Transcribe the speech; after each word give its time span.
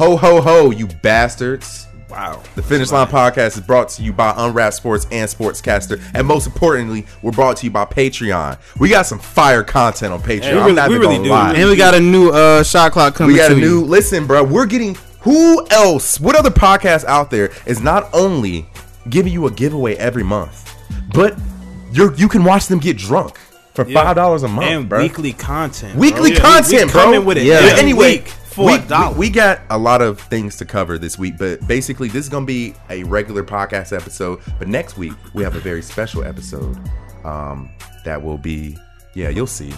Ho 0.00 0.16
ho 0.16 0.40
ho, 0.40 0.70
you 0.70 0.86
bastards. 0.86 1.86
Wow. 2.08 2.42
The 2.54 2.62
Finish 2.62 2.90
Line 2.90 3.06
Podcast 3.06 3.58
is 3.58 3.60
brought 3.60 3.90
to 3.90 4.02
you 4.02 4.14
by 4.14 4.32
Unwrap 4.34 4.72
Sports 4.72 5.06
and 5.12 5.28
Sportscaster. 5.28 6.02
And 6.14 6.26
most 6.26 6.46
importantly, 6.46 7.04
we're 7.20 7.32
brought 7.32 7.58
to 7.58 7.64
you 7.66 7.70
by 7.70 7.84
Patreon. 7.84 8.56
We 8.80 8.88
got 8.88 9.04
some 9.04 9.18
fire 9.18 9.62
content 9.62 10.14
on 10.14 10.22
Patreon. 10.22 10.42
Yeah, 10.42 10.52
we 10.54 10.58
I'm 10.60 10.64
really- 10.64 10.72
not 10.74 10.88
we 10.88 10.96
really 10.96 11.14
gonna 11.16 11.24
do. 11.24 11.30
lie. 11.30 11.52
And 11.52 11.68
we 11.68 11.76
got 11.76 11.94
a 11.94 12.00
new 12.00 12.30
uh, 12.30 12.62
shot 12.62 12.92
clock 12.92 13.14
coming. 13.14 13.34
We 13.34 13.38
got 13.38 13.52
a 13.52 13.54
new 13.54 13.80
You. 13.80 13.84
listen, 13.84 14.26
bro. 14.26 14.42
We're 14.42 14.64
getting 14.64 14.96
who 15.20 15.66
else? 15.68 16.18
What 16.18 16.34
other 16.34 16.48
podcast 16.50 17.04
out 17.04 17.30
there 17.30 17.50
is 17.66 17.82
not 17.82 18.08
only 18.14 18.64
giving 19.10 19.34
you 19.34 19.48
a 19.48 19.50
giveaway 19.50 19.96
every 19.96 20.24
month, 20.24 20.74
but 21.12 21.38
you're 21.92 22.14
you 22.14 22.26
can 22.26 22.42
watch 22.42 22.68
them 22.68 22.78
get 22.78 22.96
drunk 22.96 23.36
for 23.74 23.84
five 23.84 24.16
dollars 24.16 24.44
a 24.44 24.48
month, 24.48 24.66
and 24.66 24.88
bro. 24.88 25.02
weekly 25.02 25.34
content. 25.34 25.94
Weekly 25.96 26.30
bro. 26.30 26.38
Yeah, 26.38 26.40
content, 26.40 26.72
we, 26.72 26.84
we 26.86 26.90
bro. 26.92 27.02
coming 27.04 27.24
with 27.26 27.36
it. 27.36 27.44
Yeah. 27.44 27.56
every 27.56 27.78
anyway, 27.78 28.12
week 28.16 28.32
for 28.60 28.66
we, 28.66 28.74
a 28.74 28.86
dollar. 28.86 29.12
we, 29.12 29.18
we 29.18 29.30
got 29.30 29.60
a 29.70 29.78
lot 29.78 30.02
of 30.02 30.20
things 30.20 30.56
to 30.56 30.64
cover 30.64 30.98
this 30.98 31.18
week, 31.18 31.38
but 31.38 31.66
basically, 31.66 32.08
this 32.08 32.24
is 32.24 32.28
gonna 32.28 32.46
be 32.46 32.74
a 32.90 33.02
regular 33.04 33.42
podcast 33.42 33.96
episode. 33.96 34.40
But 34.58 34.68
next 34.68 34.98
week, 34.98 35.12
we 35.34 35.42
have 35.42 35.56
a 35.56 35.60
very 35.60 35.82
special 35.82 36.24
episode 36.24 36.78
um, 37.24 37.70
that 38.04 38.22
will 38.22 38.38
be, 38.38 38.76
yeah, 39.14 39.28
you'll 39.30 39.46
see. 39.46 39.72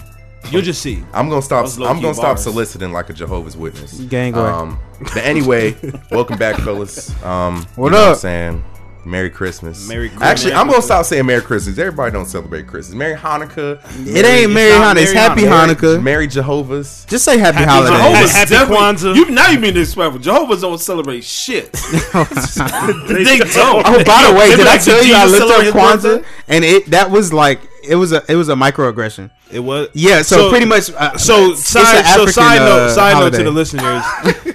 You'll 0.49 0.61
just 0.61 0.81
see. 0.81 1.01
I'm 1.13 1.29
gonna 1.29 1.41
stop. 1.41 1.65
I'm 1.79 2.01
gonna 2.01 2.13
stop 2.13 2.35
bars. 2.35 2.43
soliciting 2.43 2.91
like 2.91 3.09
a 3.09 3.13
Jehovah's 3.13 3.55
Witness. 3.55 3.99
Gang. 4.01 4.35
Um, 4.35 4.77
but 4.99 5.17
anyway, 5.17 5.75
welcome 6.11 6.37
back, 6.37 6.57
fellas. 6.57 7.09
Um, 7.23 7.65
What 7.75 7.87
you 7.87 7.91
know 7.93 8.03
up? 8.03 8.09
I'm 8.09 8.15
saying 8.15 8.63
Merry 9.05 9.29
Christmas. 9.29 9.87
Merry 9.87 10.09
Christmas. 10.09 10.29
Actually, 10.29 10.53
I'm 10.53 10.67
gonna 10.67 10.81
stop 10.81 11.05
saying 11.05 11.25
Merry 11.25 11.41
Christmas. 11.41 11.77
Everybody 11.77 12.11
don't 12.11 12.25
celebrate 12.25 12.67
Christmas. 12.67 12.95
Merry 12.95 13.15
Hanukkah. 13.15 13.79
It 14.07 14.25
ain't 14.25 14.51
Merry 14.53 14.71
Hanukkah. 14.71 15.01
It's 15.01 15.11
Happy 15.11 15.41
Hanukkah. 15.41 15.75
Hanukkah. 15.97 16.03
Merry 16.03 16.27
Jehovah's. 16.27 17.05
Just 17.09 17.25
say 17.25 17.37
Happy, 17.37 17.57
Happy 17.57 17.69
Holidays. 17.69 17.97
Jehovah's. 17.97 18.13
Jehovah's 18.13 18.31
Happy 18.33 18.49
definitely- 18.49 18.77
Kwanzaa. 18.77 19.15
You 19.15 19.29
now 19.31 19.49
you 19.49 19.59
mean 19.59 19.73
disrespectful. 19.73 20.19
Jehovah's 20.19 20.61
don't 20.61 20.77
celebrate 20.79 21.23
shit. 21.23 21.71
they 21.73 23.37
don't. 23.39 23.83
Oh, 23.85 24.03
by 24.05 24.27
the 24.29 24.35
way, 24.37 24.55
did 24.55 24.67
I 24.67 24.77
tell 24.77 25.03
you 25.03 25.13
I 25.15 25.25
Jesus 25.25 25.39
looked 25.39 25.51
celebrate 25.51 25.81
up 25.81 25.99
his 26.01 26.05
Kwanzaa 26.05 26.25
and 26.47 26.63
it 26.65 26.85
that 26.91 27.11
was 27.11 27.33
like 27.33 27.61
it 27.87 27.95
was 27.95 28.11
a 28.13 28.23
it 28.29 28.35
was 28.35 28.49
a 28.49 28.55
microaggression. 28.55 29.29
It 29.51 29.59
was. 29.59 29.89
Yeah, 29.93 30.23
so, 30.23 30.49
pretty 30.49 30.65
much. 30.65 30.89
Uh, 30.91 31.15
So 31.17 31.51
it's- 31.51 31.67
side, 31.67 31.99
it's 31.99 32.09
an 32.09 32.17
so 32.19 32.25
side 32.27 32.57
note, 32.59 32.79
uh, 32.79 32.89
side 32.93 33.19
note 33.19 33.33
to 33.37 33.43
the 33.43 33.51
listeners. 33.51 34.03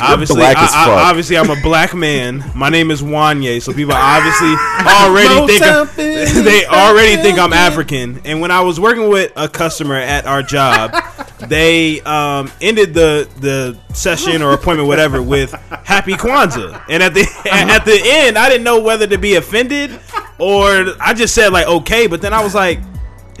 obviously, 0.00 0.42
I, 0.42 0.52
I- 0.52 1.10
obviously, 1.10 1.36
I'm 1.38 1.50
a 1.50 1.60
black 1.62 1.94
man. 1.94 2.44
My 2.54 2.68
name 2.68 2.90
is 2.90 3.02
Wanye, 3.02 3.60
so 3.62 3.72
people 3.72 3.94
obviously 3.94 4.48
already 4.86 5.46
think 5.58 5.62
I'm, 5.64 6.44
they 6.44 6.66
already 6.66 7.16
think 7.22 7.38
I'm 7.38 7.52
African. 7.52 8.20
And 8.24 8.40
when 8.40 8.50
I 8.50 8.60
was 8.60 8.78
working 8.80 9.08
with 9.08 9.32
a 9.36 9.48
customer 9.48 9.96
at 9.96 10.26
our 10.26 10.42
job, 10.42 10.94
they 11.48 12.00
um, 12.02 12.50
ended 12.60 12.94
the 12.94 13.28
the 13.40 13.78
session 13.94 14.42
or 14.42 14.52
appointment, 14.52 14.88
whatever, 14.88 15.22
with 15.22 15.52
Happy 15.84 16.12
Kwanzaa. 16.14 16.84
And 16.88 17.02
at 17.02 17.14
the 17.14 17.26
at 17.50 17.84
the 17.84 18.00
end, 18.04 18.36
I 18.38 18.48
didn't 18.48 18.64
know 18.64 18.80
whether 18.80 19.06
to 19.06 19.18
be 19.18 19.34
offended 19.36 19.98
or 20.38 20.86
I 21.00 21.14
just 21.14 21.34
said 21.34 21.52
like 21.52 21.66
okay, 21.66 22.06
but 22.06 22.20
then 22.22 22.32
I 22.34 22.42
was 22.42 22.54
like. 22.54 22.80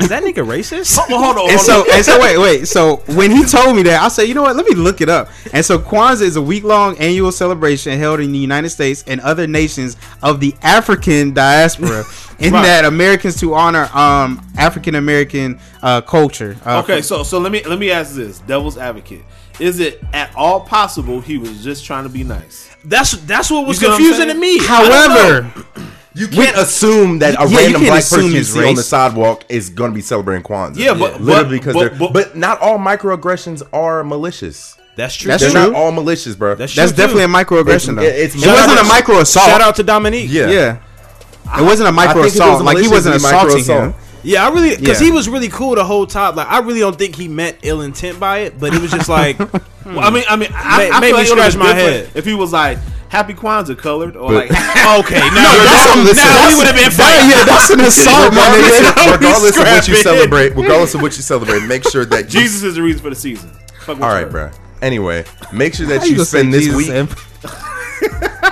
Is 0.00 0.08
that 0.08 0.22
nigga 0.22 0.44
racist? 0.46 0.98
Well, 1.08 1.22
hold 1.22 1.36
on. 1.38 1.50
And 1.50 1.60
so, 1.60 1.80
on. 1.80 1.86
and 1.92 2.04
so, 2.04 2.20
wait, 2.20 2.36
wait. 2.38 2.66
So 2.68 2.96
when 3.14 3.30
he 3.30 3.44
told 3.44 3.76
me 3.76 3.82
that, 3.84 4.02
I 4.02 4.08
said, 4.08 4.24
you 4.24 4.34
know 4.34 4.42
what? 4.42 4.56
Let 4.56 4.66
me 4.66 4.74
look 4.74 5.00
it 5.00 5.08
up. 5.08 5.28
And 5.52 5.64
so, 5.64 5.78
Kwanzaa 5.78 6.22
is 6.22 6.36
a 6.36 6.42
week-long 6.42 6.98
annual 6.98 7.30
celebration 7.32 7.96
held 7.98 8.20
in 8.20 8.32
the 8.32 8.38
United 8.38 8.70
States 8.70 9.04
and 9.06 9.20
other 9.20 9.46
nations 9.46 9.96
of 10.22 10.40
the 10.40 10.54
African 10.62 11.32
diaspora. 11.32 12.04
In 12.40 12.52
Right. 12.52 12.62
that 12.64 12.84
Americans 12.84 13.38
to 13.38 13.54
honor 13.54 13.88
um, 13.94 14.44
African 14.58 14.96
American 14.96 15.60
uh, 15.82 16.00
culture. 16.00 16.56
Uh, 16.66 16.80
Okay, 16.82 17.00
so 17.00 17.22
so 17.22 17.38
let 17.38 17.52
me 17.52 17.62
let 17.62 17.78
me 17.78 17.92
ask 17.92 18.12
this, 18.16 18.40
devil's 18.40 18.76
advocate. 18.76 19.22
Is 19.60 19.78
it 19.78 20.02
at 20.12 20.34
all 20.34 20.60
possible 20.62 21.20
he 21.20 21.38
was 21.38 21.62
just 21.62 21.84
trying 21.84 22.02
to 22.02 22.08
be 22.10 22.24
nice? 22.24 22.68
That's 22.84 23.12
that's 23.12 23.52
what 23.52 23.68
was 23.68 23.80
You 23.80 23.86
see 23.86 23.86
what 23.86 23.92
I'm 23.92 23.98
confusing 23.98 24.26
to 24.26 24.30
saying? 24.32 24.40
me. 24.40 24.66
However, 24.66 25.52
You 26.16 26.28
can't 26.28 26.56
assume 26.56 27.18
that 27.20 27.34
a 27.40 27.48
Yeah, 27.48 27.56
random 27.58 27.80
can't 27.82 27.90
black 27.92 28.02
person 28.04 28.24
you 28.26 28.32
his 28.34 28.52
see 28.52 28.64
on 28.68 28.74
the 28.76 28.82
sidewalk 28.82 29.44
is 29.48 29.68
going 29.70 29.90
to 29.90 29.94
be 29.94 30.00
celebrating 30.00 30.44
Kwanzaa. 30.44 30.76
Yeah, 30.76 30.94
but- 30.94 31.20
literally 31.20 31.42
but- 31.42 31.50
because 31.50 31.74
but- 31.74 31.80
they're. 31.90 31.98
But, 31.98 32.12
but- 32.12 32.36
not 32.36 32.60
all 32.60 32.78
microaggressions 32.78 33.62
are 33.72 34.04
malicious. 34.04 34.76
that's 34.96 35.16
true. 35.16 35.28
That's 35.28 35.42
They're 35.42 35.50
true. 35.50 35.72
not 35.72 35.74
all 35.74 35.90
malicious, 35.90 36.36
bro. 36.36 36.54
That's 36.54 36.72
that's 36.74 36.92
definitely 36.92 37.24
too. 37.26 37.32
a 37.32 37.44
microaggression. 37.44 37.92
It's- 37.92 37.94
though. 37.96 38.02
it's- 38.02 38.34
it 38.36 38.46
wasn't 38.46 38.72
a 38.72 38.76
shout 38.76 38.86
micro 38.86 39.18
assault. 39.18 39.46
Shout 39.50 39.60
out 39.60 39.74
to 39.76 39.82
Dominique. 39.82 40.30
yeah, 40.30 40.50
Yeah, 40.50 41.58
it 41.58 41.62
wasn't 41.62 41.88
a 41.88 41.92
micro 41.92 42.22
think 42.22 42.34
if 42.34 42.36
it 42.36 42.38
was 42.38 42.48
assault. 42.48 42.64
Like 42.64 42.78
he 42.78 42.86
wasn't 42.88 43.16
it'd 43.16 43.22
micro 43.22 43.38
assaulting 43.48 43.64
him. 43.64 43.88
assault. 43.88 43.94
Yeah, 44.22 44.46
I 44.46 44.50
really 44.52 44.76
because 44.76 45.00
Yeah. 45.00 45.06
he 45.06 45.10
was 45.10 45.28
really 45.28 45.48
cool 45.48 45.74
the 45.74 45.84
whole 45.84 46.06
time. 46.06 46.36
Like 46.36 46.46
I 46.48 46.60
really 46.60 46.78
don't 46.80 46.96
think 46.96 47.16
he 47.16 47.26
meant 47.28 47.56
ill 47.62 47.80
intent 47.82 48.18
by 48.20 48.38
it, 48.38 48.58
but 48.60 48.72
it 48.72 48.80
was 48.80 48.90
just 48.92 49.08
like 49.08 49.36
Well, 49.84 49.98
I 50.00 50.08
mean, 50.10 50.24
I 50.30 50.36
mean, 50.36 50.48
I, 50.54 50.88
Ma- 50.88 50.96
I 50.96 51.00
made 51.00 51.08
feel 51.14 51.16
me 51.34 51.40
like 51.40 51.50
scratch 51.52 51.56
my 51.58 51.74
head. 51.74 52.10
if 52.14 52.24
he 52.24 52.32
was 52.32 52.52
like 52.52 52.78
Happy 53.14 53.32
Kwanzaa 53.32 53.78
colored 53.78 54.16
or 54.16 54.28
But- 54.32 54.50
like 54.50 54.50
okay, 54.98 55.20
now, 55.20 55.54
that's 55.62 55.86
now, 55.86 55.94
a- 55.94 56.02
listen, 56.02 56.16
now 56.16 56.34
that's- 56.34 56.50
we 56.50 56.58
would 56.58 56.66
have 56.66 56.74
been 56.74 56.90
that- 56.98 57.30
yeah, 57.30 57.44
that's 57.46 57.70
an 57.70 57.80
assault, 57.86 58.34
my 58.34 58.40
nigga. 58.50 59.12
regardless, 59.12 59.56
regardless 59.56 59.56
of 59.56 59.66
what 59.66 59.88
you 59.88 59.94
celebrate, 59.96 60.48
regardless 60.56 60.94
of 60.94 61.02
what 61.02 61.16
you 61.16 61.22
celebrate, 61.32 61.62
make 61.66 61.88
sure 61.88 62.04
that 62.04 62.24
you, 62.34 62.40
Jesus 62.40 62.62
is 62.64 62.74
the 62.74 62.82
reason 62.82 63.00
for 63.00 63.10
the 63.10 63.16
season. 63.16 63.50
Fuck 63.86 64.00
what 64.00 64.02
All 64.02 64.08
you 64.10 64.24
right, 64.26 64.32
heard. 64.32 64.32
bro. 64.32 64.50
Anyway, 64.82 65.24
make 65.52 65.74
sure 65.74 65.86
that 65.86 66.00
How 66.00 66.04
you 66.06 66.16
gonna 66.16 66.24
spend 66.24 66.52
this 66.52 66.64
Jesus 66.64 66.76
week. 66.76 66.90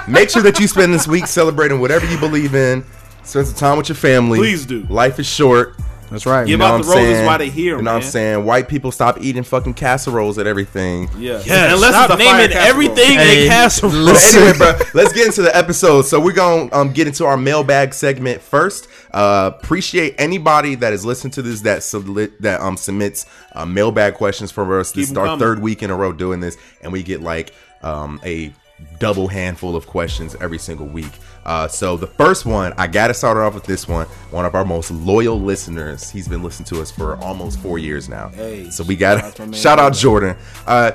Make 0.09 0.31
sure 0.31 0.43
that 0.43 0.59
you 0.61 0.67
spend 0.69 0.95
this 0.95 1.07
week 1.09 1.27
celebrating 1.27 1.81
whatever 1.81 2.07
you 2.07 2.19
believe 2.19 2.55
in. 2.55 2.85
Spend 3.25 3.47
some 3.49 3.57
time 3.57 3.79
with 3.79 3.89
your 3.89 3.97
family. 3.97 4.39
Please 4.39 4.65
do. 4.67 4.85
Life 4.89 5.19
is 5.19 5.27
short. 5.27 5.77
That's 6.13 6.27
right. 6.27 6.43
Give 6.43 6.51
You 6.51 6.57
know 6.59 6.67
out 6.67 6.73
what 6.79 6.87
the 6.87 6.93
I'm 6.93 6.99
roses 6.99 7.15
saying? 7.17 7.27
while 7.27 7.39
they 7.39 7.51
here, 7.51 7.77
You 7.79 7.83
know 7.83 7.93
what 7.95 8.05
I'm 8.05 8.09
saying? 8.11 8.45
White 8.45 8.69
people 8.69 8.93
stop 8.93 9.21
eating 9.21 9.43
fucking 9.43 9.75
casseroles 9.75 10.39
at 10.39 10.47
everything. 10.47 11.09
Yeah, 11.19 11.43
Yeah, 11.45 11.75
unless 11.75 11.91
stop 11.95 12.11
it's 12.11 12.21
a 12.21 12.25
fire 12.25 12.37
naming 12.37 12.51
casserole. 12.53 12.69
everything 12.69 13.19
Hey, 13.19 13.47
a 13.47 13.49
casserole. 13.49 13.93
But 13.93 13.99
listen. 13.99 14.43
anyway, 14.43 14.59
bro, 14.59 14.73
let's 14.95 15.13
get 15.13 15.27
into 15.27 15.43
the 15.43 15.57
episode. 15.57 16.03
So 16.03 16.21
we're 16.21 16.33
gonna 16.33 16.69
um, 16.73 16.93
get 16.93 17.07
into 17.07 17.25
our 17.25 17.37
mailbag 17.37 17.95
segment 17.95 18.41
first. 18.43 18.89
Uh, 19.13 19.51
appreciate 19.55 20.15
anybody 20.19 20.75
that 20.77 20.93
is 20.93 21.05
listening 21.05 21.33
to 21.33 21.43
this 21.43 21.63
that 21.63 21.81
subli- 21.81 22.33
that 22.41 22.61
um 22.61 22.77
submits 22.77 23.27
uh, 23.55 23.65
mailbag 23.67 24.15
questions 24.15 24.51
for 24.51 24.79
us. 24.79 24.93
This 24.93 25.11
is 25.11 25.17
our 25.17 25.27
coming. 25.27 25.39
third 25.41 25.59
week 25.61 25.83
in 25.83 25.91
a 25.91 25.97
row 25.97 26.13
doing 26.13 26.41
this, 26.41 26.57
and 26.83 26.93
we 26.93 27.03
get 27.03 27.21
like 27.23 27.55
um 27.83 28.21
a 28.25 28.53
double 28.99 29.29
handful 29.29 29.77
of 29.77 29.87
questions 29.87 30.37
every 30.41 30.59
single 30.59 30.87
week. 30.87 31.13
Uh, 31.45 31.67
so 31.67 31.97
the 31.97 32.07
first 32.07 32.47
one, 32.47 32.73
I 32.77 32.87
gotta 32.87 33.15
start 33.15 33.37
off 33.37 33.55
with 33.55 33.65
this 33.65 33.89
one. 33.89 34.07
One 34.31 34.45
of 34.45 34.55
our 34.55 34.65
most 34.65 34.91
loyal 34.91 35.41
listeners. 35.41 36.11
He's 36.11 36.29
been 36.29 36.43
listening 36.43 36.67
to 36.67 36.81
us 36.81 36.91
for 36.91 37.17
almost 37.17 37.59
four 37.61 37.79
years 37.79 38.09
now. 38.09 38.29
Hey, 38.29 38.71
so 38.71 38.85
we 38.85 38.97
got 38.97 39.19
out 39.19 39.37
to 39.37 39.53
shout 39.53 39.79
out 39.79 39.95
Jordan. 39.95 40.37
Jordan. 40.37 40.65
Uh, 40.67 40.93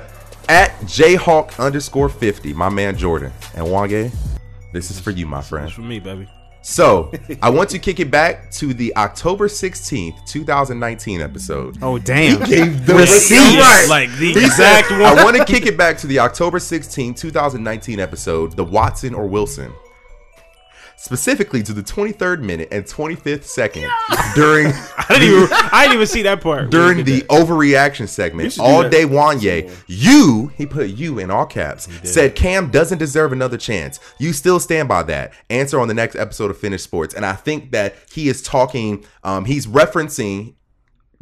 at 0.48 0.70
Jhawk 0.82 1.58
underscore 1.58 2.08
fifty, 2.08 2.54
my 2.54 2.70
man 2.70 2.96
Jordan 2.96 3.32
and 3.54 3.66
Wanye. 3.66 4.14
This 4.72 4.90
is 4.90 4.98
for 4.98 5.10
you, 5.10 5.26
my 5.26 5.42
friend. 5.42 5.66
This 5.68 5.74
for 5.74 5.82
me, 5.82 5.98
baby. 5.98 6.28
So 6.62 7.12
I 7.40 7.50
want 7.50 7.70
to 7.70 7.78
kick 7.78 7.98
it 8.00 8.10
back 8.10 8.50
to 8.52 8.74
the 8.74 8.94
October 8.96 9.48
sixteenth, 9.48 10.16
two 10.26 10.44
thousand 10.44 10.78
nineteen 10.78 11.20
episode. 11.20 11.78
Oh 11.82 11.98
damn! 11.98 12.40
Gave 12.48 12.84
the 12.84 12.94
Receipts. 12.94 13.30
receipt. 13.54 13.88
Like 13.88 14.10
the 14.18 14.32
He 14.32 14.34
said, 14.34 14.44
exact 14.44 14.90
one. 14.90 15.02
I 15.02 15.24
want 15.24 15.36
to 15.36 15.44
kick 15.44 15.66
it 15.66 15.76
back 15.78 15.96
to 15.98 16.06
the 16.06 16.18
October 16.18 16.58
16, 16.58 17.14
2019 17.14 18.00
episode, 18.00 18.56
the 18.56 18.64
Watson 18.64 19.14
or 19.14 19.26
Wilson. 19.26 19.72
Specifically 21.00 21.62
to 21.62 21.72
the 21.72 21.82
23rd 21.82 22.40
minute 22.40 22.68
and 22.72 22.84
25th 22.84 23.44
second 23.44 23.88
during 24.34 24.66
I 24.98 25.04
didn't 25.10 25.28
even 25.28 25.48
I 25.52 25.82
didn't 25.84 25.94
even 25.94 26.06
see 26.08 26.22
that 26.22 26.40
part. 26.40 26.70
during 26.70 27.04
the 27.04 27.20
overreaction 27.22 28.08
segment, 28.08 28.58
all 28.58 28.82
that. 28.82 28.90
day 28.90 29.04
Wanye, 29.04 29.72
you, 29.86 30.50
he 30.56 30.66
put 30.66 30.88
you 30.88 31.20
in 31.20 31.30
all 31.30 31.46
caps, 31.46 31.88
said 32.02 32.34
Cam 32.34 32.70
doesn't 32.70 32.98
deserve 32.98 33.32
another 33.32 33.56
chance. 33.56 34.00
You 34.18 34.32
still 34.32 34.58
stand 34.58 34.88
by 34.88 35.04
that. 35.04 35.32
Answer 35.50 35.78
on 35.78 35.86
the 35.86 35.94
next 35.94 36.16
episode 36.16 36.50
of 36.50 36.58
Finish 36.58 36.82
Sports. 36.82 37.14
And 37.14 37.24
I 37.24 37.34
think 37.34 37.70
that 37.70 37.94
he 38.10 38.28
is 38.28 38.42
talking, 38.42 39.04
um, 39.22 39.44
he's 39.44 39.68
referencing, 39.68 40.54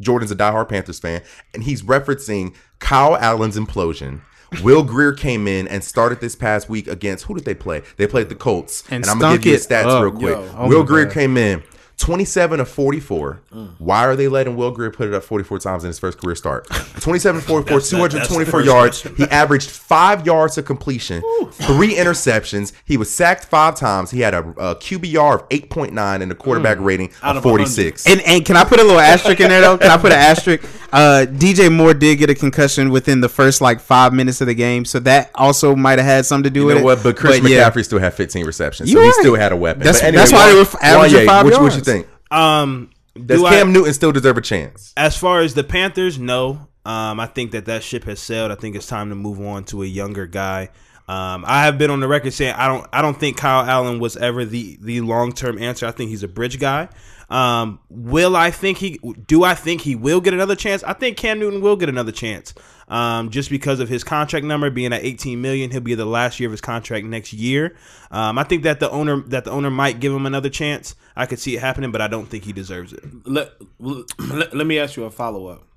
Jordan's 0.01 0.31
a 0.31 0.35
diehard 0.35 0.69
Panthers 0.69 0.99
fan, 0.99 1.21
and 1.53 1.63
he's 1.63 1.83
referencing 1.83 2.55
Kyle 2.79 3.15
Allen's 3.15 3.57
implosion. 3.57 4.21
Will 4.63 4.83
Grier 4.83 5.13
came 5.13 5.47
in 5.47 5.67
and 5.67 5.83
started 5.83 6.19
this 6.21 6.35
past 6.35 6.69
week 6.69 6.87
against 6.87 7.25
who 7.25 7.35
did 7.35 7.45
they 7.45 7.55
play? 7.55 7.81
They 7.97 8.07
played 8.07 8.29
the 8.29 8.35
Colts. 8.35 8.83
And 8.89 9.05
I'm 9.05 9.19
gonna 9.19 9.33
stunk 9.33 9.43
give 9.43 9.51
you 9.53 9.57
the 9.59 9.65
stats 9.65 9.85
up. 9.85 10.03
real 10.03 10.11
quick. 10.13 10.35
Yo. 10.35 10.55
Oh 10.57 10.67
Will 10.67 10.83
Grier 10.83 11.05
God. 11.05 11.13
came 11.13 11.37
in 11.37 11.63
27 11.97 12.59
of 12.59 12.69
44. 12.69 13.41
Why 13.79 14.05
are 14.05 14.15
they 14.15 14.27
letting 14.27 14.55
Will 14.55 14.69
Grier 14.71 14.91
put 14.91 15.07
it 15.07 15.13
up 15.15 15.23
44 15.23 15.59
times 15.59 15.83
in 15.83 15.87
his 15.87 15.97
first 15.97 16.19
career 16.21 16.35
start? 16.35 16.67
27 16.99 17.41
44, 17.41 17.63
That's- 17.63 17.89
that- 17.89 17.97
that's 17.97 18.13
the 18.13 18.35
224 18.35 18.61
yards. 18.61 19.01
question. 19.01 19.15
He 19.25 19.31
averaged 19.31 19.69
five 19.71 20.25
yards 20.25 20.55
to 20.55 20.63
completion, 20.63 21.23
three 21.53 21.95
interceptions. 21.95 22.71
He 22.85 22.97
was 22.97 23.09
sacked 23.11 23.45
five 23.45 23.75
times. 23.75 24.11
He 24.11 24.19
had 24.21 24.35
a, 24.35 24.39
a 24.57 24.75
QBR 24.75 25.35
of 25.41 25.49
8.9 25.49 26.21
and 26.21 26.31
a 26.31 26.35
quarterback 26.35 26.77
rating 26.79 27.09
Out 27.23 27.31
of 27.35 27.37
of 27.37 27.49
46. 27.49 28.05
And 28.05 28.21
and 28.21 28.45
can 28.45 28.55
I 28.57 28.63
put 28.63 28.79
a 28.79 28.83
little 28.83 28.99
asterisk 28.99 29.39
in 29.41 29.49
there 29.49 29.61
though? 29.61 29.77
Can 29.77 29.89
I 29.89 29.97
put 29.97 30.11
an 30.11 30.19
asterisk? 30.19 30.63
Uh, 30.93 31.25
DJ 31.27 31.69
Moore 31.73 31.93
did 31.93 32.15
get 32.17 32.29
a 32.29 32.35
concussion 32.35 32.91
within 32.91 33.19
the 33.21 33.27
first 33.27 33.59
like 33.59 33.81
five 33.81 34.13
minutes 34.13 34.39
of 34.39 34.47
the 34.47 34.53
game, 34.53 34.85
so 34.85 34.99
that 34.99 35.31
also 35.35 35.75
might 35.75 35.99
have 35.99 36.05
had 36.05 36.25
something 36.25 36.43
to 36.45 36.49
do 36.49 36.61
You 36.61 36.65
with 36.67 36.75
know 36.75 36.81
it. 36.81 36.85
what? 36.85 37.03
But 37.03 37.17
Chris 37.17 37.39
yeah. 37.43 37.69
McCaffrey 37.69 37.83
still 37.83 37.99
had 37.99 38.13
15 38.13 38.45
receptions, 38.45 38.89
You 38.89 38.95
so 38.97 39.01
he 39.01 39.07
right. 39.07 39.15
still 39.15 39.35
had 39.35 39.51
a 39.51 39.55
weapon. 39.57 39.83
That's- 39.83 40.01
But 40.01 40.13
that's 40.13 40.31
why 40.31 40.47
they 40.49 40.55
were 40.55 40.63
Wanye, 40.63 40.77
averaging 40.81 41.25
five 41.27 41.43
what, 41.43 41.53
What 41.53 41.59
you 41.59 41.59
yards. 41.67 41.75
think? 41.75 41.86
Um, 42.31 42.89
Does 43.15 43.39
do 43.41 43.45
I- 43.45 43.51
Cam 43.51 43.73
Newton 43.73 43.93
still 43.93 44.11
deserve 44.11 44.37
a 44.37 44.41
chance? 44.41 44.93
as 44.97 45.17
far 45.17 45.41
as 45.41 45.53
the 45.53 45.63
Panthers, 45.63 46.17
no. 46.19 46.67
Um, 46.85 47.19
I 47.19 47.25
think 47.25 47.51
that 47.51 47.65
that 47.65 47.83
ship 47.83 48.05
has 48.05 48.19
sailed. 48.19 48.49
I 48.51 48.55
think 48.55 48.75
it's 48.75 48.87
time 48.87 49.09
to 49.09 49.15
move 49.15 49.41
on 49.41 49.65
to 49.65 49.83
a 49.83 49.85
younger 49.85 50.25
guy. 50.25 50.69
Um, 51.09 51.43
I 51.47 51.63
have 51.63 51.77
been 51.77 51.89
on 51.89 51.99
the 52.01 52.07
record 52.07 52.33
saying 52.33 52.53
I 52.55 52.67
don't 52.67 52.85
I 52.91 53.01
don't 53.01 53.17
think 53.17 53.37
Kyle 53.37 53.65
Allen 53.65 53.99
was 53.99 54.15
ever 54.17 54.43
the 54.45 54.77
the 54.81 55.01
long 55.01 55.31
term 55.33 55.57
answer. 55.57 55.85
I 55.85 55.91
think 55.91 56.09
he's 56.09 56.23
a 56.23 56.27
bridge 56.27 56.59
guy. 56.59 56.89
Um, 57.29 57.79
will 57.89 58.37
I 58.37 58.51
think 58.51 58.77
he 58.77 58.99
do 59.25 59.43
I 59.43 59.53
think 59.53 59.81
he 59.81 59.95
will 59.95 60.21
get 60.21 60.33
another 60.33 60.55
chance? 60.55 60.83
I 60.83 60.93
think 60.93 61.17
Cam 61.17 61.39
Newton 61.39 61.61
will 61.61 61.75
get 61.75 61.89
another 61.89 62.11
chance. 62.11 62.53
Um, 62.87 63.31
just 63.31 63.49
because 63.49 63.81
of 63.81 63.89
his 63.89 64.05
contract 64.05 64.45
number 64.45 64.69
being 64.69 64.93
at 64.93 65.03
18 65.03 65.41
million, 65.41 65.69
he'll 65.71 65.81
be 65.81 65.93
the 65.93 66.05
last 66.05 66.39
year 66.39 66.47
of 66.47 66.51
his 66.51 66.61
contract 66.61 67.05
next 67.05 67.33
year. 67.33 67.75
Um, 68.11 68.37
I 68.37 68.43
think 68.43 68.63
that 68.63 68.79
the 68.79 68.89
owner 68.89 69.21
that 69.27 69.43
the 69.43 69.51
owner 69.51 69.69
might 69.69 69.99
give 69.99 70.13
him 70.13 70.25
another 70.25 70.49
chance. 70.49 70.95
I 71.15 71.25
could 71.25 71.39
see 71.39 71.57
it 71.57 71.59
happening, 71.59 71.91
but 71.91 71.99
I 72.01 72.07
don't 72.07 72.27
think 72.27 72.45
he 72.45 72.53
deserves 72.53 72.93
it. 72.93 73.03
let, 73.25 73.51
let, 73.79 74.55
let 74.55 74.67
me 74.67 74.79
ask 74.79 74.95
you 74.95 75.03
a 75.03 75.11
follow 75.11 75.47
up. 75.47 75.67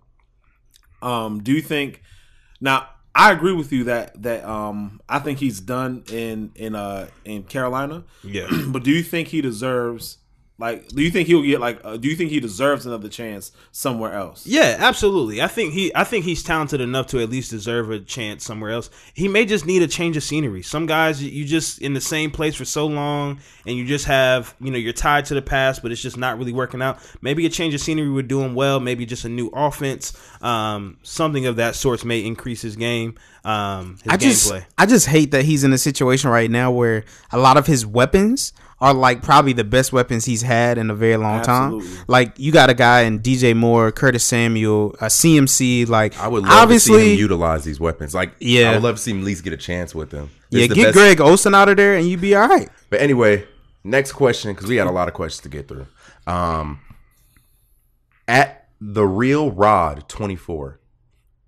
Um, 1.03 1.43
do 1.43 1.53
you 1.53 1.63
think 1.63 2.03
now? 2.61 2.89
I 3.13 3.33
agree 3.33 3.53
with 3.53 3.73
you 3.73 3.85
that 3.85 4.23
that 4.23 4.45
um, 4.45 5.01
I 5.09 5.19
think 5.19 5.41
he's 5.41 5.59
done 5.61 6.05
in 6.13 6.53
in 6.55 6.77
uh 6.77 7.09
in 7.25 7.43
Carolina. 7.43 8.05
Yeah. 8.23 8.47
but 8.69 8.85
do 8.85 8.93
you 8.93 9.03
think 9.03 9.29
he 9.29 9.41
deserves 9.41 10.19
like? 10.61 10.89
Do 10.89 11.03
you 11.03 11.11
think 11.11 11.27
he'll 11.27 11.43
get 11.43 11.61
like? 11.61 11.81
Uh, 11.83 11.97
do 11.97 12.09
you 12.09 12.17
think 12.17 12.31
he 12.31 12.41
deserves 12.41 12.87
another 12.87 13.09
chance 13.09 13.53
somewhere 13.73 14.13
else? 14.13 14.47
Yeah, 14.47 14.77
absolutely. 14.79 15.41
I 15.41 15.47
think 15.47 15.73
he 15.73 15.95
I 15.95 16.05
think 16.05 16.25
he's 16.25 16.43
talented 16.43 16.81
enough 16.81 17.07
to 17.09 17.21
at 17.21 17.31
least 17.31 17.51
deserve 17.51 17.91
a 17.91 18.01
chance 18.01 18.45
somewhere 18.45 18.71
else. 18.71 18.91
He 19.15 19.29
may 19.29 19.47
just 19.47 19.65
need 19.67 19.83
a 19.83 19.89
change 19.89 20.17
of 20.17 20.23
scenery. 20.23 20.63
Some 20.63 20.87
guys 20.87 21.23
you 21.23 21.45
just 21.45 21.81
in 21.81 21.95
the 21.95 22.01
same 22.01 22.31
place 22.31 22.55
for 22.55 22.65
so 22.65 22.87
long 22.87 23.41
and 23.67 23.77
you 23.77 23.87
just 23.87 24.05
have, 24.07 24.55
you 24.61 24.71
know, 24.71 24.79
you're 24.79 24.93
tied 24.93 25.25
to 25.27 25.35
the 25.35 25.43
past, 25.43 25.83
but 25.83 25.93
it's 25.93 26.03
just 26.03 26.17
not 26.17 26.39
really 26.39 26.53
working 26.53 26.83
out. 26.83 26.99
Maybe 27.23 27.47
a 27.47 27.51
change 27.51 27.75
of 27.75 27.81
scenery 27.81 28.11
would 28.11 28.29
do 28.29 28.41
him 28.43 28.55
well, 28.55 28.81
maybe 28.81 29.07
just 29.07 29.25
a 29.25 29.29
new 29.29 29.49
offense. 29.55 30.13
Um, 30.43 30.99
something 31.03 31.47
of 31.47 31.57
that 31.57 31.75
sort 31.75 32.05
may 32.05 32.25
increase 32.25 32.63
his 32.63 32.77
game. 32.77 33.17
Um, 33.45 33.99
his 34.03 34.13
I 34.13 34.17
just 34.17 34.53
gameplay. 34.53 34.65
I 34.79 34.87
just 34.87 35.07
hate 35.07 35.31
that 35.33 35.45
he's 35.45 35.65
in 35.65 35.73
a 35.73 35.79
situation 35.79 36.31
right 36.31 36.51
now 36.51 36.71
where 36.71 37.05
a 37.33 37.39
lot 37.39 37.57
of 37.57 37.67
his 37.67 37.87
weapons 37.87 38.53
are 38.81 38.95
like 38.95 39.23
probably 39.23 39.53
the 39.53 39.65
best 39.65 39.93
weapons 39.93 40.25
he's 40.25 40.41
had 40.43 40.79
in 40.79 40.89
a 40.91 40.95
very 40.95 41.17
long 41.19 41.41
Absolutely. 41.41 41.87
time. 41.97 42.05
Like 42.09 42.39
you 42.39 42.51
got 42.51 42.71
a 42.71 42.75
guy 42.75 43.03
in 43.03 43.21
DJ 43.21 43.55
Moore, 43.55 43.93
Curtis 43.93 44.25
Samuel, 44.25 44.93
a 45.01 45.07
CMC. 45.07 45.87
Like 45.89 46.19
I 46.19 46.29
would 46.29 46.43
love 46.45 46.53
obviously, 46.63 46.95
to 46.99 47.05
see 47.05 47.13
him 47.15 47.19
utilize 47.19 47.65
these 47.65 47.79
weapons. 47.79 48.15
Like, 48.15 48.33
Yeah. 48.41 48.71
I 48.71 48.75
would 48.75 48.83
love 48.83 48.97
to 48.97 49.03
see 49.03 49.11
him 49.11 49.19
at 49.19 49.25
least 49.25 49.45
get 49.45 49.53
a 49.53 49.59
chance 49.59 49.95
with 49.95 50.11
them. 50.11 50.31
yeah, 50.51 50.67
the 50.67 50.75
get 50.75 50.85
best- 50.87 50.95
Greg 50.97 51.21
Olsen 51.21 51.55
out 51.55 51.69
of 51.69 51.77
there 51.77 51.95
and 51.95 52.09
you'd 52.09 52.21
be 52.23 52.35
all 52.35 52.49
right. 52.49 52.71
But 52.89 53.01
anyway, 53.03 53.47
next 53.85 54.13
question 54.13 54.53
because 54.55 54.67
we 54.67 54.77
got 54.77 54.87
a 54.87 54.91
lot 54.93 55.09
of 55.09 55.15
questions 55.15 55.43
to 55.43 55.51
get 55.51 55.69
through. 55.69 55.87
Um, 56.27 56.81
at 58.27 58.69
the 58.81 59.05
real 59.05 59.51
Rod 59.51 60.09
twenty 60.09 60.37
four, 60.37 60.80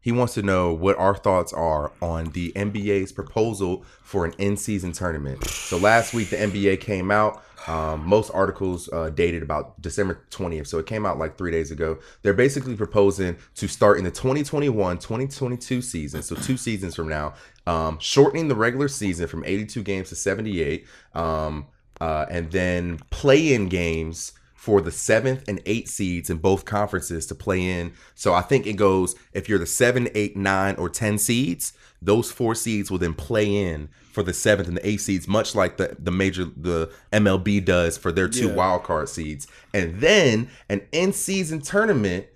he 0.03 0.13
wants 0.13 0.35
to 0.35 0.43
know 0.43 0.73
what 0.73 0.99
our 0.99 1.15
thoughts 1.15 1.53
are 1.53 1.93
on 2.03 2.27
the 2.33 2.53
NBA's 2.53 3.13
proposal 3.13 3.85
for 4.03 4.27
an 4.27 4.35
in 4.37 4.57
season 4.57 4.93
tournament. 4.93 5.45
So 5.45 5.79
last 5.79 6.13
week 6.13 6.31
the 6.31 6.37
NBA 6.37 6.81
came 6.81 7.11
out. 7.11 7.43
Um, 7.69 8.05
most 8.05 8.31
articles 8.31 8.89
uh, 8.93 9.11
dated 9.11 9.45
about 9.45 9.81
December 9.81 10.25
20th, 10.31 10.67
so 10.67 10.79
it 10.79 10.87
came 10.87 11.07
out 11.07 11.19
like 11.19 11.39
three 11.39 11.53
days 11.53 11.71
ago. 11.71 11.99
They're 12.23 12.35
basically 12.35 12.75
proposing 12.75 13.37
to 13.55 13.69
start 13.69 13.99
in 13.99 14.05
the 14.05 14.11
2021 14.11 14.99
2022 14.99 15.81
season, 15.81 16.23
so 16.23 16.35
two 16.35 16.57
seasons 16.57 16.97
from 16.97 17.09
now, 17.09 17.35
um, 17.69 17.99
shortening 18.01 18.49
the 18.49 18.57
regular 18.57 18.89
season 18.89 19.29
from 19.29 19.45
82 19.45 19.81
games 19.85 20.09
to 20.09 20.17
78, 20.17 20.87
um, 21.15 21.67
uh, 22.01 22.27
and 22.29 22.51
then 22.51 22.99
play 23.11 23.55
in 23.55 23.69
games 23.69 24.33
for 24.63 24.81
the 24.81 24.93
seventh 24.93 25.43
and 25.49 25.61
eighth 25.67 25.89
seeds 25.89 26.31
in 26.31 26.37
both 26.37 26.65
conferences 26.65 27.27
to 27.27 27.35
play 27.35 27.61
in. 27.81 27.93
So 28.15 28.33
I 28.33 28.43
think 28.43 28.65
it 28.65 28.75
goes 28.75 29.17
if 29.33 29.49
you're 29.49 29.59
the 29.59 29.67
seven, 29.67 30.09
eight, 30.15 30.37
nine, 30.37 30.77
or 30.77 30.89
ten 30.89 31.19
seeds, 31.19 31.73
those 32.01 32.31
four 32.31 32.55
seeds 32.55 32.89
will 32.89 32.99
then 32.99 33.13
play 33.13 33.53
in 33.53 33.89
for 34.13 34.23
the 34.23 34.33
seventh 34.33 34.69
and 34.69 34.77
the 34.77 34.87
eighth 34.89 35.01
seeds, 35.01 35.27
much 35.27 35.57
like 35.57 35.79
the 35.79 35.97
the 35.99 36.13
major 36.13 36.45
the 36.57 36.93
MLB 37.13 37.65
does 37.65 37.99
for 37.99 38.13
their 38.13 38.29
two 38.29 38.51
Yeah. 38.51 38.55
wild 38.55 38.85
card 38.85 39.09
seeds, 39.09 39.49
and 39.75 40.01
then 40.01 40.49
an 40.69 40.83
in 40.93 41.13
season 41.13 41.61
tournament. 41.61 42.27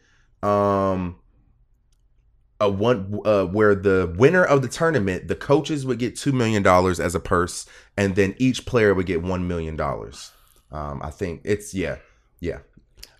Um, 0.42 1.20
a 2.58 2.68
one 2.68 3.20
uh, 3.24 3.44
where 3.44 3.76
the 3.76 4.12
winner 4.18 4.42
of 4.42 4.62
the 4.62 4.68
tournament, 4.68 5.28
the 5.28 5.36
coaches 5.36 5.86
would 5.86 6.00
get 6.00 6.16
two 6.16 6.32
million 6.32 6.64
dollars 6.64 6.98
as 6.98 7.14
a 7.14 7.20
purse, 7.20 7.66
and 7.96 8.16
then 8.16 8.34
each 8.38 8.66
player 8.66 8.94
would 8.94 9.06
get 9.06 9.22
one 9.22 9.46
million 9.46 9.76
dollars. 9.76 10.32
Um, 10.72 11.00
I 11.04 11.10
think 11.10 11.42
it's 11.44 11.72
yeah, 11.74 11.98
yeah. 12.40 12.58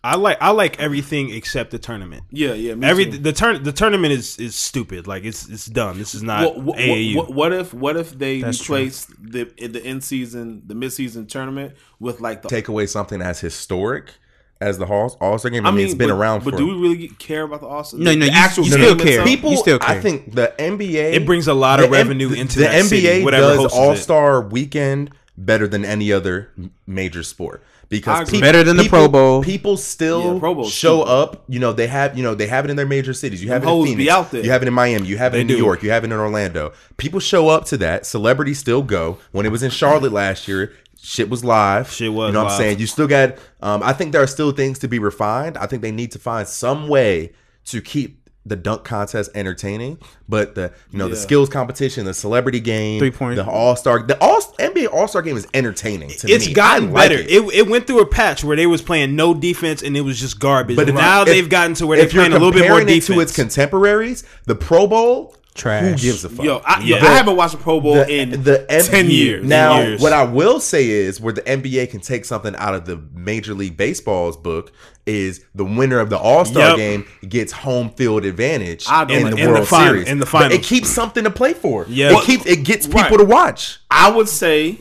I 0.04 0.14
like 0.14 0.38
I 0.40 0.50
like 0.50 0.78
everything 0.78 1.30
except 1.30 1.72
the 1.72 1.80
tournament. 1.80 2.22
Yeah, 2.30 2.52
yeah. 2.52 2.76
me 2.76 2.86
Every 2.86 3.06
too. 3.06 3.18
the 3.18 3.32
turn 3.32 3.62
the 3.64 3.72
tournament 3.72 4.12
is 4.12 4.38
is 4.38 4.54
stupid. 4.54 5.08
Like 5.08 5.24
it's 5.24 5.48
it's 5.48 5.66
dumb. 5.66 5.98
This 5.98 6.14
is 6.14 6.22
not 6.22 6.44
What, 6.44 6.62
what, 6.62 6.78
AAU. 6.78 7.16
what, 7.16 7.32
what 7.32 7.52
if 7.52 7.74
what 7.74 7.96
if 7.96 8.16
they 8.16 8.40
That's 8.40 8.62
true. 8.62 8.76
replace 8.76 9.06
the 9.18 9.44
the 9.68 9.82
in 9.84 10.00
season 10.00 10.62
the 10.64 10.76
mid 10.76 10.92
season 10.92 11.26
tournament 11.26 11.74
with 11.98 12.20
like 12.20 12.42
the 12.42 12.48
Take 12.48 12.68
away 12.68 12.86
something 12.86 13.20
as 13.20 13.40
historic 13.40 14.12
as 14.60 14.78
the 14.78 14.86
All 14.86 15.08
Star 15.38 15.50
game. 15.50 15.66
I, 15.66 15.70
I 15.70 15.72
mean, 15.72 15.78
mean, 15.78 15.86
it's 15.86 15.94
been 15.96 16.08
but, 16.10 16.14
around 16.16 16.44
But 16.44 16.52
for 16.52 16.58
do 16.58 16.66
we 16.68 16.74
really 16.74 17.08
care 17.08 17.42
about 17.42 17.60
the 17.62 17.66
All 17.66 17.82
Star? 17.82 17.98
No, 17.98 18.14
no, 18.14 18.20
the 18.20 18.26
you- 18.26 18.30
actual 18.32 18.64
you 18.64 18.70
game 18.76 18.80
still 18.80 18.92
itself? 18.92 19.08
care. 19.10 19.24
people. 19.24 19.50
You 19.50 19.56
still 19.56 19.78
I 19.82 20.00
think 20.00 20.34
the 20.36 20.54
NBA 20.56 21.14
It 21.14 21.26
brings 21.26 21.48
a 21.48 21.54
lot 21.54 21.80
of 21.80 21.90
the 21.90 21.96
M- 21.96 22.06
revenue 22.06 22.32
into 22.32 22.60
the 22.60 22.66
that 22.66 22.84
NBA 22.84 22.88
city, 22.88 23.24
whatever 23.24 23.56
does. 23.56 23.72
All 23.72 23.96
Star 23.96 24.40
Weekend 24.40 25.10
better 25.36 25.66
than 25.66 25.84
any 25.84 26.12
other 26.12 26.52
major 26.86 27.24
sport 27.24 27.62
I 27.75 27.75
because 27.88 28.22
agree. 28.22 28.32
peop- 28.32 28.40
Better 28.42 28.62
than 28.64 28.76
the 28.76 28.82
people- 28.84 28.98
Pro 28.98 29.08
Bowl. 29.08 29.42
People 29.42 29.76
still 29.76 30.34
Yeah, 30.34 30.38
Pro 30.40 30.54
Bowl's 30.54 30.72
show 30.72 31.00
stupid. 31.02 31.10
up. 31.12 31.44
You 31.48 31.58
know 31.60 31.72
they 31.72 31.86
have 31.86 32.16
you 32.16 32.22
know 32.22 32.34
they 32.34 32.46
have 32.46 32.64
it 32.64 32.70
in 32.70 32.76
their 32.76 32.86
major 32.86 33.12
cities. 33.12 33.42
You 33.42 33.50
have 33.50 33.62
it 33.62 33.66
in 33.66 33.68
hoes 33.68 33.86
be 33.86 33.92
Phoenix. 33.96 34.12
out 34.12 34.30
there. 34.30 34.44
You 34.44 34.50
have 34.50 34.62
it 34.62 34.68
in 34.68 34.74
Miami. 34.74 35.06
You 35.06 35.18
have 35.18 35.32
it 35.34 35.36
They 35.36 35.40
in 35.42 35.46
New 35.46 35.56
do. 35.56 35.62
York. 35.62 35.82
You 35.82 35.90
have 35.90 36.04
it 36.04 36.06
in 36.12 36.12
Orlando. 36.18 36.72
People 36.96 37.20
show 37.20 37.48
up 37.48 37.64
to 37.66 37.76
that. 37.78 38.06
Celebrities 38.06 38.58
still 38.58 38.82
go. 38.82 39.18
When 39.32 39.46
it 39.46 39.50
was 39.52 39.62
in 39.62 39.70
Charlotte 39.70 40.12
last 40.12 40.48
year, 40.48 40.72
shit 41.00 41.28
was 41.30 41.44
live. 41.44 41.90
Shit 41.92 42.12
was 42.12 42.28
You 42.28 42.32
know 42.32 42.44
what 42.44 42.52
I'm 42.52 42.58
saying? 42.58 42.78
You 42.78 42.86
still 42.86 43.06
got. 43.06 43.36
Um, 43.62 43.82
I 43.82 43.92
think 43.92 44.12
there 44.12 44.22
are 44.22 44.26
still 44.26 44.50
things 44.52 44.78
to 44.80 44.88
be 44.88 44.98
refined. 44.98 45.56
I 45.56 45.66
think 45.66 45.82
they 45.82 45.92
need 45.92 46.12
to 46.12 46.18
find 46.18 46.46
some 46.48 46.88
way 46.88 47.32
to 47.66 47.80
keep 47.80 48.25
the 48.46 48.56
dunk 48.56 48.84
contest 48.84 49.30
entertaining, 49.34 49.98
but 50.28 50.54
the 50.54 50.72
you 50.92 50.98
know 50.98 51.08
the 51.08 51.16
skills 51.16 51.48
competition, 51.48 52.04
the 52.06 52.14
celebrity 52.14 52.60
game, 52.60 52.98
Three-point. 53.00 53.36
the 53.36 53.44
All 53.44 53.74
Star, 53.76 54.02
the 54.02 54.16
All 54.22 54.40
NBA 54.58 54.88
All 54.92 55.08
Star 55.08 55.20
game 55.22 55.36
is 55.36 55.46
entertaining. 55.52 56.10
To 56.10 56.28
It's 56.30 56.46
me. 56.46 56.54
gotten 56.54 56.92
like 56.92 57.10
better. 57.10 57.20
it. 57.20 57.30
It. 57.30 57.54
It, 57.54 57.68
went 57.68 57.86
through 57.86 58.00
a 58.00 58.06
patch 58.06 58.44
where 58.44 58.56
they 58.56 58.66
was 58.66 58.82
playing 58.82 59.16
no 59.16 59.34
defense 59.34 59.82
and 59.82 59.96
it 59.96 60.02
was 60.02 60.18
just 60.20 60.38
garbage. 60.38 60.76
But 60.76 60.94
now 60.94 61.24
they've 61.24 61.48
gotten 61.48 61.74
to 61.74 61.86
where 61.86 61.98
they're 61.98 62.08
playing 62.08 62.32
a 62.32 62.38
little 62.38 62.52
bit 62.52 62.60
more 62.68 62.78
comparing 62.78 62.88
it 62.88 63.00
defense. 63.00 63.06
to 63.16 63.20
its 63.20 63.32
contemporaries, 63.34 64.24
the 64.44 64.54
Pro 64.54 64.86
Bowl, 64.86 65.34
who 65.56 65.62
Trash. 65.62 66.02
gives 66.02 66.24
a 66.24 66.28
fuck? 66.28 66.44
Yo, 66.44 66.62
I, 66.64 66.80
yeah, 66.82 66.98
The- 67.00 67.06
I 67.08 67.14
haven't 67.14 67.36
watched 67.36 67.54
a 67.54 67.58
Pro 67.58 67.80
Bowl 67.80 67.94
the, 67.94 68.08
in 68.08 68.42
the 68.42 68.66
M- 68.70 68.84
10 68.84 69.10
years. 69.10 69.44
Now, 69.44 69.80
years. 69.80 70.00
what 70.00 70.12
I 70.12 70.24
will 70.24 70.60
say 70.60 70.88
is 70.88 71.20
where 71.20 71.32
the 71.32 71.42
NBA 71.42 71.90
can 71.90 72.00
take 72.00 72.24
something 72.24 72.54
out 72.56 72.74
of 72.74 72.84
the 72.86 72.96
Major 73.14 73.54
League 73.54 73.76
Baseball's 73.76 74.36
book 74.36 74.72
is 75.06 75.44
the 75.54 75.64
winner 75.64 75.98
of 76.00 76.10
the 76.10 76.18
All 76.18 76.44
Star 76.44 76.70
Yep. 76.70 76.76
game 76.76 77.04
gets 77.28 77.52
home 77.52 77.90
field 77.90 78.24
advantage 78.24 78.86
I 78.88 79.04
don't 79.04 79.16
in 79.18 79.22
like 79.24 79.30
the 79.30 79.36
that. 79.36 79.42
In 79.42 79.46
the 79.48 79.52
World 79.54 79.68
Series. 79.68 80.08
in 80.08 80.18
the 80.18 80.26
But 80.30 80.52
it 80.52 80.62
keeps 80.62 80.88
something 80.88 81.24
to 81.24 81.30
play 81.30 81.54
for. 81.54 81.86
Yeah. 81.88 82.16
it 82.18 82.24
keeps 82.24 82.44
it 82.46 82.64
gets 82.64 82.86
people 82.86 83.02
Right. 83.02 83.18
to 83.18 83.24
watch. 83.24 83.78
I 83.90 84.10
would 84.10 84.28
say, 84.28 84.78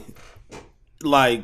like, 1.03 1.43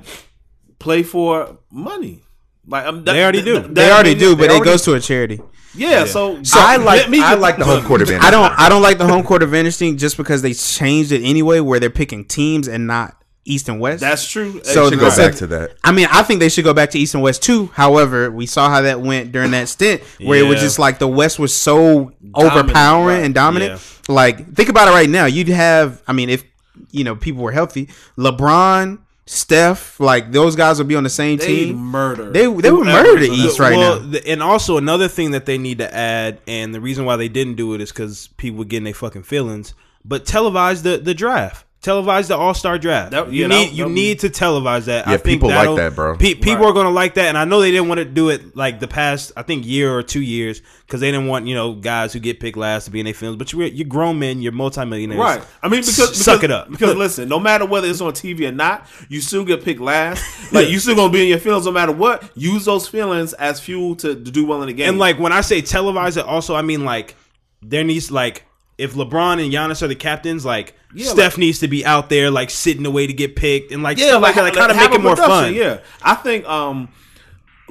play 0.80 1.04
for 1.04 1.58
money. 1.72 2.24
Like 2.68 2.86
um, 2.86 3.04
that- 3.04 3.14
They 3.14 3.22
already 3.24 3.42
do. 3.42 3.54
that- 3.56 3.74
They 3.76 3.82
that- 3.84 3.92
already 3.92 4.16
do, 4.16 4.36
but 4.36 4.50
they 4.50 4.58
it 4.58 4.64
goes 4.64 4.82
to 4.84 4.94
a 4.94 5.00
charity. 5.00 5.40
Yeah, 5.74 6.06
so, 6.06 6.42
I 6.54 6.78
like 6.78 7.10
me 7.10 7.22
I 7.22 7.36
like 7.36 7.58
the 7.58 7.66
home 7.66 7.84
court 7.84 8.02
advantage. 8.02 8.26
I 8.26 8.32
don't 8.32 8.52
I 8.60 8.70
don't 8.70 8.82
like 8.82 8.98
the 8.98 9.08
home 9.08 9.24
court 9.24 9.44
advantage 9.44 9.78
thing 9.78 9.98
just 9.98 10.18
because 10.18 10.42
they 10.42 10.54
changed 10.54 11.12
it 11.12 11.24
anyway 11.24 11.60
where 11.60 11.80
they're 11.80 11.90
picking 11.90 12.26
teams 12.26 12.68
and 12.68 12.88
not 12.88 13.16
East 13.44 13.70
and 13.70 13.80
West. 13.80 14.02
That's 14.02 14.28
true. 14.30 14.64
So 14.64 14.90
should 14.90 15.00
go 15.00 15.06
listen, 15.06 15.26
back 15.26 15.36
to 15.36 15.48
that. 15.48 15.76
I 15.84 15.92
mean, 15.92 16.08
I 16.12 16.24
think 16.24 16.40
they 16.40 16.50
should 16.50 16.64
go 16.64 16.74
back 16.74 16.92
to 16.92 17.00
East 17.00 17.16
and 17.16 17.24
West 17.24 17.42
too. 17.42 17.68
However, 17.68 18.30
we 18.30 18.46
saw 18.46 18.70
how 18.70 18.82
that 18.82 19.02
went 19.02 19.32
during 19.32 19.52
that 19.52 19.68
stint 19.70 20.02
where 20.20 20.44
it 20.44 20.48
was 20.48 20.60
just 20.60 20.78
like 20.78 21.00
the 21.00 21.08
West 21.08 21.40
was 21.40 21.56
so 21.56 22.12
overpowering 22.36 23.18
right. 23.18 23.26
and 23.26 23.34
dominant. 23.34 23.82
Like, 24.08 24.54
think 24.56 24.70
about 24.70 24.88
it 24.88 24.92
right 24.92 25.10
now. 25.10 25.26
You'd 25.26 25.48
have, 25.50 26.04
I 26.08 26.14
mean, 26.14 26.30
if 26.30 26.44
you 26.92 27.04
know 27.04 27.16
people 27.16 27.44
were 27.44 27.52
healthy, 27.52 27.90
LeBron, 28.18 29.00
Steph, 29.34 29.98
like 29.98 30.34
those 30.34 30.58
guys 30.58 30.78
would 30.78 30.90
be 30.90 30.96
on 30.98 31.04
the 31.06 31.10
same 31.10 31.38
they 31.38 31.46
team. 31.46 31.78
murder. 31.78 32.32
They 32.32 32.42
they 32.42 32.70
would 32.70 32.86
murder 32.86 33.18
the 33.18 33.30
East 33.30 33.60
right 33.60 33.78
well, 33.78 34.02
now. 34.02 34.06
the- 34.12 34.28
and 34.28 34.44
also 34.44 34.76
another 34.76 35.08
thing 35.08 35.32
that 35.32 35.46
they 35.46 35.58
need 35.58 35.78
to 35.78 35.96
add, 35.96 36.40
and 36.48 36.76
the 36.76 36.82
reason 36.82 37.06
why 37.06 37.16
they 37.16 37.30
didn't 37.30 37.56
do 37.56 37.74
it 37.74 37.80
is 37.80 37.94
because 37.94 38.28
people 38.36 38.60
were 38.60 38.66
getting 38.66 38.84
their 38.84 38.94
fucking 38.94 39.24
feelings. 39.24 39.74
But 40.04 40.26
televise 40.26 40.84
the 40.84 40.98
the 40.98 41.14
draft. 41.14 41.66
Televise 41.82 42.28
the 42.28 42.38
All 42.38 42.54
Star 42.54 42.78
draft. 42.78 43.10
That- 43.10 43.34
you 43.34 43.42
yeah, 43.42 43.48
need 43.48 43.70
that- 43.70 43.74
you 43.74 43.84
that- 43.86 43.90
need 43.90 44.20
to 44.20 44.30
televise 44.30 44.86
that. 44.86 45.08
Yeah, 45.08 45.14
I 45.14 45.18
think 45.18 45.24
people 45.42 45.50
like 45.50 45.58
that'll- 45.62 45.76
that, 45.78 45.96
bro. 45.96 46.16
pe- 46.16 46.36
people 46.36 46.58
Right. 46.58 46.66
are 46.70 46.74
gonna 46.74 46.92
like 46.92 47.16
that, 47.16 47.26
and 47.30 47.36
I 47.36 47.44
know 47.46 47.60
they 47.60 47.72
didn't 47.72 47.88
want 47.88 47.98
to 47.98 48.06
do 48.06 48.30
it 48.30 48.56
like 48.56 48.80
the 48.80 48.88
past, 48.88 49.32
I 49.36 49.42
think 49.42 49.66
year 49.66 49.92
or 49.92 50.04
two 50.04 50.22
years, 50.22 50.62
because 50.86 51.02
they 51.02 51.10
didn't 51.10 51.26
want 51.26 51.48
you 51.48 51.56
know 51.56 51.74
guys 51.74 52.14
who 52.14 52.20
get 52.20 52.40
picked 52.40 52.56
last 52.56 52.86
to 52.86 52.92
be 52.92 53.00
in 53.00 53.06
their 53.06 53.16
films. 53.16 53.38
But 53.38 53.52
you're 53.52 53.66
you're 53.66 53.88
grown 53.88 54.20
men, 54.20 54.44
you're 54.44 54.52
multimillionaires, 54.52 55.20
Right. 55.20 55.42
I 55.64 55.70
mean, 55.70 55.80
because, 55.82 55.96
because 55.96 56.24
suck 56.24 56.44
it 56.44 56.52
up. 56.52 56.70
Because 56.70 56.96
listen, 57.06 57.28
no 57.28 57.40
matter 57.40 57.66
whether 57.66 57.88
it's 57.88 58.00
on 58.00 58.14
TV 58.14 58.46
or 58.48 58.52
not, 58.52 58.86
you 59.10 59.20
still 59.20 59.44
get 59.44 59.66
picked 59.66 59.82
last. 59.82 60.24
Like 60.52 60.70
you 60.70 60.78
still 60.78 60.96
gonna 60.96 61.12
be 61.12 61.24
in 61.24 61.30
your 61.30 61.40
feelings 61.40 61.66
no 61.66 61.72
matter 61.72 61.94
what. 61.94 62.30
Use 62.36 62.66
those 62.66 62.88
feelings 62.88 63.34
as 63.34 63.60
fuel 63.60 63.96
to, 63.96 64.10
to 64.14 64.32
do 64.32 64.46
well 64.46 64.62
in 64.62 64.68
the 64.68 64.74
game. 64.74 64.90
And 64.90 65.00
like 65.00 65.18
when 65.18 65.32
I 65.32 65.42
say 65.42 65.62
televise 65.64 66.18
it, 66.18 66.26
also 66.26 66.54
I 66.56 66.62
mean 66.62 66.86
like 66.86 67.16
there 67.64 67.84
needs 67.86 68.12
like 68.12 68.44
if 68.78 68.94
LeBron 68.94 69.44
and 69.44 69.54
Giannis 69.54 69.82
are 69.82 69.88
the 69.88 69.96
captains, 69.96 70.44
like 70.46 70.74
Yeah, 70.94 71.08
Steph 71.10 71.34
like- 71.34 71.38
needs 71.40 71.60
to 71.60 71.68
be 71.68 71.86
out 71.86 72.10
there, 72.10 72.32
like 72.32 72.50
sitting 72.50 72.86
away 72.86 73.08
to 73.08 73.14
get 73.14 73.36
picked, 73.36 73.72
and 73.72 73.84
like 73.84 73.98
yeah, 73.98 74.08
stuff 74.10 74.22
like, 74.22 74.36
that, 74.36 74.44
like 74.44 74.54
kind 74.54 74.72
of 74.72 74.78
make 74.78 74.92
it 74.92 75.02
more 75.02 75.16
fun. 75.16 75.54
Yeah, 75.54 75.80
I 76.02 76.16
think 76.16 76.46
um, 76.46 76.90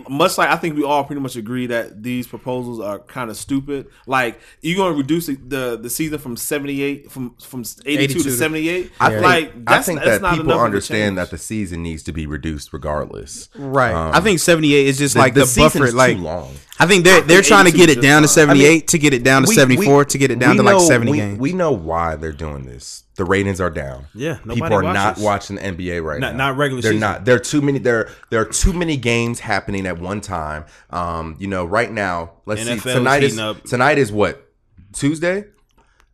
much 0.09 0.39
like 0.39 0.49
I 0.49 0.57
think 0.57 0.77
we 0.77 0.83
all 0.85 1.05
pretty 1.05 1.21
much 1.21 1.37
agree 1.37 1.67
that 1.67 2.03
these 2.03 2.27
proposals 2.27 2.81
are 2.81 3.01
kind 3.01 3.29
of 3.29 3.37
stupid. 3.37 3.89
Like 4.07 4.41
you're 4.63 4.77
going 4.77 4.93
to 4.95 4.99
reduce 4.99 5.27
the, 5.27 5.35
the 5.35 5.79
the 5.83 5.91
season 5.91 6.19
from 6.19 6.37
seventy 6.37 6.81
eight 6.83 7.11
from 7.11 7.35
from 7.41 7.65
eighty 7.85 8.07
two 8.07 8.13
82 8.15 8.19
to 8.21 8.25
to- 8.25 8.31
seventy 8.31 8.69
eight. 8.69 8.93
I 8.99 9.11
think, 9.11 9.23
like 9.23 9.53
I 9.55 9.75
that's, 9.75 9.87
think 9.87 9.99
that's 10.01 10.11
that 10.13 10.23
not 10.23 10.37
people 10.37 10.53
enough 10.53 10.63
understand 10.65 11.19
that 11.19 11.31
the 11.31 11.39
season 11.39 11.83
needs 11.83 12.03
to 12.05 12.13
be 12.13 12.25
reduced 12.27 12.73
regardless. 12.73 13.49
Right. 13.55 13.93
Um, 13.93 14.13
I 14.15 14.21
think 14.21 14.39
78 14.39 14.87
is 14.87 14.97
just 14.97 15.15
the- 15.15 15.21
like 15.21 15.35
the 15.35 15.41
the, 15.41 15.47
season's 15.47 15.73
buffer. 15.75 15.91
too 15.91 15.97
Like 15.97 16.17
long. 16.19 16.55
I 16.81 16.87
think 16.87 17.05
they're 17.05 17.21
they're 17.21 17.37
think 17.43 17.47
trying 17.47 17.65
to 17.67 17.71
get 17.73 17.91
it 17.91 17.95
just 17.97 18.03
down 18.03 18.23
to 18.23 18.29
fine. 18.29 18.35
78 18.35 18.89
to 18.89 18.99
get 18.99 19.13
it 19.15 19.23
down 19.23 19.43
to 19.43 19.49
We- 19.49 19.55
74 19.55 19.99
we- 19.99 20.05
to 20.07 20.19
get 20.19 20.31
it 20.31 20.39
down 20.39 20.53
we 20.53 20.57
to 20.57 20.63
like 20.63 20.77
know- 20.79 20.89
70 20.89 21.11
we, 21.13 21.17
games. 21.19 21.39
We 21.39 21.53
know 21.53 21.73
why 21.73 22.17
they're 22.17 22.33
doing 22.33 22.65
this. 22.65 23.05
The 23.17 23.25
ratings 23.27 23.61
are 23.61 23.69
down. 23.71 24.07
Yeah, 24.15 24.39
nobody 24.47 24.63
people 24.63 24.77
are 24.79 24.83
not 24.95 25.19
watching 25.19 25.57
the 25.57 25.63
NBA 25.63 26.03
right 26.03 26.19
Not- 26.21 26.37
now. 26.37 26.49
not 26.49 26.57
regular 26.57 26.81
They're 26.81 26.93
season. 26.93 27.01
not. 27.01 27.25
There 27.27 27.37
are 27.37 27.39
too 27.39 27.61
many. 27.61 27.79
There 27.79 28.09
there 28.31 28.41
are 28.41 28.47
too 28.47 28.73
many 28.73 28.97
games 28.97 29.41
happening 29.41 29.87
at 29.87 29.99
one 30.01 30.23
time. 30.23 30.65
Um, 30.89 31.37
you 31.39 31.47
know, 31.47 31.67
right 31.67 31.93
now. 31.93 32.31
Let's 32.47 32.63
NFL 32.63 32.83
see. 32.83 32.93
Tonight 32.95 33.23
is 33.25 33.39
up. 33.39 33.63
tonight 33.65 33.99
is 33.99 34.11
what 34.11 34.51
Tuesday. 34.95 35.45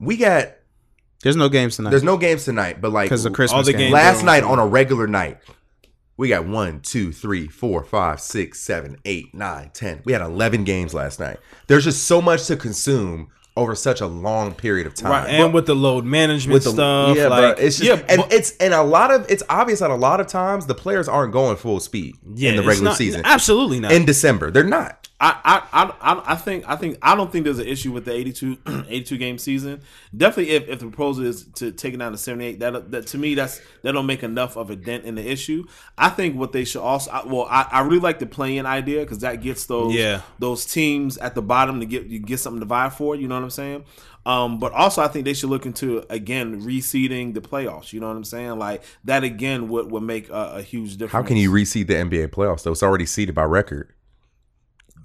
We 0.00 0.16
got. 0.16 0.48
There's 1.22 1.36
no 1.36 1.48
games 1.48 1.76
tonight 1.76 1.90
There's 1.90 2.02
no 2.04 2.16
games 2.18 2.44
tonight, 2.44 2.80
but 2.80 2.92
like 2.92 3.06
because 3.06 3.24
of 3.24 3.32
Christmas. 3.32 3.56
all 3.56 3.62
the 3.64 3.72
game. 3.72 3.80
games- 3.82 3.94
last 3.94 4.22
night 4.24 4.42
on 4.42 4.50
on 4.52 4.58
a 4.58 4.66
regular 4.66 5.06
night, 5.06 5.38
we 6.16 6.28
got 6.28 6.46
one, 6.46 6.80
two, 6.80 7.12
three, 7.12 7.46
four, 7.48 7.84
five, 7.84 8.20
six, 8.20 8.60
seven, 8.60 8.96
eight, 9.04 9.34
nine, 9.34 9.70
ten. 9.74 10.02
We 10.04 10.12
had 10.12 10.22
eleven 10.22 10.64
games 10.64 10.94
last 10.94 11.20
night. 11.20 11.38
There's 11.66 11.84
just 11.84 12.04
so 12.06 12.22
much 12.22 12.46
to 12.46 12.56
consume 12.56 13.28
over 13.56 13.74
such 13.74 14.02
a 14.02 14.06
long 14.06 14.52
period 14.54 14.86
of 14.86 14.94
time. 14.94 15.10
Right, 15.10 15.30
and 15.30 15.54
with 15.54 15.66
the 15.66 15.74
load 15.74 16.04
management 16.04 16.52
with 16.54 16.64
the 16.64 16.70
stuff, 16.72 17.16
yeah, 17.16 17.28
like 17.28 17.56
bro, 17.56 17.64
it's 17.64 17.78
just 17.78 17.88
yeah, 17.88 18.04
and 18.08 18.20
but- 18.22 18.32
it's 18.32 18.54
and 18.58 18.74
a 18.74 18.82
lot 18.82 19.10
of 19.10 19.24
it's 19.30 19.42
obvious 19.48 19.80
that 19.80 19.90
a 19.90 19.94
lot 19.94 20.20
of 20.20 20.26
times 20.26 20.66
the 20.66 20.74
players 20.74 21.08
aren't 21.08 21.32
going 21.32 21.56
full 21.56 21.80
speed 21.80 22.16
yeah, 22.34 22.50
in 22.50 22.56
the 22.56 22.62
regular 22.62 22.90
not- 22.90 22.96
season 22.98 23.22
Absolutely 23.24 23.80
not. 23.80 23.92
in 23.92 24.04
December. 24.04 24.50
They're 24.50 24.62
not. 24.64 25.05
I, 25.18 25.62
I, 25.72 25.92
I, 26.12 26.22
I- 26.32 26.36
think 26.36 26.68
I 26.68 26.76
think 26.76 26.98
I 27.00 27.14
don't 27.16 27.32
think 27.32 27.44
there's 27.44 27.58
an 27.58 27.66
issue 27.66 27.90
with 27.90 28.04
the 28.04 28.12
82, 28.12 28.58
82 28.88 29.16
game 29.16 29.38
season. 29.38 29.80
Definitely, 30.14 30.52
if, 30.54 30.68
if 30.68 30.80
the 30.80 30.86
proposal 30.88 31.24
is 31.24 31.44
to 31.54 31.72
take 31.72 31.94
it 31.94 31.96
down 31.96 32.12
to 32.12 32.18
seventy 32.18 32.44
eight, 32.44 32.58
that 32.60 32.90
that 32.90 33.06
to 33.08 33.18
me 33.18 33.34
that's 33.34 33.60
that 33.82 33.92
don't 33.92 34.04
make 34.06 34.22
enough 34.22 34.56
of 34.56 34.68
a 34.68 34.76
dent 34.76 35.04
in 35.04 35.14
the 35.14 35.26
issue. 35.26 35.64
I 35.96 36.10
think 36.10 36.36
what 36.36 36.52
they 36.52 36.64
should 36.64 36.82
also 36.82 37.10
I- 37.10 37.24
well, 37.24 37.46
I, 37.48 37.66
I 37.72 37.80
really 37.80 38.00
like 38.00 38.18
the 38.18 38.26
play 38.26 38.58
in 38.58 38.66
idea 38.66 39.00
because 39.00 39.20
that 39.20 39.40
gets 39.40 39.64
those 39.66 39.94
Yeah. 39.94 40.20
those 40.38 40.66
teams 40.66 41.16
at 41.18 41.34
the 41.34 41.42
bottom 41.42 41.80
to 41.80 41.86
get 41.86 42.06
you 42.06 42.18
get 42.18 42.38
something 42.38 42.60
to 42.60 42.66
vie 42.66 42.90
for. 42.90 43.16
You 43.16 43.26
know 43.26 43.36
what 43.36 43.44
I'm 43.44 43.50
saying? 43.50 43.84
Um, 44.26 44.58
but 44.58 44.72
also, 44.72 45.00
I 45.02 45.08
think 45.08 45.24
they 45.24 45.34
should 45.34 45.50
look 45.50 45.64
into 45.66 46.04
again 46.10 46.60
reseeding 46.62 47.32
the 47.32 47.40
playoffs. 47.40 47.92
You 47.92 48.00
know 48.00 48.08
what 48.08 48.16
I'm 48.16 48.24
saying? 48.24 48.58
Like 48.58 48.82
that 49.04 49.24
again 49.24 49.68
would 49.68 49.90
would 49.90 50.02
make 50.02 50.28
a, 50.28 50.56
a 50.56 50.62
huge 50.62 50.92
difference. 50.98 51.12
How 51.12 51.22
can 51.22 51.36
you 51.38 51.50
reseed 51.50 51.86
the 51.86 51.94
NBA 51.94 52.28
playoffs 52.28 52.64
though? 52.64 52.72
It's 52.72 52.82
already 52.82 53.06
seeded 53.06 53.34
by 53.34 53.44
record. 53.44 53.94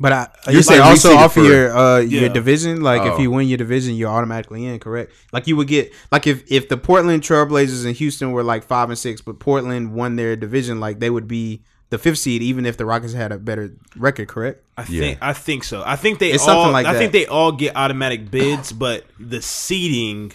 But 0.02 0.12
I, 0.14 0.28
You're 0.48 0.56
you 0.58 0.62
say 0.64 0.80
like 0.80 0.90
also 0.90 1.12
reseeded 1.12 1.18
off 1.18 1.34
for- 1.36 1.40
of 1.42 1.46
your 1.46 1.78
uh, 1.78 2.00
Yeah. 2.00 2.22
your 2.22 2.30
division. 2.30 2.82
Like 2.82 3.04
Oh. 3.04 3.14
if 3.14 3.20
you 3.20 3.30
win 3.30 3.48
your 3.48 3.60
division, 3.60 3.94
you're 3.96 4.10
automatically 4.10 4.66
in. 4.66 4.80
Correct. 4.80 5.14
Like 5.32 5.46
you 5.48 5.56
would 5.58 5.68
get 5.68 5.94
like 6.12 6.26
if 6.26 6.44
if 6.52 6.70
the 6.70 6.78
Portland 6.78 7.22
Trailblazers 7.22 7.86
and 7.86 7.96
Houston 7.96 8.32
were 8.32 8.44
like 8.44 8.64
five 8.64 8.90
and 8.90 8.98
six, 8.98 9.22
but 9.22 9.40
Portland 9.40 9.94
won 9.94 10.16
their 10.16 10.36
division, 10.36 10.80
like 10.80 11.00
they 11.00 11.12
would 11.12 11.28
be 11.28 11.62
the 11.92 12.00
fifth 12.00 12.18
seed, 12.18 12.42
even 12.42 12.66
if 12.66 12.78
the 12.78 12.86
Rockets 12.86 13.14
had 13.14 13.32
a 13.32 13.38
better 13.38 13.74
record. 13.96 14.28
Correct. 14.28 14.64
I 14.78 14.86
Yeah. 14.90 15.02
think 15.02 15.18
I 15.22 15.34
think 15.34 15.64
so. 15.64 15.84
I 15.86 15.96
think 15.98 16.18
they 16.18 16.32
It's 16.32 16.48
all 16.48 16.64
something 16.64 16.74
like 16.74 16.88
I 16.88 16.98
think 16.98 17.12
they 17.12 17.28
all 17.28 17.52
get 17.52 17.76
automatic 17.76 18.32
bids, 18.32 18.72
but 18.72 19.06
the 19.20 19.42
seeding 19.42 20.32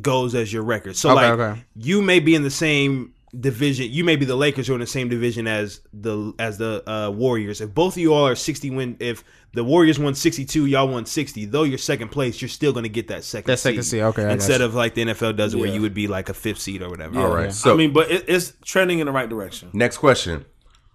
goes 0.00 0.34
as 0.36 0.52
your 0.52 0.62
record. 0.62 0.96
So 0.96 1.10
Okay, 1.10 1.30
like 1.30 1.38
okay. 1.40 1.60
you 1.74 2.00
may 2.02 2.20
be 2.20 2.34
in 2.36 2.42
the 2.44 2.50
same 2.50 3.12
division. 3.40 3.90
You 3.90 4.04
may 4.04 4.16
be 4.16 4.24
the 4.24 4.36
Lakers 4.36 4.68
are 4.70 4.74
in 4.74 4.80
the 4.80 4.86
same 4.86 5.08
division 5.08 5.46
as 5.46 5.80
the 5.92 6.32
as 6.38 6.58
the 6.58 6.82
uh, 6.90 7.10
Warriors. 7.10 7.60
If 7.60 7.74
both 7.74 7.94
of 7.94 7.98
you 7.98 8.14
all 8.14 8.26
are 8.26 8.34
sixty 8.34 8.70
win, 8.70 8.96
if 9.00 9.24
the 9.52 9.64
Warriors 9.64 9.98
won 9.98 10.14
sixty 10.14 10.44
two, 10.44 10.66
y'all 10.66 10.88
won 10.88 11.06
sixty. 11.06 11.44
Though 11.44 11.62
you're 11.64 11.78
second 11.78 12.08
place, 12.08 12.40
you're 12.42 12.48
still 12.48 12.72
going 12.72 12.84
to 12.84 12.88
get 12.88 13.08
that 13.08 13.24
second 13.24 13.46
That 13.50 13.58
second 13.58 13.82
seed, 13.84 14.02
okay, 14.02 14.32
Instead 14.32 14.60
of 14.60 14.74
like 14.74 14.94
the 14.94 15.04
NFL 15.04 15.36
does 15.36 15.54
it, 15.54 15.58
where 15.58 15.68
Yeah. 15.68 15.74
you 15.74 15.80
would 15.82 15.94
be 15.94 16.06
like 16.08 16.28
a 16.28 16.34
fifth 16.34 16.60
seed 16.60 16.82
or 16.82 16.88
whatever. 16.90 17.18
All 17.20 17.34
right. 17.34 17.44
yeah. 17.44 17.50
So 17.50 17.72
I 17.72 17.76
mean, 17.76 17.92
but 17.92 18.10
it, 18.10 18.24
it's 18.28 18.52
trending 18.64 18.98
in 19.00 19.06
the 19.06 19.12
right 19.12 19.28
direction. 19.28 19.70
next 19.72 19.98
question. 19.98 20.44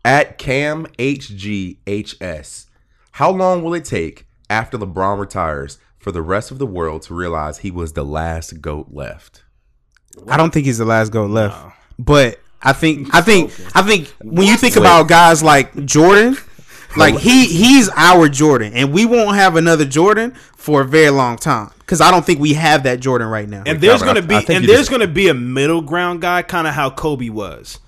At 0.06 0.38
Cam 0.38 0.86
HGHS, 0.98 2.66
how 3.14 3.32
long 3.32 3.64
will 3.64 3.74
it 3.74 3.86
take 3.86 4.26
after 4.50 4.78
LeBron 4.78 5.20
retires 5.20 5.78
for 5.98 6.12
the 6.12 6.22
rest 6.22 6.52
of 6.52 6.58
the 6.60 6.66
world 6.66 7.02
to 7.04 7.14
realize 7.14 7.60
he 7.60 7.72
was 7.72 7.94
the 7.94 8.06
last 8.06 8.62
goat 8.62 8.88
left? 8.92 9.44
I 10.28 10.38
don't 10.38 10.52
think 10.54 10.66
he's 10.66 10.78
the 10.78 10.86
last 10.86 11.12
goat 11.12 11.30
left, 11.30 11.58
but 12.00 12.40
I 12.62 12.74
think 12.74 13.14
I 13.14 13.22
think 13.22 13.52
I 13.76 13.82
think 13.84 14.08
when 14.22 14.48
you 14.48 14.58
think 14.58 14.76
about 14.76 15.08
guys 15.08 15.44
like 15.44 15.86
Jordan, 15.86 16.38
like 16.98 17.16
he 17.18 17.46
he's 17.46 17.90
our 17.96 18.28
Jordan, 18.30 18.74
and 18.74 18.92
we 18.92 19.06
won't 19.06 19.36
have 19.36 19.56
another 19.56 19.86
Jordan 19.86 20.32
for 20.56 20.82
a 20.82 20.86
very 20.86 21.10
long 21.10 21.38
time 21.38 21.70
because 21.80 22.02
I 22.02 22.10
don't 22.10 22.26
think 22.26 22.40
we 22.40 22.54
have 22.54 22.84
that 22.84 23.00
Jordan 23.00 23.28
right 23.28 23.48
now. 23.48 23.64
And 23.66 23.80
there's 23.82 24.02
going 24.02 24.16
to 24.16 24.22
be 24.22 24.36
and 24.50 24.66
there's 24.66 24.90
going 24.90 25.02
to 25.02 25.08
be 25.08 25.28
a 25.28 25.34
middle 25.34 25.82
ground 25.82 26.22
guy, 26.22 26.42
kind 26.42 26.68
of 26.68 26.74
how 26.74 26.90
Kobe 26.90 27.30
was. 27.30 27.80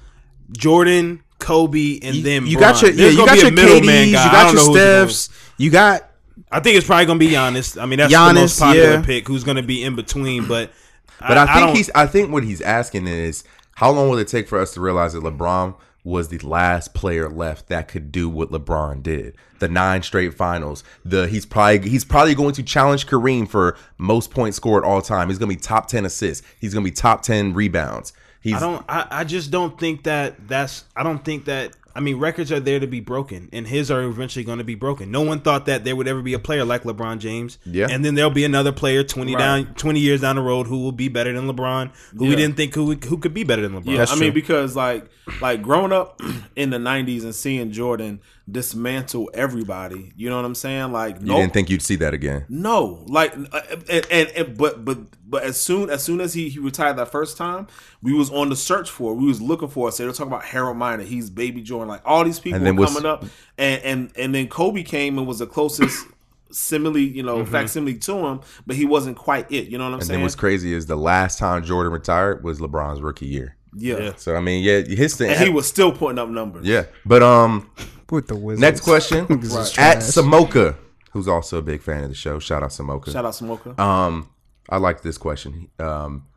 Jordan, 0.51 1.24
Kobe, 1.39 2.00
and 2.01 2.15
you, 2.18 2.24
then 2.24 2.46
you 2.46 2.60
got 2.60 2.82
your 2.82 2.91
yeah, 2.91 3.08
you 3.10 3.25
got 3.25 3.38
your 3.38 3.51
middleman 3.51 4.10
KDs, 4.10 4.13
guy. 4.13 4.24
you 4.24 4.30
I 4.30 4.32
got 4.32 4.53
your 4.53 4.56
know 4.56 4.68
who's 4.68 4.68
gonna- 4.68 5.06
Stephs, 5.08 5.53
you 5.58 5.70
got 5.72 6.12
I 6.51 6.60
think 6.60 6.75
it's 6.77 6.86
probably 6.86 7.06
going 7.06 7.20
to 7.20 7.25
be 7.25 7.32
Giannis. 7.34 7.82
I 7.82 7.86
mean, 7.86 8.00
that's 8.00 8.12
the 8.13 8.34
most 8.34 8.60
popular 8.60 8.91
yeah. 8.91 9.01
pick. 9.01 9.27
Who's 9.27 9.44
going 9.44 9.58
to 9.58 9.63
be 9.63 9.84
in 9.84 9.96
between? 9.96 10.48
But 10.48 10.72
But 11.20 11.38
I, 11.38 11.46
think 11.53 11.68
don't- 11.68 11.75
he's. 11.75 11.89
I 11.96 12.08
think 12.08 12.32
what 12.32 12.44
he's 12.44 12.62
asking 12.62 13.08
is, 13.08 13.44
how 13.82 13.90
long 13.90 14.12
will 14.12 14.20
it 14.20 14.28
take 14.28 14.48
for 14.48 14.60
us 14.60 14.76
to 14.76 14.80
realize 14.80 15.14
that 15.14 15.24
LeBron 15.24 15.76
was 16.04 16.28
the 16.28 16.38
last 16.38 16.94
player 16.94 17.28
left 17.28 17.68
that 17.70 17.88
could 17.88 18.12
do 18.12 18.30
what 18.30 18.52
LeBron 18.52 19.02
did? 19.02 19.36
The 19.58 19.68
nine 19.68 20.04
straight 20.04 20.36
finals. 20.36 20.84
The 21.04 21.28
he's 21.28 21.48
probably 21.48 21.90
he's 21.90 22.06
probably 22.06 22.36
going 22.36 22.54
to 22.54 22.64
challenge 22.64 23.08
Kareem 23.08 23.50
for 23.50 23.76
most 23.98 24.30
points 24.30 24.58
scored 24.58 24.84
all 24.84 25.02
time. 25.02 25.30
He's 25.30 25.40
going 25.40 25.50
to 25.50 25.56
be 25.56 25.60
top 25.60 25.88
ten 25.88 26.06
assists. 26.06 26.46
He's 26.60 26.76
going 26.76 26.86
to 26.86 26.92
be 26.92 26.96
top 26.96 27.24
ten 27.24 27.56
rebounds. 27.56 28.14
He's 28.40 28.54
I 28.54 28.60
don't. 28.60 28.86
I, 28.88 29.08
I 29.10 29.24
just 29.24 29.50
don't 29.50 29.80
think 29.80 30.04
that 30.04 30.48
that's. 30.48 30.86
I 30.96 31.02
don't 31.02 31.26
think 31.26 31.46
that. 31.46 31.76
I 31.95 32.00
mean, 32.00 32.17
records 32.19 32.51
are 32.51 32.60
there 32.60 32.79
to 32.79 32.88
be 32.88 33.00
broken, 33.00 33.50
and 33.51 33.67
his 33.67 33.91
are 33.91 34.01
eventually 34.03 34.45
going 34.45 34.60
to 34.60 34.63
be 34.63 34.75
broken. 34.75 35.12
No 35.12 35.21
one 35.21 35.39
thought 35.41 35.65
that 35.65 35.83
there 35.83 35.95
would 35.95 36.07
ever 36.07 36.21
be 36.21 36.33
a 36.33 36.39
player 36.39 36.63
like 36.65 36.83
LeBron 36.83 37.19
James. 37.19 37.57
Yeah. 37.65 37.88
and 37.89 38.03
then 38.05 38.15
there'll 38.15 38.31
be 38.31 38.45
another 38.45 38.71
player 38.71 39.03
twenty 39.03 39.36
Right. 39.36 39.39
down, 39.65 39.74
twenty 39.75 40.00
years 40.00 40.21
down 40.21 40.36
the 40.38 40.41
road 40.41 40.67
who 40.67 40.79
will 40.83 40.91
be 40.91 41.07
better 41.10 41.33
than 41.33 41.48
LeBron, 41.48 41.91
who 42.17 42.25
we 42.25 42.36
didn't 42.36 42.57
think 42.57 42.74
who 42.75 42.93
who 42.95 43.17
could 43.17 43.33
be 43.33 43.43
better 43.43 43.62
than 43.62 43.74
LeBron. 43.81 43.95
Yeah, 43.95 44.05
I 44.10 44.15
mean 44.19 44.33
because 44.33 44.75
like 44.75 45.10
like 45.41 45.62
growing 45.62 45.91
up 45.91 46.19
in 46.55 46.69
the 46.69 46.77
'90s 46.77 47.24
and 47.24 47.36
seeing 47.36 47.71
Jordan 47.71 48.21
dismantle 48.50 49.29
everybody, 49.33 50.12
you 50.15 50.29
know 50.29 50.36
what 50.36 50.45
I'm 50.45 50.55
saying? 50.55 50.91
Like 50.91 51.19
you 51.21 51.27
no, 51.27 51.38
didn't 51.38 51.53
think 51.53 51.69
you'd 51.69 51.81
see 51.81 51.95
that 51.98 52.13
again. 52.13 52.45
no, 52.50 53.03
like 53.07 53.33
uh, 53.51 53.62
and, 53.89 54.05
and, 54.12 54.29
and 54.29 54.57
but 54.57 54.83
but 54.83 54.98
but 55.29 55.43
as 55.43 55.60
soon 55.62 55.89
as 55.89 56.03
soon 56.03 56.19
as 56.21 56.33
he, 56.33 56.50
he 56.50 56.60
retired 56.60 56.98
that 56.98 57.12
first 57.12 57.38
time, 57.38 57.67
we 58.01 58.13
was 58.13 58.29
on 58.31 58.50
the 58.50 58.55
search 58.55 58.89
for, 58.89 59.13
it. 59.13 59.15
we 59.15 59.25
was 59.27 59.41
looking 59.41 59.67
for. 59.69 59.89
it. 59.89 59.93
So 59.93 60.03
they're 60.03 60.12
talking 60.12 60.31
about 60.31 60.43
Harold 60.45 60.77
Miner, 60.77 61.03
he's 61.03 61.29
Baby 61.29 61.62
Jordan, 61.62 61.88
like 61.88 62.01
all 62.05 62.24
these 62.24 62.39
people 62.39 62.60
were 62.60 62.74
was- 62.74 62.93
coming 62.93 63.10
up, 63.10 63.25
and 63.57 63.81
and 63.83 64.12
and 64.17 64.36
then 64.36 64.48
Kobe 64.48 64.83
came 64.83 65.17
and 65.17 65.27
was 65.27 65.39
the 65.39 65.48
closest. 65.48 66.07
Simile, 66.53 66.98
you 66.98 67.24
know, 67.24 67.45
facsimile 67.45 67.98
to 68.00 68.13
him, 68.27 68.41
but 68.67 68.75
he 68.75 68.83
wasn't 68.83 69.15
quite 69.15 69.50
it. 69.50 69.69
You 69.69 69.77
know 69.77 69.86
what 69.86 69.93
I'm 69.93 69.93
Mm-hmm. 69.93 70.00
And 70.01 70.03
saying? 70.07 70.17
then 70.17 70.24
what's 70.24 70.36
crazy 70.36 70.74
is 70.74 70.86
the 70.86 70.98
last 70.98 71.39
time 71.39 71.63
Jordan 71.63 71.93
retired 71.93 72.43
was 72.43 72.60
LeBron's 72.60 73.01
rookie 73.01 73.25
year. 73.27 73.55
yeah. 73.74 73.98
Yeah. 73.98 74.12
So 74.17 74.36
I 74.36 74.41
mean, 74.41 74.62
yeah, 74.62 74.81
his 74.81 75.15
thing. 75.15 75.29
and 75.31 75.39
he 75.39 75.50
was 75.50 75.65
still 75.65 75.93
putting 75.93 76.19
up 76.19 76.27
numbers. 76.27 76.65
yeah, 76.67 76.88
but 77.05 77.24
um, 77.24 77.69
with 78.12 78.27
the 78.27 78.36
Wizards. 78.36 78.62
next 78.62 78.82
question 78.82 79.25
Niggas 79.27 79.60
is 79.60 79.77
at. 79.77 79.98
Samoka, 80.00 80.75
who's 81.12 81.27
also 81.27 81.58
a 81.58 81.62
big 81.62 81.82
fan 81.82 82.03
of 82.03 82.10
the 82.10 82.15
show. 82.15 82.38
Shout 82.39 82.62
out 82.63 82.70
Samoka. 82.70 83.12
Shout 83.12 83.25
out 83.25 83.34
Samoka. 83.34 83.77
Um, 83.80 84.30
I 84.70 84.77
like 84.77 85.01
this 85.01 85.18
question. 85.18 85.70
Um, 85.80 86.27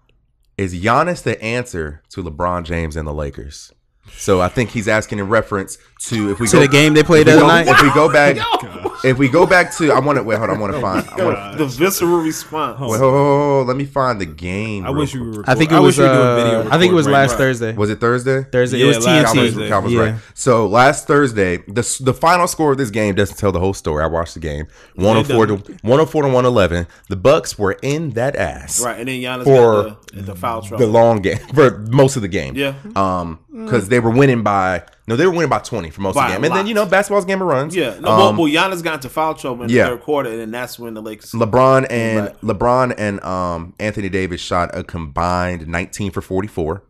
is 0.56 0.74
Giannis 0.74 1.22
the 1.22 1.40
answer 1.42 2.02
to 2.10 2.22
LeBron 2.22 2.64
James 2.64 2.96
and 2.96 3.06
the 3.06 3.12
Lakers? 3.12 3.72
So 4.12 4.40
I 4.40 4.48
think 4.48 4.70
he's 4.70 4.86
asking 4.86 5.18
in 5.18 5.28
reference 5.28 5.78
to 6.08 6.30
if 6.30 6.38
we 6.38 6.46
To 6.48 6.56
go 6.56 6.60
the 6.60 6.68
game 6.68 6.92
they 6.94 7.02
played 7.02 7.26
if 7.26 7.34
we 7.34 7.40
the 7.40 7.40
go, 7.40 7.46
other 7.46 7.64
night? 7.64 7.68
If 7.68 7.82
we 7.82 7.92
go 7.94 8.12
back, 8.12 8.36
if 9.04 9.18
we 9.18 9.28
go 9.28 9.46
back 9.46 9.74
to, 9.76 9.92
I 9.92 10.00
want 10.00 10.16
to 10.18 10.22
wait. 10.24 10.38
Hold 10.38 10.50
on, 10.50 10.56
I 10.56 10.60
want 10.60 10.72
to 10.74 10.80
find. 10.80 11.08
I 11.08 11.24
wanna, 11.24 11.56
the 11.56 11.66
visceral 11.66 12.18
response. 12.18 12.80
wait, 12.80 12.86
hold, 12.88 13.00
hold, 13.00 13.12
hold, 13.12 13.66
let 13.68 13.76
me 13.76 13.84
find 13.84 14.20
the 14.20 14.26
game. 14.26 14.86
I 14.86 14.90
wish 14.90 15.14
we 15.14 15.20
quick. 15.20 15.26
were. 15.32 15.38
Record. 15.40 15.50
I 15.50 15.54
think 15.54 15.72
it 15.72 15.74
I 15.76 15.80
was. 15.80 15.98
wish 15.98 16.02
we 16.04 16.08
were 16.08 16.14
doing 16.14 16.26
Uh, 16.26 16.36
video 16.36 16.70
I 16.74 16.78
think 16.78 16.92
it 16.92 16.94
was 16.94 17.06
recording 17.06 17.12
last 17.12 17.30
right 17.32 17.38
Thursday. 17.38 17.72
Was 17.74 17.90
it 17.90 18.00
Thursday? 18.00 18.42
Thursday. 18.44 18.78
Yeah, 18.78 18.84
it 18.84 18.88
was 18.96 19.04
last 19.06 19.34
TNT. 19.34 19.36
Thursday. 19.38 19.68
Calvin's 19.68 19.94
yeah. 19.94 20.00
right. 20.00 20.14
So 20.34 20.66
last 20.66 21.06
Thursday, 21.06 21.56
the 21.68 21.98
the 22.00 22.14
final 22.14 22.46
score 22.46 22.72
of 22.72 22.78
this 22.78 22.90
game 22.90 23.14
doesn't 23.14 23.36
tell 23.36 23.52
the 23.52 23.60
whole 23.60 23.74
story. 23.74 24.02
I 24.02 24.06
watched 24.06 24.34
the 24.34 24.40
game. 24.40 24.66
104 24.94 25.46
to 25.46 25.54
104 25.82 26.22
to 26.22 26.28
111. 26.28 26.86
The 27.08 27.16
Bucks 27.16 27.58
were 27.58 27.76
in 27.82 28.10
that 28.10 28.36
ass. 28.36 28.82
Right, 28.84 28.98
and 28.98 29.08
then 29.08 29.20
Giannis 29.20 29.44
For 29.44 29.84
got 29.90 30.06
the, 30.08 30.22
the 30.22 30.34
foul 30.34 30.62
trouble. 30.62 30.86
The 30.86 30.92
long 30.92 31.20
game 31.22 31.38
for 31.54 31.78
most 31.90 32.16
of 32.16 32.22
the 32.22 32.28
game. 32.28 32.54
yeah, 32.56 32.74
Um, 32.96 33.38
because 33.54 33.88
they 33.88 34.00
were 34.00 34.10
winning 34.10 34.42
by 34.42 34.82
no, 35.06 35.16
they 35.16 35.26
were 35.26 35.32
winning 35.32 35.48
by 35.48 35.60
twenty 35.60 35.90
for 35.90 36.00
most 36.00 36.16
of 36.16 36.22
the 36.26 36.34
game, 36.34 36.44
and 36.44 36.54
then 36.54 36.66
you 36.66 36.74
know 36.74 36.86
basketball's 36.86 37.24
game 37.24 37.40
of 37.40 37.46
runs. 37.46 37.76
Yeah, 37.76 37.98
no, 38.00 38.08
Um, 38.08 38.18
well, 38.18 38.34
well, 38.34 38.52
Giannis 38.52 38.82
got 38.82 38.94
into 38.94 39.08
foul 39.08 39.34
trouble 39.34 39.62
in 39.62 39.68
the 39.68 39.74
third 39.76 40.00
quarter, 40.02 40.30
and 40.30 40.40
then 40.40 40.50
that's 40.50 40.78
when 40.78 40.94
the 40.94 41.02
Lakers. 41.02 41.32
LeBron 41.32 41.86
and. 41.90 42.28
LeBron 42.42 42.94
and 42.98 43.22
um, 43.22 43.74
Anthony 43.78 44.08
Davis 44.08 44.40
shot 44.40 44.70
a 44.76 44.82
combined 44.82 45.66
19 45.68 46.10
for 46.10 46.20
44. 46.20 46.82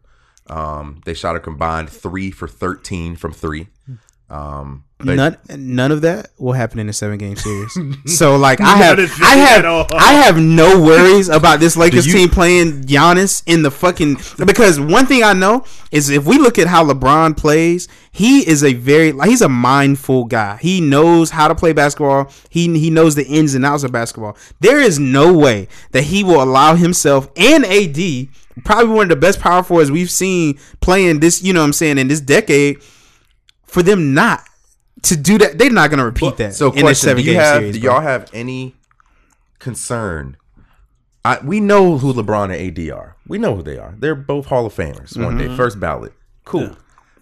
Um, 0.48 1.00
they 1.04 1.14
shot 1.14 1.36
a 1.36 1.40
combined 1.40 1.90
three 1.90 2.30
for 2.30 2.48
13 2.48 3.16
from 3.16 3.32
three. 3.32 3.68
Um, 4.30 4.84
but 4.98 5.16
none 5.16 5.36
none 5.56 5.92
of 5.92 6.00
that 6.02 6.30
will 6.38 6.52
happen 6.52 6.78
in 6.78 6.88
a 6.88 6.92
seven 6.92 7.18
game 7.18 7.36
series. 7.36 7.76
so 8.06 8.36
like 8.36 8.60
I 8.60 8.76
have 8.76 8.98
I 9.20 9.34
have. 9.36 9.86
I 9.92 10.12
have 10.12 10.38
no 10.38 10.80
worries 10.80 11.28
about 11.28 11.60
this 11.60 11.76
Lakers 11.76 12.06
you- 12.06 12.12
team 12.14 12.28
playing 12.30 12.82
Giannis 12.82 13.42
in 13.46 13.62
the 13.62 13.70
fucking 13.70 14.16
because 14.46 14.80
one 14.80 15.06
thing 15.06 15.22
I 15.22 15.34
know 15.34 15.64
is 15.90 16.08
if 16.08 16.24
we 16.24 16.38
look 16.38 16.58
at 16.58 16.68
how 16.68 16.84
LeBron 16.84 17.36
plays, 17.36 17.86
he 18.12 18.48
is 18.48 18.64
a 18.64 18.72
very 18.72 19.12
he's 19.24 19.42
a 19.42 19.48
mindful 19.48 20.24
guy. 20.24 20.56
He 20.56 20.80
knows 20.80 21.30
how 21.30 21.48
to 21.48 21.54
play 21.54 21.72
basketball. 21.72 22.30
He 22.48 22.78
he 22.78 22.88
knows 22.88 23.14
the 23.14 23.26
ins 23.26 23.54
and 23.54 23.66
outs 23.66 23.82
of 23.82 23.92
basketball. 23.92 24.36
There 24.60 24.80
is 24.80 24.98
no 24.98 25.36
way 25.36 25.68
that 25.90 26.04
he 26.04 26.24
will 26.24 26.42
allow 26.42 26.76
himself 26.76 27.28
and 27.36 27.64
AD 27.66 28.28
probably 28.64 28.94
one 28.94 29.02
of 29.04 29.08
the 29.08 29.16
best 29.16 29.40
power 29.40 29.62
forwards 29.62 29.90
we've 29.90 30.10
seen 30.10 30.58
playing 30.80 31.18
this, 31.20 31.42
you 31.42 31.52
know 31.52 31.60
what 31.60 31.66
I'm 31.66 31.72
saying, 31.72 31.98
in 31.98 32.06
this 32.08 32.20
decade 32.20 32.80
for 33.74 33.82
them 33.82 34.14
not 34.14 34.44
to 35.02 35.16
do 35.16 35.36
that, 35.38 35.58
they're 35.58 35.68
not 35.68 35.90
going 35.90 35.98
to 35.98 36.04
repeat 36.04 36.36
that. 36.36 36.54
so, 36.54 36.70
in 36.70 36.78
a 36.78 36.80
question: 36.82 37.08
seven 37.08 37.24
Do 37.24 37.30
you 37.32 37.36
have 37.38 37.58
series, 37.60 37.74
do 37.74 37.80
y'all 37.80 38.00
have 38.00 38.30
any 38.32 38.74
concern? 39.58 40.36
I, 41.24 41.38
we 41.42 41.58
know 41.60 41.98
who 41.98 42.12
LeBron 42.12 42.54
and 42.56 42.78
AD 42.78 42.90
are. 42.96 43.16
We 43.26 43.38
know 43.38 43.56
who 43.56 43.62
they 43.62 43.78
are. 43.78 43.94
They're 43.98 44.14
both 44.14 44.46
Hall 44.46 44.66
of 44.66 44.74
Famers. 44.74 45.16
One 45.16 45.36
Mm-hmm. 45.38 45.48
day, 45.48 45.56
first 45.56 45.80
ballot. 45.80 46.12
Cool. 46.44 46.76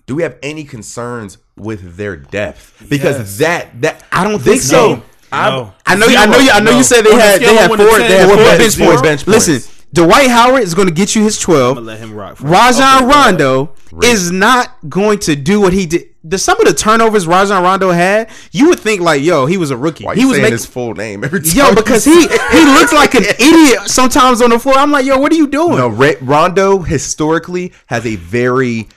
Do 0.06 0.16
we 0.16 0.22
have 0.24 0.36
any 0.42 0.64
concerns 0.64 1.38
with 1.56 1.96
their 1.96 2.16
depth? 2.16 2.84
Because 2.90 3.38
that 3.38 3.80
that 3.80 4.04
I 4.12 4.24
don't 4.24 4.42
this 4.42 4.44
think 4.44 4.60
so. 4.62 4.94
game, 4.96 5.02
I- 5.30 5.50
No. 5.50 5.74
I 5.86 5.94
know, 5.94 6.06
you, 6.06 6.16
I 6.16 6.26
know, 6.26 6.38
you, 6.38 6.50
I 6.50 6.58
know. 6.60 6.72
No. 6.72 6.76
You 6.78 6.82
said 6.84 7.02
they 7.02 7.12
On 7.12 7.18
had 7.20 7.36
scale 7.36 7.48
they 7.54 7.56
had 7.56 7.68
four, 7.68 7.76
they 7.98 8.18
had 8.18 8.26
four 8.28 8.36
four 8.36 8.44
bench 8.44 8.58
bench 8.58 8.78
points. 8.78 8.78
points. 8.78 9.02
Bench 9.02 9.26
Listen, 9.28 9.54
points. 9.54 9.81
Dwight 9.92 10.28
Howard 10.28 10.62
is 10.62 10.74
going 10.74 10.88
to 10.88 10.94
get 10.94 11.14
you 11.14 11.22
his 11.22 11.38
twelve. 11.38 11.76
I'm 11.78 11.84
let 11.86 11.98
him 11.98 12.14
rock. 12.14 12.36
For 12.38 12.46
Rajon 12.46 13.06
Rondo 13.08 13.74
is 14.02 14.30
not 14.30 14.76
going 14.88 15.18
to 15.20 15.36
do 15.36 15.60
what 15.60 15.72
he 15.72 15.86
did. 15.86 16.08
The 16.24 16.38
some 16.38 16.58
of 16.60 16.66
the 16.66 16.72
turnovers 16.72 17.26
Rajon 17.26 17.62
Rondo 17.62 17.90
had, 17.90 18.30
you 18.52 18.68
would 18.68 18.78
think 18.78 19.00
like, 19.00 19.22
yo, 19.22 19.46
he 19.46 19.56
was 19.56 19.70
a 19.72 19.76
rookie. 19.76 20.04
Why 20.04 20.14
he 20.14 20.20
you 20.22 20.28
was 20.28 20.36
saying 20.36 20.44
making 20.44 20.52
his 20.54 20.66
full 20.66 20.94
name 20.94 21.24
every 21.24 21.40
time? 21.40 21.50
yo 21.56 21.74
because 21.74 22.04
he 22.04 22.12
he 22.20 22.64
looks 22.64 22.92
like 22.92 23.14
an 23.14 23.24
idiot 23.24 23.80
sometimes 23.88 24.40
on 24.40 24.50
the 24.50 24.58
floor. 24.58 24.76
I'm 24.76 24.92
like, 24.92 25.04
yo, 25.04 25.18
what 25.18 25.32
are 25.32 25.36
you 25.36 25.48
doing? 25.48 25.76
No, 25.76 25.88
Ra- 25.88 26.12
Rondo 26.22 26.78
historically 26.78 27.72
has 27.86 28.06
a 28.06 28.16
very 28.16 28.88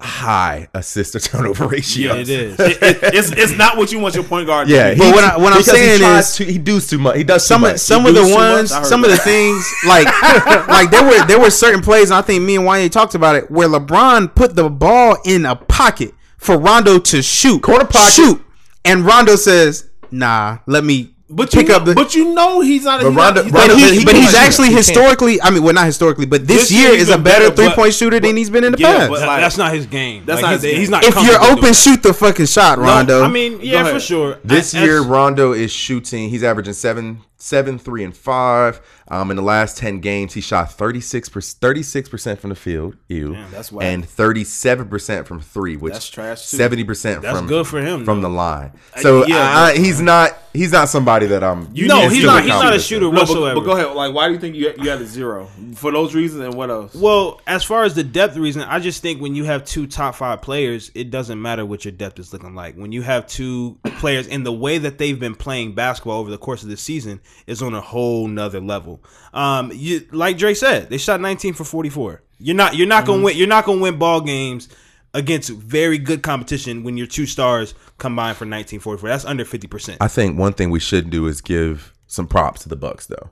high 0.00 0.68
assist 0.74 1.12
to 1.12 1.20
turnover 1.20 1.66
ratio. 1.68 2.14
Yeah, 2.14 2.20
it 2.20 2.28
is. 2.28 2.60
It- 2.60 2.82
it- 2.82 2.98
it's 3.14 3.30
it's 3.32 3.52
not 3.56 3.76
what 3.76 3.92
you 3.92 3.98
want 3.98 4.14
your 4.14 4.24
point 4.24 4.46
guard. 4.46 4.68
Yeah, 4.68 4.90
to 4.90 4.94
be. 4.94 5.00
But 5.00 5.14
what 5.14 5.24
I- 5.24 5.36
what 5.36 5.52
I'm 5.52 5.62
saying 5.62 6.00
he 6.00 6.06
is- 6.06 6.34
to, 6.36 6.44
he 6.44 6.58
does 6.58 6.86
too 6.88 6.98
much. 6.98 7.16
He 7.16 7.24
does 7.24 7.46
some 7.46 7.64
of 7.64 7.72
much. 7.72 7.80
some 7.80 8.02
He 8.02 8.08
of 8.08 8.14
the 8.14 8.20
does 8.22 8.30
much. 8.30 8.38
ones, 8.38 8.72
I 8.72 8.76
heard 8.78 8.86
some 8.86 9.04
of 9.04 9.10
the 9.10 9.16
things, 9.18 9.64
like 9.86 10.06
like 10.68 10.90
there 10.90 11.04
were 11.04 11.24
there 11.26 11.38
were 11.40 11.50
certain 11.50 11.80
plays, 11.82 12.10
and 12.10 12.18
I 12.18 12.22
think 12.22 12.42
me 12.42 12.56
and 12.56 12.64
Wanye 12.66 12.90
talked 12.90 13.14
about 13.14 13.36
it, 13.36 13.50
where 13.50 13.68
LeBron 13.68 14.34
put 14.34 14.56
the 14.56 14.68
ball 14.68 15.16
in 15.24 15.46
a 15.46 15.56
pocket 15.56 16.12
for 16.38 16.58
Rondo 16.58 16.98
to 16.98 17.22
shoot, 17.22 17.62
Corner 17.62 17.84
pocket. 17.84 18.12
shoot, 18.12 18.44
and 18.84 19.04
Rondo 19.06 19.36
says, 19.36 19.88
"Nah, 20.10 20.58
let 20.66 20.84
me." 20.84 21.13
But 21.34 21.50
pick 21.50 21.68
you 21.68 21.74
up 21.74 21.84
the. 21.84 21.94
but 21.94 22.14
you 22.14 22.32
know 22.34 22.60
he's 22.60 22.84
not. 22.84 23.00
But 23.02 23.08
he's 23.08 23.16
Rondo- 23.16 23.34
not, 23.42 23.44
he's 23.44 23.52
but, 23.52 23.66
not- 23.66 23.76
he, 23.78 23.98
he 23.98 24.04
but 24.04 24.12
can 24.14 24.22
he's 24.22 24.34
actually 24.34 24.68
He 24.68 24.74
historically, 24.74 25.42
I 25.42 25.50
mean, 25.50 25.62
well, 25.62 25.74
not 25.74 25.86
historically, 25.86 26.26
but 26.26 26.46
this, 26.46 26.68
This 26.68 26.72
year 26.72 26.90
year 26.90 26.98
is 26.98 27.08
a 27.10 27.18
better 27.18 27.50
better, 27.50 27.56
three 27.56 27.70
point 27.74 27.94
shooter 27.94 28.20
than 28.20 28.36
he's 28.36 28.50
been 28.50 28.64
in 28.64 28.72
the 28.72 28.78
Yeah, 28.78 28.98
past. 28.98 29.10
but 29.10 29.20
like- 29.26 29.40
that's 29.40 29.56
not 29.58 29.72
his 29.72 29.86
game. 29.86 30.24
That's 30.24 30.42
Like, 30.42 30.50
not 30.50 30.52
his 30.54 30.62
game. 30.62 30.76
He's 30.80 30.90
not. 30.90 31.04
if 31.04 31.14
you're 31.22 31.42
open, 31.42 31.72
shoot 31.74 32.02
the 32.02 32.14
fucking 32.14 32.46
shot, 32.46 32.78
Rondo. 32.78 33.18
that. 33.20 33.24
I 33.24 33.28
mean, 33.28 33.58
yeah, 33.60 33.84
for 33.92 34.00
sure. 34.00 34.38
This 34.44 34.74
I- 34.74 34.84
year, 34.84 35.02
Rondo 35.02 35.52
is 35.52 35.72
shooting. 35.72 36.28
He's 36.30 36.42
averaging 36.42 36.74
seven, 36.74 37.20
seven, 37.44 37.78
three, 37.78 38.02
and 38.04 38.16
five. 38.16 38.80
Um, 39.08 39.30
in 39.30 39.36
the 39.36 39.42
last 39.42 39.76
ten 39.76 40.00
games, 40.00 40.32
he 40.32 40.40
shot 40.40 40.72
36 40.72 41.28
percent 41.28 42.40
from 42.40 42.50
the 42.50 42.56
field. 42.56 42.96
Ew, 43.08 43.36
that's 43.50 43.70
whack. 43.70 43.84
and 43.84 44.08
thirty 44.08 44.44
seven 44.44 44.88
percent 44.88 45.26
from 45.26 45.40
three, 45.40 45.76
which 45.76 45.92
That's 45.92 46.08
trash, 46.08 46.50
too. 46.50 46.56
Seventy 46.56 46.84
percent 46.84 47.22
That's 47.22 47.36
from 47.38 47.46
good 47.46 47.66
for 47.66 47.80
him, 47.80 48.04
from 48.04 48.22
though. 48.22 48.28
the 48.28 48.34
line. 48.34 48.72
So 48.96 49.26
yeah, 49.26 49.36
I, 49.36 49.70
I- 49.72 49.76
he's 49.76 50.00
not 50.00 50.36
he's 50.54 50.72
not 50.72 50.88
somebody 50.88 51.26
that 51.26 51.44
I'm. 51.44 51.68
You 51.74 51.86
no, 51.86 52.08
he's 52.08 52.24
not. 52.24 52.42
He's 52.42 52.48
not 52.50 52.74
a 52.74 52.78
shooter 52.80 53.04
No, 53.04 53.10
whatsoever. 53.10 53.60
but 53.60 53.66
go 53.66 53.72
ahead. 53.72 53.94
Like, 53.94 54.14
why 54.14 54.28
do 54.28 54.34
you 54.34 54.40
think 54.40 54.54
you 54.56 54.72
you 54.78 54.88
had 54.88 55.00
a 55.02 55.06
zero 55.06 55.50
for 55.74 55.92
those 55.92 56.14
reasons 56.14 56.42
and 56.42 56.54
what 56.54 56.70
else? 56.70 56.94
Well, 56.94 57.40
as 57.46 57.62
far 57.62 57.84
as 57.84 57.94
the 57.94 58.04
depth 58.04 58.36
reason, 58.36 58.62
I 58.62 58.78
just 58.78 59.02
think 59.02 59.20
when 59.20 59.34
you 59.34 59.44
have 59.44 59.64
two 59.66 59.86
top 59.86 60.14
five 60.14 60.40
players, 60.40 60.90
it 60.94 61.10
doesn't 61.10 61.40
matter 61.40 61.66
what 61.66 61.84
your 61.84 61.92
depth 61.92 62.18
is 62.18 62.32
looking 62.32 62.54
like. 62.54 62.76
When 62.76 62.90
you 62.92 63.02
have 63.02 63.26
two 63.26 63.78
players 63.98 64.26
in 64.26 64.44
the 64.44 64.52
way 64.52 64.78
that 64.78 64.96
they've 64.98 65.18
been 65.20 65.34
playing 65.34 65.74
basketball 65.74 66.20
over 66.20 66.30
the 66.30 66.38
course 66.38 66.62
of 66.62 66.70
the 66.70 66.76
season 66.78 67.20
is 67.46 67.62
on 67.62 67.74
a 67.74 67.80
whole 67.80 68.28
nother 68.28 68.60
level. 68.60 69.02
Um, 69.32 69.70
you 69.74 70.06
like 70.12 70.38
Dre 70.38 70.54
said, 70.54 70.90
they 70.90 70.98
shot 70.98 71.20
19 71.20 71.54
for 71.54 71.64
44. 71.64 72.22
You're 72.38 72.56
not 72.56 72.74
you're 72.76 72.86
not 72.86 73.06
gonna 73.06 73.22
win. 73.22 73.36
You're 73.36 73.46
not 73.46 73.64
gonna 73.64 73.80
win 73.80 73.98
ball 73.98 74.20
games 74.20 74.68
against 75.12 75.50
very 75.50 75.98
good 75.98 76.22
competition 76.22 76.82
when 76.82 76.96
your 76.96 77.06
two 77.06 77.26
stars 77.26 77.74
combine 77.98 78.34
for 78.34 78.44
1944. 78.44 79.08
That's 79.08 79.24
under 79.24 79.44
50 79.44 79.68
percent. 79.68 79.98
I 80.00 80.08
think 80.08 80.38
one 80.38 80.52
thing 80.52 80.70
we 80.70 80.80
should 80.80 81.10
do 81.10 81.26
is 81.26 81.40
give 81.40 81.92
some 82.06 82.26
props 82.26 82.62
to 82.62 82.68
the 82.68 82.76
Bucks 82.76 83.06
though. 83.06 83.30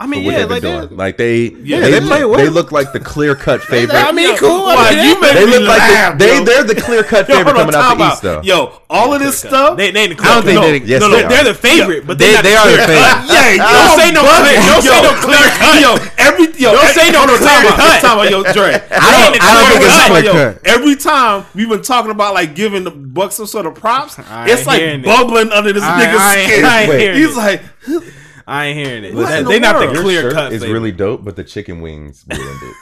I 0.00 0.06
mean, 0.06 0.24
what 0.24 0.32
yeah, 0.32 0.38
they've 0.38 0.50
like 0.50 0.62
doing. 0.62 0.88
they're- 0.88 0.96
Like 0.96 1.16
they, 1.18 1.52
Yeah, 1.60 1.80
they, 1.80 1.90
they 1.90 2.00
play 2.00 2.24
well. 2.24 2.38
they 2.40 2.48
look 2.48 2.72
like 2.72 2.92
the 2.96 3.00
clear 3.00 3.34
cut 3.36 3.60
favorite. 3.60 3.94
I 4.00 4.12
mean, 4.12 4.34
cool. 4.38 4.64
I 4.64 4.74
Why, 4.74 4.90
mean, 4.96 5.04
you 5.04 5.20
make 5.20 5.34
they 5.34 5.44
me 5.44 5.58
look 5.60 5.68
like 5.68 5.78
laugh, 5.92 6.16
the, 6.16 6.24
they 6.24 6.38
yo. 6.38 6.44
they're 6.44 6.64
the 6.64 6.74
clear 6.80 7.02
cut 7.04 7.26
favorite 7.28 7.52
hold 7.54 7.68
coming 7.68 7.74
out 7.76 7.98
the 7.98 8.04
out. 8.04 8.12
East 8.14 8.22
though. 8.22 8.40
Yo, 8.40 8.80
all 8.88 9.12
of 9.12 9.20
this 9.20 9.38
stuff. 9.44 9.76
They, 9.76 9.90
they 9.90 10.08
ain't 10.08 10.16
the 10.16 10.24
I 10.24 10.34
don't 10.34 10.44
think 10.48 10.56
no, 10.56 10.64
they- 10.72 10.80
Yes, 10.88 11.00
no, 11.04 11.10
they 11.12 11.20
no, 11.20 11.26
are. 11.26 11.28
they're 11.28 11.44
the 11.44 11.54
favorite, 11.54 12.06
but 12.06 12.16
They, 12.18 12.32
they're 12.32 12.40
not 12.40 12.44
they 12.44 12.50
the 12.50 12.56
are 12.56 12.70
the 12.72 12.76
cut. 12.80 12.88
favorite. 12.88 13.60
yeah, 13.60 13.76
Don't 13.76 14.00
say 14.00 14.08
no 14.16 14.22
clear. 14.24 14.56
Don't 14.64 14.82
say 14.88 15.02
no 15.04 15.12
clear 15.20 15.46
cut. 15.60 15.76
Yo, 15.84 15.90
every 16.16 16.44
yo, 16.56 16.72
Don't 16.72 16.94
say 16.96 17.10
no 17.12 17.18
hold 17.20 17.36
clear 17.36 17.48
time 17.52 17.66
out, 17.68 17.76
cut. 17.76 18.00
Time 18.00 18.18
out, 18.24 18.30
yo, 18.32 18.40
Dre. 18.56 18.72
I 18.72 18.80
don't, 18.80 19.36
I 19.36 19.48
don't 19.52 19.68
think 19.68 19.84
it's 19.84 19.84
a 19.84 20.00
Time 20.00 20.00
out, 20.00 20.08
clear 20.08 20.24
yo. 20.24 20.32
cut. 20.32 20.52
Every 20.64 20.96
time 20.96 21.44
we've 21.54 21.68
been 21.68 21.82
talking 21.84 22.10
about 22.10 22.32
like 22.32 22.54
giving 22.56 22.84
the 22.84 22.90
Bucks 22.90 23.34
some 23.36 23.44
sort 23.46 23.66
of 23.66 23.74
props, 23.76 24.16
it's 24.48 24.64
like 24.64 24.80
bubbling 25.04 25.52
under 25.52 25.74
this 25.76 25.84
I- 25.84 26.00
nigga's 26.00 26.48
skin. 26.48 26.64
I 26.64 26.80
ain't 26.80 26.88
Wait. 26.88 27.00
hearing 27.04 27.18
He's 27.20 27.36
like, 27.36 27.60
I 28.46 28.66
ain't 28.66 28.78
hearing 28.86 29.04
it. 29.04 29.14
What 29.14 29.28
They- 29.28 29.38
in 29.38 29.44
the 29.46 29.60
not 29.60 29.76
world? 29.76 29.96
the 29.96 30.00
clear 30.00 30.30
cut. 30.32 30.52
It's 30.52 30.64
really 30.64 30.92
dope, 30.92 31.24
but 31.24 31.36
the 31.36 31.44
chicken 31.44 31.80
wings 31.80 32.24
ruined 32.28 32.62
it. 32.62 32.76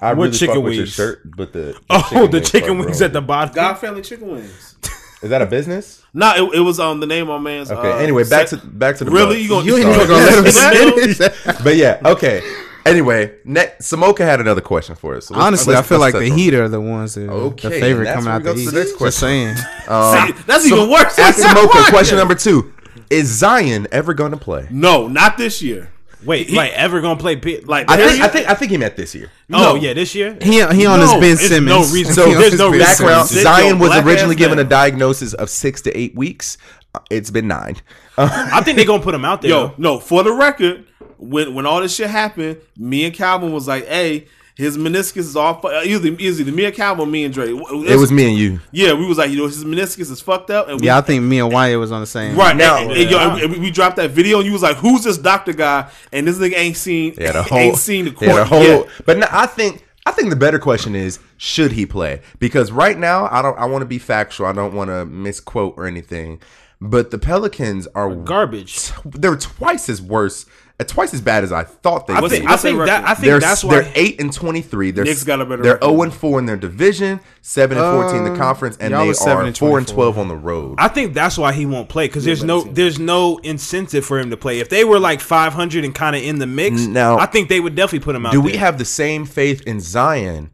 I 0.00 0.12
What 0.14 0.24
really 0.26 0.30
chicken 0.38 0.54
fuck 0.56 0.64
with 0.64 0.74
your 0.74 0.86
shirt, 0.86 1.22
but 1.36 1.52
the, 1.52 1.58
the 1.58 1.76
Oh, 1.90 2.26
the 2.26 2.38
wings 2.38 2.50
chicken 2.50 2.68
part 2.76 2.86
wings 2.86 3.00
ruined 3.00 3.02
at 3.02 3.12
the 3.12 3.18
it. 3.18 3.26
bottom. 3.26 3.54
God 3.54 3.74
Family 3.74 4.02
Chicken 4.02 4.28
Wings. 4.28 4.76
Is 5.22 5.28
that 5.30 5.42
a 5.42 5.46
business? 5.46 6.02
No, 6.14 6.50
it, 6.52 6.58
it 6.58 6.60
was 6.60 6.78
um 6.80 7.00
the 7.00 7.06
name 7.06 7.28
of 7.28 7.40
my 7.42 7.50
man's. 7.50 7.70
Okay. 7.70 7.90
uh, 7.92 7.96
anyway, 7.96 8.22
back 8.24 8.46
to 8.48 8.58
set- 8.58 8.78
back 8.78 8.96
to 8.96 9.04
the 9.04 9.10
really 9.10 9.36
Bucks. 9.36 9.42
you 9.42 9.48
gonna 9.48 9.66
You 9.66 9.76
ain't 9.76 9.86
even 9.96 10.06
gonna 10.08 10.24
let 10.24 10.38
him 10.38 10.46
In 10.46 10.54
middle? 10.94 11.14
finish. 11.14 11.62
but 11.64 11.76
yeah, 11.76 12.00
okay. 12.04 12.42
Anyway, 12.86 13.32
ne- 13.44 13.72
Samoka 13.80 14.20
had 14.20 14.40
another 14.40 14.62
question 14.62 14.94
for 14.94 15.16
us. 15.16 15.26
So 15.26 15.34
Honestly, 15.34 15.74
I 15.76 15.82
feel 15.82 15.98
like 15.98 16.14
the 16.14 16.30
Heat 16.30 16.54
are 16.54 16.66
the 16.68 16.80
ones 16.80 17.14
that 17.16 17.28
are 17.28 17.32
Okay, 17.32 17.68
the 17.68 17.80
favorite 17.80 18.06
coming 18.14 18.28
out 18.28 18.42
where 18.42 18.54
the 18.54 18.58
we 18.58 18.62
East. 18.62 18.72
go 18.72 18.78
to 18.78 18.84
the 18.84 18.90
next 18.92 18.98
Just 18.98 19.18
saying. 19.18 19.56
Um, 19.88 20.26
See, 20.36 20.42
that's 20.46 20.66
even 20.66 20.88
worse. 20.88 21.18
Ask 21.18 21.38
Samoka 21.44 21.90
question 21.90 22.16
number 22.16 22.34
two: 22.34 22.72
Is 23.10 23.28
Zion 23.28 23.86
ever 23.92 24.14
going 24.14 24.32
to 24.32 24.36
play? 24.36 24.66
No, 24.70 25.08
not 25.08 25.36
this 25.38 25.62
year. 25.62 25.90
Wait, 26.22 26.52
like 26.52 26.72
ever 26.72 27.00
gonna 27.00 27.18
play? 27.18 27.34
Like 27.64 27.90
I 27.90 27.96
think. 27.96 28.20
I 28.22 28.28
think 28.28 28.50
I 28.50 28.52
think 28.52 28.70
he 28.70 28.76
meant 28.76 28.94
this 28.94 29.14
year. 29.14 29.30
oh 29.54 29.56
no. 29.58 29.74
yeah, 29.76 29.94
this 29.94 30.14
year. 30.14 30.36
He 30.42 30.56
he 30.56 30.84
on 30.84 31.00
No, 31.00 31.00
his 31.00 31.12
Ben 31.14 31.36
Simmons. 31.38 31.66
no 31.66 31.94
reason. 31.94 32.12
So 32.12 32.26
There's 32.34 32.58
no 32.58 32.68
reason. 32.68 32.86
background: 32.86 33.28
Sit 33.30 33.42
Zion 33.42 33.78
was 33.78 33.96
originally 34.04 34.34
ass 34.34 34.38
given 34.38 34.58
a 34.58 34.64
diagnosis 34.64 35.32
of 35.32 35.48
six 35.48 35.80
to 35.82 35.96
eight 35.98 36.14
weeks. 36.14 36.58
Uh, 36.94 36.98
It's 37.08 37.30
been 37.30 37.48
nine. 37.48 37.76
I 38.18 38.60
think 38.62 38.76
they're 38.76 38.84
gonna 38.84 39.02
put 39.02 39.14
him 39.14 39.24
out 39.24 39.40
there. 39.40 39.50
Yo, 39.50 39.68
though. 39.68 39.74
no, 39.78 39.98
for 39.98 40.22
the 40.22 40.32
record, 40.32 40.84
when 41.16 41.54
when 41.54 41.64
all 41.64 41.80
this 41.80 41.94
shit 41.94 42.10
happened, 42.10 42.58
me 42.76 43.06
and 43.06 43.14
Calvin 43.14 43.50
was 43.50 43.66
like, 43.66 43.86
"Hey, 43.86 44.26
his 44.60 44.76
meniscus 44.78 45.16
is 45.18 45.36
off." 45.36 45.64
Uh, 45.64 45.80
either 45.84 46.08
either 46.18 46.52
me 46.52 46.64
and 46.66 46.74
Calvin, 46.74 47.10
me 47.10 47.24
and 47.24 47.34
Dre. 47.34 47.48
it 47.48 47.98
was 47.98 48.12
me 48.12 48.28
and 48.28 48.36
you. 48.36 48.60
Yeah, 48.72 48.92
we 48.92 49.06
was 49.06 49.18
like, 49.18 49.30
you 49.30 49.36
know, 49.38 49.46
his 49.46 49.64
meniscus 49.64 50.10
is 50.10 50.20
fucked 50.20 50.50
up, 50.50 50.68
and 50.68 50.80
we, 50.80 50.86
Yeah, 50.86 50.98
I 50.98 51.00
think 51.00 51.24
me 51.24 51.40
and 51.40 51.52
Wyatt 51.52 51.78
was 51.78 51.90
on 51.92 52.00
the 52.00 52.06
same. 52.06 52.36
right 52.36 52.56
Now- 52.56 52.76
now. 52.76 52.82
And, 52.90 52.92
and, 52.92 53.10
yo, 53.10 53.18
and 53.18 53.52
we- 53.52 53.58
we 53.58 53.70
dropped 53.70 53.96
that 53.96 54.10
video, 54.10 54.38
and 54.38 54.46
you 54.46 54.52
was 54.52 54.62
like, 54.62 54.76
"Who's 54.76 55.02
this 55.04 55.18
doctor 55.18 55.52
guy?" 55.52 55.88
And 56.12 56.26
this 56.28 56.38
nigga 56.38 56.56
ain't 56.56 56.76
seen, 56.76 57.14
Yeah, 57.18 57.32
the 57.32 57.42
whole, 57.42 57.58
ain't 57.58 57.76
seen 57.78 58.04
the 58.04 58.10
yeah, 58.12 58.16
court 58.16 58.34
the 58.36 58.44
whole. 58.44 58.62
yet. 58.62 58.88
But 59.06 59.18
no, 59.18 59.26
I 59.30 59.46
think 59.46 59.84
I 60.06 60.12
think 60.12 60.30
the 60.30 60.36
better 60.36 60.58
question 60.58 60.94
is 60.94 61.18
should 61.36 61.72
he 61.72 61.84
play? 61.86 62.20
Because 62.38 62.72
right 62.72 62.98
now 62.98 63.28
I 63.30 63.42
don't. 63.42 63.58
I 63.58 63.66
want 63.66 63.82
to 63.82 63.86
be 63.86 63.98
factual. 63.98 64.46
I 64.46 64.52
don't 64.52 64.72
want 64.74 64.88
to 64.90 65.04
misquote 65.06 65.74
or 65.76 65.86
anything. 65.86 66.40
But 66.82 67.10
the 67.10 67.18
Pelicans 67.18 67.86
are 67.94 68.14
Garbage. 68.14 68.90
They're 69.04 69.36
twice 69.36 69.90
as 69.90 70.00
worse, 70.00 70.46
twice 70.88 71.12
as 71.14 71.20
bad 71.20 71.44
as 71.44 71.52
I 71.52 71.64
thought 71.64 72.06
they 72.06 72.14
I 72.14 72.20
would 72.20 72.30
think, 72.30 72.44
be. 72.44 72.46
I 72.48 72.50
what's 72.52 72.62
think 72.62 72.78
that. 72.78 73.04
I 73.04 73.14
think 73.14 73.24
They're, 73.26 73.40
that's 73.40 73.62
why 73.64 73.80
they're 73.82 73.92
eight 73.94 74.20
and 74.20 74.32
twenty 74.32 74.60
three. 74.62 74.90
They're 74.90 75.04
Knicks 75.04 75.24
got 75.24 75.40
a 75.40 75.44
better 75.44 75.62
They're 75.62 75.74
record. 75.74 75.86
zero 75.90 76.02
and 76.02 76.14
four 76.14 76.38
in 76.38 76.46
their 76.46 76.56
division, 76.56 77.20
seven 77.42 77.78
and 77.78 77.86
fourteen 77.96 78.18
in 78.18 78.24
the 78.24 78.32
Uh, 78.32 78.36
conference, 78.44 78.76
and 78.78 78.94
they 78.94 79.06
was 79.08 79.18
7 79.18 79.36
are 79.36 79.46
and 79.46 79.56
four 79.58 79.78
and 79.78 79.86
twelve 79.88 80.18
on 80.18 80.28
the 80.28 80.36
road. 80.36 80.76
I 80.78 80.88
think 80.88 81.14
that's 81.14 81.36
why 81.38 81.52
he 81.52 81.66
won't 81.66 81.88
play 81.88 82.06
because 82.08 82.24
there's 82.24 82.44
no 82.44 82.62
there's 82.62 82.98
no 82.98 83.38
incentive 83.38 84.04
for 84.04 84.18
him 84.18 84.30
to 84.30 84.36
play. 84.36 84.60
If 84.60 84.68
they 84.68 84.84
were 84.84 84.98
like 84.98 85.20
500 85.20 85.84
and 85.84 85.94
kind 85.94 86.16
of 86.16 86.22
in 86.22 86.38
the 86.38 86.46
mix, 86.46 86.82
Now- 86.86 87.18
I 87.18 87.26
think 87.26 87.48
they 87.48 87.60
would 87.60 87.74
definitely 87.74 88.04
put 88.04 88.14
him 88.16 88.26
out. 88.26 88.32
Do 88.32 88.40
we 88.40 88.52
there. 88.52 88.60
have 88.60 88.78
the 88.78 88.84
same 88.84 89.24
faith 89.26 89.62
in 89.62 89.80
Zion 89.80 90.50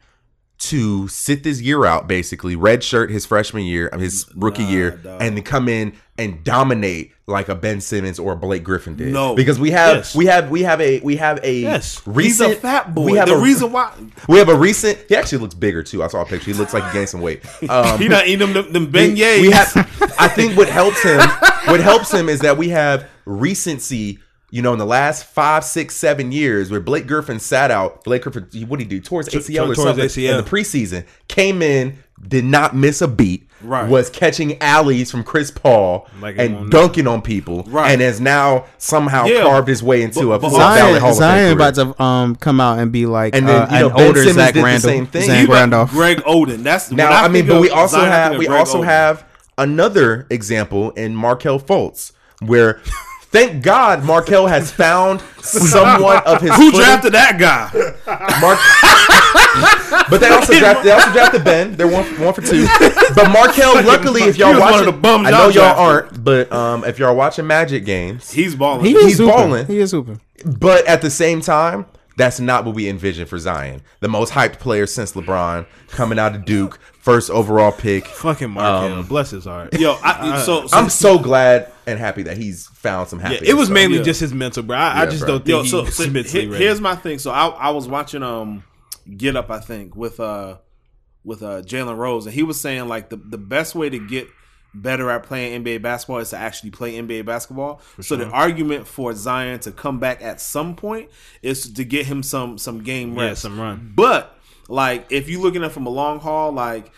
to 0.58 1.06
sit 1.08 1.42
this 1.44 1.60
year 1.60 1.84
out, 1.84 2.08
basically 2.08 2.56
red 2.56 2.82
shirt 2.82 3.10
his 3.10 3.26
freshman 3.26 3.64
year, 3.64 3.90
his 3.98 4.26
rookie 4.34 4.64
year, 4.64 4.92
dog. 4.92 5.20
and 5.22 5.36
then 5.36 5.44
come 5.44 5.68
in 5.68 5.92
and 6.18 6.42
dominate 6.42 7.12
like 7.26 7.48
a 7.50 7.54
Ben 7.54 7.80
Simmons 7.80 8.18
or 8.18 8.32
a 8.32 8.36
Blake 8.36 8.64
Griffin 8.64 8.96
did. 8.96 9.12
No. 9.12 9.34
because 9.34 9.58
we 9.60 9.70
have 9.72 9.96
Yes. 9.96 10.14
we 10.14 10.26
have 10.26 10.48
we 10.50 10.62
have 10.62 10.80
a 10.80 11.00
we 11.00 11.16
have 11.16 11.38
a 11.42 11.60
Yes. 11.60 11.96
He's 12.04 12.06
recent 12.06 12.52
a 12.54 12.56
fat 12.56 12.94
boy. 12.94 13.04
We 13.04 13.12
have 13.18 13.28
the 13.28 13.34
a, 13.34 13.40
reason 13.42 13.70
why 13.70 13.92
we 14.28 14.38
have 14.38 14.48
a 14.48 14.54
recent. 14.56 14.98
He 15.08 15.14
actually 15.16 15.38
looks 15.38 15.54
bigger 15.54 15.82
too. 15.82 16.02
I 16.02 16.06
saw 16.06 16.22
a 16.22 16.24
picture. 16.24 16.46
He 16.52 16.56
looks 16.56 16.72
like 16.72 16.84
he 16.86 16.92
gained 16.92 17.08
some 17.10 17.20
weight. 17.20 17.42
Um, 17.68 17.98
he 17.98 18.08
not 18.08 18.26
eating 18.26 18.38
them 18.38 18.52
them, 18.54 18.72
them 18.72 18.84
we- 18.86 19.14
beignets. 19.14 19.40
We 19.42 19.50
have. 19.50 20.14
I 20.18 20.28
think 20.28 20.56
what 20.56 20.68
helps 20.70 21.02
him, 21.02 21.18
what 21.66 21.80
helps 21.80 22.10
him 22.12 22.28
is 22.30 22.40
that 22.40 22.56
we 22.56 22.70
have 22.70 23.06
recency. 23.26 24.20
You 24.50 24.62
know, 24.62 24.72
in 24.72 24.78
the 24.78 24.86
last 24.86 25.24
five, 25.24 25.64
six, 25.64 25.96
seven 25.96 26.30
years, 26.30 26.70
where 26.70 26.78
Blake 26.80 27.06
Griffin 27.08 27.40
sat 27.40 27.70
out, 27.72 28.04
Blake 28.04 28.22
Griffin, 28.22 28.46
what 28.68 28.78
did 28.78 28.84
he 28.90 28.98
do? 28.98 29.00
Towards 29.00 29.28
ACL 29.28 29.62
or 29.62 29.74
towards 29.74 29.82
something 29.82 30.04
ACL. 30.04 30.38
in 30.38 30.44
the 30.44 30.48
preseason. 30.48 31.04
Came 31.26 31.62
in, 31.62 31.98
did 32.26 32.44
not 32.44 32.74
miss 32.74 33.02
a 33.02 33.08
beat. 33.08 33.42
Right. 33.62 33.88
Was 33.88 34.08
catching 34.10 34.60
alleys 34.62 35.10
from 35.10 35.24
Chris 35.24 35.50
Paul 35.50 36.06
Like 36.20 36.36
it 36.36 36.50
won't 36.52 36.62
and 36.64 36.70
dunking 36.70 37.06
on 37.08 37.22
people. 37.22 37.64
Right. 37.66 37.90
And 37.90 38.00
has 38.02 38.20
now 38.20 38.66
somehow 38.78 39.24
Yeah. 39.24 39.42
carved 39.42 39.66
his 39.66 39.82
way 39.82 40.02
into 40.02 40.32
a 40.34 40.38
But- 40.38 40.42
but 40.42 40.48
full 40.50 40.58
Zion, 40.58 41.00
Hall 41.00 41.10
of 41.10 41.16
Zion 41.16 41.56
career. 41.56 41.68
about 41.70 41.74
to 41.96 42.02
um 42.02 42.36
come 42.36 42.60
out 42.60 42.78
and 42.78 42.92
be 42.92 43.06
like 43.06 43.34
And 43.34 43.48
then, 43.48 43.62
uh, 43.62 43.68
you 43.72 43.78
know, 43.80 43.86
an 43.88 43.96
Ben 43.96 44.06
older 44.06 44.20
Simmons 44.20 44.36
Zach 44.36 44.54
did 44.54 44.62
the 44.64 44.78
same 44.78 45.06
thing. 45.06 45.22
Zach 45.22 45.48
Randolph. 45.48 45.90
Greg 45.90 46.18
Oden. 46.18 46.62
That's 46.62 46.92
Now, 46.92 47.08
when 47.10 47.24
I, 47.24 47.28
mean, 47.28 47.46
but 47.48 47.60
we 47.62 47.70
also 47.70 47.96
Zion, 47.96 48.12
have 48.12 48.36
we 48.36 48.46
Greg 48.46 48.58
also 48.60 48.82
Oden. 48.82 48.84
have 48.84 49.24
another 49.56 50.26
example 50.30 50.90
in 50.92 51.16
Markelle 51.16 51.58
Fultz, 51.58 52.12
where 52.42 52.78
thank 53.36 53.62
God 53.62 54.02
Markelle 54.04 54.46
has 54.46 54.70
found 54.72 55.20
somewhat 55.40 56.26
of 56.26 56.40
his 56.40 56.50
who 56.56 56.70
footing. 56.70 56.80
drafted 56.80 57.12
that 57.12 57.38
guy. 57.38 57.70
Mark. 58.40 58.58
but 60.10 60.18
they 60.20 60.28
also 60.28 60.52
drafted 60.58 60.84
they 60.86 60.90
also 60.92 61.12
drafted 61.12 61.44
Ben. 61.44 61.76
They're 61.76 61.86
one 61.86 62.04
one 62.20 62.32
for 62.34 62.42
two. 62.42 62.66
But 63.14 63.30
Markelle, 63.30 63.82
luckily, 63.82 64.22
if 64.22 64.36
y'all 64.36 64.52
He 64.52 64.58
one 64.60 64.72
watching, 64.72 64.88
of 64.88 64.94
the 64.94 65.00
bums 65.00 65.26
I 65.26 65.30
know 65.30 65.48
y'all 65.48 65.52
y'all 65.52 65.74
drafted. 65.74 65.78
aren't, 66.18 66.24
but 66.24 66.52
um, 66.52 66.84
if 66.84 66.98
y'all 66.98 67.16
watching 67.16 67.46
Magic 67.46 67.84
games, 67.84 68.30
He's 68.30 68.54
balling. 68.54 68.84
He 68.84 68.94
is 68.94 69.04
He's 69.04 69.18
hooping. 69.18 69.34
balling. 69.34 69.66
He 69.66 69.78
is 69.78 69.90
hooping. 69.92 70.20
but 70.44 70.86
at 70.86 71.00
the 71.02 71.10
same 71.10 71.40
time. 71.40 71.86
That's 72.16 72.40
not 72.40 72.64
what 72.64 72.74
we 72.74 72.88
envisioned 72.88 73.28
for 73.28 73.38
Zion. 73.38 73.82
The 74.00 74.08
most 74.08 74.32
hyped 74.32 74.58
player 74.58 74.86
since 74.86 75.12
LeBron 75.12 75.66
coming 75.88 76.18
out 76.18 76.34
of 76.34 76.46
Duke, 76.46 76.78
first 76.98 77.28
overall 77.30 77.72
pick. 77.72 78.06
Fucking 78.06 78.50
Markelle, 78.50 79.02
bless 79.02 79.30
his 79.30 79.44
heart. 79.44 79.78
Yo, 79.78 79.98
I, 80.02 80.42
so, 80.46 80.66
so 80.66 80.76
I'm 80.76 80.88
so 80.88 81.18
glad 81.18 81.70
and 81.86 81.98
happy 81.98 82.22
that 82.22 82.38
he's 82.38 82.68
found 82.68 83.08
some 83.08 83.18
Yeah, 83.20 83.28
happiness. 83.28 83.48
it 83.50 83.54
was 83.54 83.68
So- 83.68 83.74
mainly 83.74 83.98
Yeah. 83.98 84.02
just 84.04 84.20
his 84.20 84.32
mental, 84.32 84.62
bro. 84.62 84.78
I, 84.78 85.02
I 85.02 85.06
just 85.06 85.20
bro. 85.20 85.28
don't 85.28 85.38
think 85.44 85.48
Yo, 85.48 85.62
he- 85.62 85.68
so, 85.68 85.84
so 85.84 86.10
mentally 86.10 86.40
he- 86.44 86.46
ready. 86.48 86.64
here's 86.64 86.80
my 86.80 86.96
thing. 86.96 87.18
So 87.18 87.30
I, 87.30 87.48
I 87.48 87.70
was 87.70 87.86
watching 87.86 88.22
um 88.22 88.64
Get 89.14 89.36
Up, 89.36 89.50
I 89.50 89.60
think, 89.60 89.94
with 89.94 90.18
uh 90.18 90.56
with 91.22 91.42
uh 91.42 91.60
Jalen 91.62 91.96
Rose, 91.98 92.24
and 92.24 92.34
he 92.34 92.42
was 92.44 92.58
saying 92.60 92.88
like 92.88 93.10
the, 93.10 93.16
the 93.16 93.36
best 93.38 93.74
way 93.74 93.90
to 93.90 93.98
get 93.98 94.26
better 94.82 95.10
at 95.10 95.22
playing 95.22 95.64
NBA 95.64 95.82
basketball 95.82 96.18
is 96.18 96.30
to 96.30 96.38
actually 96.38 96.70
play 96.70 96.94
NBA 96.94 97.24
basketball. 97.24 97.80
so 98.00 98.16
the 98.16 98.28
argument 98.28 98.86
for 98.86 99.12
Zion 99.14 99.60
to 99.60 99.72
come 99.72 99.98
back 99.98 100.22
at 100.22 100.40
some 100.40 100.76
point 100.76 101.10
is 101.42 101.72
to 101.72 101.84
get 101.84 102.06
him 102.06 102.22
some 102.22 102.58
some 102.58 102.82
game 102.82 103.16
Yeah, 103.16 103.34
some 103.34 103.60
run. 103.60 103.92
But 103.94 104.38
like 104.68 105.06
if 105.10 105.28
you're 105.28 105.40
looking 105.40 105.62
at 105.62 105.70
it 105.70 105.74
from 105.74 105.86
a 105.86 105.90
long 105.90 106.20
haul, 106.20 106.52
like 106.52 106.92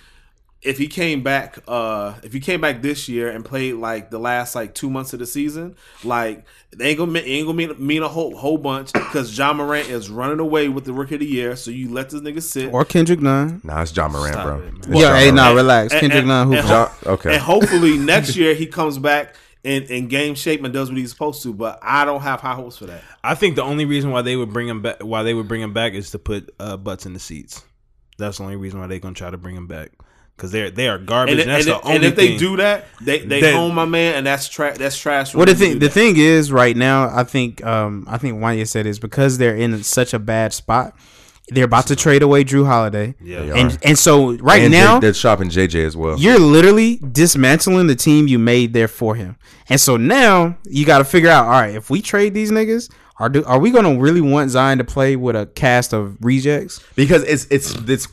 if 0.61 0.77
he 0.77 0.89
came 0.89 1.23
back, 1.23 1.59
uh, 1.69 2.15
if 2.25 2.33
he 2.33 2.41
came 2.41 2.61
back 2.61 2.83
this 2.83 3.09
year 3.09 3.31
and 3.31 3.45
played 3.45 3.75
like 3.75 4.11
the 4.11 4.19
last 4.19 4.57
like 4.57 4.75
two 4.75 4.91
months 4.91 5.13
of 5.13 5.21
the 5.21 5.27
season, 5.27 5.77
like 6.03 6.45
they 6.77 6.89
ain't 6.91 6.99
gonna 6.99 7.13
mean, 7.13 7.23
ain't 7.25 7.47
gonna 7.47 7.57
mean, 7.57 7.87
mean 7.87 8.03
a 8.03 8.09
whole 8.09 8.37
whole 8.37 8.59
bunch 8.59 8.93
because 8.93 9.37
Ja 9.39 9.53
Morant 9.53 9.89
is 9.89 10.11
running 10.11 10.41
away 10.41 10.69
with 10.69 10.85
the 10.85 10.93
rookie 10.93 11.15
of 11.15 11.21
the 11.21 11.27
year. 11.27 11.55
So 11.55 11.71
you 11.71 11.93
let 11.93 12.11
this 12.11 12.21
nigga 12.23 12.43
sit. 12.43 12.73
Or 12.73 12.85
Kendrick 12.85 13.21
Nunn. 13.21 13.61
Nah, 13.63 13.83
it's 13.83 13.97
Ja 13.97 14.09
Morant, 14.09 14.33
Stop 14.35 14.47
bro. 14.47 14.59
it, 14.59 14.89
man. 14.89 14.97
Yeah, 14.97 15.01
John 15.03 15.17
hey, 15.17 15.31
nah, 15.31 15.53
relax. 15.53 15.93
And- 15.93 16.01
Kendrick 16.01 16.19
and- 16.21 16.29
Nunn 16.29 16.47
and 16.49 16.55
hooping. 16.55 16.69
John- 16.69 16.91
okay. 17.07 17.33
And 17.35 17.43
hopefully 17.43 17.97
next 17.99 18.35
year 18.37 18.55
he 18.55 18.67
comes 18.67 18.99
back 18.99 19.37
in, 19.63 19.85
in 19.85 20.09
game 20.09 20.35
shape 20.35 20.65
and 20.65 20.75
does 20.75 20.89
what 20.89 20.99
he's 20.99 21.11
supposed 21.11 21.43
to. 21.45 21.55
But 21.55 21.79
I 21.83 22.05
don't 22.05 22.23
have 22.23 22.41
high 22.41 22.55
hopes 22.55 22.79
for 22.79 22.87
that. 22.87 23.03
I 23.23 23.37
think 23.37 23.55
the 23.55 23.63
only 23.63 23.85
reason 23.85 24.11
why 24.11 24.23
they 24.23 24.35
would 24.35 24.53
bring 24.53 24.67
him 24.67 24.83
back, 24.83 25.05
why 25.05 25.23
they 25.23 25.35
would 25.35 25.47
bring 25.47 25.61
him 25.63 25.73
back, 25.73 25.93
is 25.93 26.11
to 26.11 26.19
put 26.19 26.53
uh, 26.59 26.77
butts 26.77 27.07
in 27.07 27.13
the 27.13 27.21
seats. 27.21 27.65
That's 28.19 28.39
the 28.39 28.43
only 28.45 28.57
reason 28.57 28.81
why 28.81 28.89
they're 28.89 28.99
gonna 28.99 29.15
try 29.15 29.31
to 29.31 29.39
bring 29.39 29.55
him 29.55 29.69
back 29.69 29.93
because 30.39 30.53
they're 30.53 30.71
they 30.71 30.89
are 30.89 30.97
garbage. 30.99 31.33
And, 31.33 31.41
And, 31.43 31.51
and, 31.51 31.57
that's 31.59 31.67
the 31.67 31.77
and 31.87 31.97
only 31.97 32.07
if 32.09 32.17
they 32.17 32.37
do 32.39 32.57
that, 32.57 32.87
they 33.03 33.19
they 33.19 33.41
That- 33.43 33.55
home 33.55 33.75
my 33.75 33.85
man, 33.85 34.15
and 34.15 34.27
that's 34.27 34.49
trash. 34.49 34.79
That's 34.79 34.97
trash. 34.97 35.33
for 35.33 35.39
Well, 35.39 35.47
the 35.47 35.55
thing, 35.55 35.75
the 35.81 35.87
that. 35.87 35.91
thing 35.93 36.17
is, 36.17 36.51
right 36.53 36.77
now, 36.77 37.11
I 37.15 37.25
think, 37.25 37.65
um, 37.67 38.07
I 38.09 38.17
think 38.19 38.39
Wanye 38.41 38.67
said 38.67 38.87
is 38.87 38.99
because 38.99 39.37
they're 39.39 39.57
in 39.57 39.83
such 39.83 40.15
a 40.15 40.19
bad 40.19 40.53
spot. 40.55 40.95
They're 41.51 41.65
about 41.65 41.87
to 41.87 41.97
trade 41.97 42.23
away 42.23 42.45
Jrue 42.45 42.67
Holiday, 42.67 43.15
Yeah. 43.23 43.41
They 43.41 43.61
and 43.61 43.73
are. 43.73 43.77
and 43.83 43.99
so 43.99 44.33
right 44.37 44.61
And 44.63 44.71
now 44.73 44.97
J- 45.01 45.07
they're 45.07 45.15
shopping 45.15 45.49
JJ 45.49 45.83
as 45.87 45.97
well. 45.97 46.19
you're 46.19 46.39
literally 46.39 47.01
dismantling 47.13 47.87
the 47.87 47.95
team 47.97 48.29
you 48.29 48.39
made 48.39 48.75
there 48.75 48.87
for 48.89 49.15
him. 49.15 49.37
And 49.71 49.81
so 49.81 49.97
now 49.97 50.57
you 50.69 50.85
got 50.85 50.99
to 50.99 51.05
figure 51.05 51.31
out, 51.31 51.45
all 51.47 51.53
right, 51.53 51.75
if 51.75 51.89
we 51.89 52.03
trade 52.03 52.35
these 52.35 52.51
niggas, 52.51 52.91
are 53.21 53.29
do, 53.29 53.45
are 53.45 53.59
we 53.59 53.71
going 53.71 53.85
to 53.85 54.01
really 54.01 54.21
want 54.21 54.51
Zion 54.51 54.79
to 54.79 54.85
play 54.85 55.17
with 55.17 55.35
a 55.35 55.47
cast 55.47 55.93
of 55.93 56.17
rejects? 56.25 56.81
because 56.95 57.23
it's 57.25 57.47
it's 57.51 57.75
it's 57.89 58.07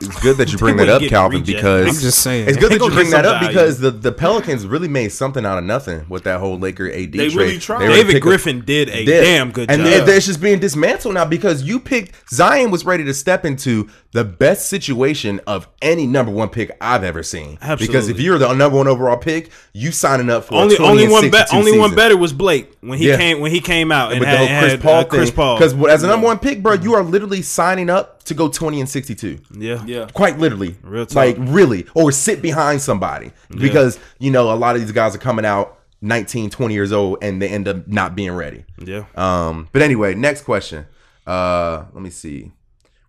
it's 0.00 0.20
good 0.20 0.36
that 0.38 0.50
you 0.52 0.58
bring 0.66 0.76
that 0.78 0.88
up, 0.88 1.02
Calvin. 1.02 1.40
rejected. 1.40 1.56
Because 1.56 1.96
I'm 1.96 2.02
just 2.02 2.20
saying. 2.20 2.48
it's 2.48 2.56
good 2.56 2.70
that 2.70 2.74
you 2.76 2.80
gonna 2.80 2.94
bring 2.94 3.10
that 3.10 3.26
up 3.26 3.40
value. 3.40 3.48
because 3.48 3.78
the 3.80 3.90
the 3.90 4.12
Pelicans 4.12 4.66
really 4.66 4.88
made 4.88 5.08
something 5.12 5.44
out 5.44 5.58
of 5.58 5.64
nothing 5.64 6.06
with 6.08 6.24
that 6.24 6.40
whole 6.40 6.58
Laker 6.58 6.88
AD 6.88 7.12
They 7.12 7.28
trade. 7.28 7.34
really 7.36 7.58
tried. 7.58 7.80
were 7.82 7.86
to 7.88 7.92
David 7.94 8.12
pick 8.14 8.16
a- 8.22 8.26
Griffin 8.26 8.64
did 8.64 8.88
a 8.88 9.04
did. 9.04 9.20
damn 9.22 9.50
good 9.52 9.68
job. 9.68 9.78
and 9.78 9.86
job. 9.86 10.08
it- 10.08 10.14
it's 10.14 10.26
just 10.26 10.40
being 10.40 10.58
dismantled 10.58 11.14
now 11.14 11.24
because 11.26 11.62
you 11.62 11.78
picked 11.78 12.14
Zion 12.30 12.70
was 12.70 12.84
ready 12.86 13.04
to 13.04 13.12
step 13.14 13.44
into 13.44 13.88
the 14.16 14.24
best 14.24 14.68
situation 14.68 15.40
of 15.46 15.68
any 15.82 16.06
number 16.06 16.32
one 16.32 16.48
pick 16.48 16.74
I've 16.80 17.04
ever 17.04 17.22
seen. 17.22 17.58
Absolutely. 17.60 17.86
Because 17.86 18.08
if 18.08 18.18
you're 18.18 18.38
the 18.38 18.52
number 18.54 18.78
one 18.78 18.88
overall 18.88 19.18
pick, 19.18 19.50
you 19.74 19.92
signing 19.92 20.30
up 20.30 20.44
for 20.44 20.54
only 20.54 20.74
20 20.76 20.90
only 20.90 21.08
one 21.08 21.30
be- 21.30 21.36
62 21.36 21.56
only 21.56 21.78
one 21.78 21.94
better 21.94 22.16
was 22.16 22.32
Blake 22.32 22.72
when 22.80 22.98
he 22.98 23.08
Yeah. 23.08 23.18
came 23.18 23.40
when 23.40 23.50
he 23.50 23.60
came 23.60 23.92
out 23.92 24.12
and 24.12 24.20
With 24.20 24.28
had, 24.28 24.34
the 24.34 24.46
whole 24.46 24.58
Chris 24.60 24.70
had, 24.72 24.80
Paul 24.82 24.94
uh, 24.94 25.00
thing, 25.02 25.08
Chris 25.10 25.30
Paul 25.30 25.56
because 25.58 25.74
as 25.90 26.02
a 26.02 26.06
number 26.06 26.26
one 26.26 26.38
pick, 26.38 26.62
bro, 26.62 26.72
you 26.74 26.94
are 26.94 27.02
literally 27.04 27.42
signing 27.42 27.90
up 27.90 28.22
to 28.24 28.34
go 28.34 28.48
twenty 28.48 28.80
and 28.80 28.88
sixty-two. 28.88 29.38
yeah 29.58 29.84
Yeah. 29.86 30.08
Quite 30.12 30.38
literally, 30.38 30.76
Real 30.82 31.04
talk. 31.06 31.16
like 31.16 31.36
really, 31.38 31.86
or 31.94 32.10
sit 32.10 32.40
behind 32.40 32.80
somebody 32.80 33.32
because 33.50 33.98
you 34.18 34.30
know 34.30 34.50
a 34.52 34.56
lot 34.56 34.74
of 34.76 34.80
these 34.80 34.92
guys 34.92 35.14
are 35.14 35.18
coming 35.18 35.44
out 35.44 35.78
19, 36.02 36.50
20 36.50 36.74
years 36.74 36.92
old 36.92 37.18
and 37.22 37.40
they 37.40 37.48
end 37.48 37.68
up 37.68 37.86
not 37.86 38.14
being 38.16 38.32
ready. 38.32 38.64
yeah 38.84 39.04
Um, 39.14 39.68
but 39.72 39.82
anyway, 39.82 40.14
next 40.14 40.42
question. 40.42 40.86
Uh, 41.26 41.84
let 41.92 42.02
me 42.02 42.10
see. 42.10 42.52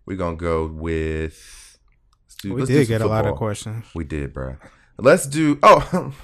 We're 0.08 0.16
gonna 0.16 0.36
go 0.36 0.66
with. 0.68 1.78
Do, 2.40 2.54
We 2.54 2.62
did 2.62 2.68
do 2.68 2.84
some 2.84 2.88
get 2.88 3.00
a 3.02 3.06
lot 3.06 3.26
of 3.26 3.36
questions. 3.36 3.84
We 3.94 4.04
did, 4.04 4.32
bro. 4.32 4.56
Let's 4.96 5.26
do. 5.26 5.58
Oh, 5.62 5.86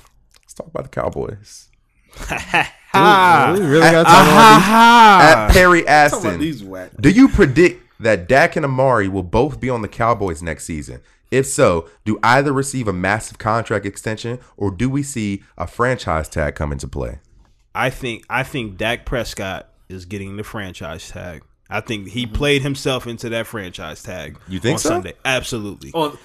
let's 0.41 0.55
talk 0.55 0.69
about 0.69 0.85
the 0.85 0.89
Cowboys. 0.89 1.69
we 2.19 2.31
really 2.31 3.81
got 3.81 4.05
to 4.05 4.05
talk 4.05 4.27
about 4.27 4.57
these. 4.57 5.35
At 5.35 5.51
Perry 5.51 5.81
Talking 5.81 5.93
Aston, 5.93 6.41
these 6.41 6.65
whack. 6.65 6.93
do 6.99 7.11
you 7.11 7.29
predict 7.29 7.83
that 8.01 8.27
Dak 8.27 8.57
and 8.57 8.65
Amari 8.65 9.07
will 9.07 9.23
both 9.23 9.61
be 9.61 9.69
on 9.69 9.83
the 9.83 9.89
Cowboys 9.89 10.43
next 10.43 10.65
season? 10.65 11.03
If 11.31 11.45
so, 11.45 11.87
do 12.07 12.19
either 12.23 12.55
receive 12.55 12.89
a 12.89 12.93
massive 12.95 13.37
contract 13.37 13.85
extension 13.85 14.39
or 14.57 14.71
do 14.71 14.89
we 14.89 15.03
see 15.03 15.43
a 15.59 15.67
franchise 15.67 16.31
tag 16.31 16.55
come 16.55 16.73
into 16.73 16.89
play? 16.89 17.19
I 17.75 17.91
think 17.91 18.25
I 18.31 18.45
think 18.45 18.79
Dak 18.79 19.05
Prescott 19.05 19.69
is 19.91 20.07
getting 20.07 20.39
the 20.39 20.45
franchise 20.45 21.11
tag. 21.11 21.43
I 21.69 21.81
think 21.81 22.09
he 22.09 22.25
mm-hmm. 22.25 22.35
played 22.35 22.63
himself 22.63 23.07
into 23.07 23.29
that 23.31 23.47
franchise 23.47 24.03
tag. 24.03 24.39
You 24.49 24.61
think 24.61 24.75
on 24.75 24.79
so? 24.79 24.89
Sunday, 24.91 25.15
absolutely. 25.25 25.93
on 25.93 26.19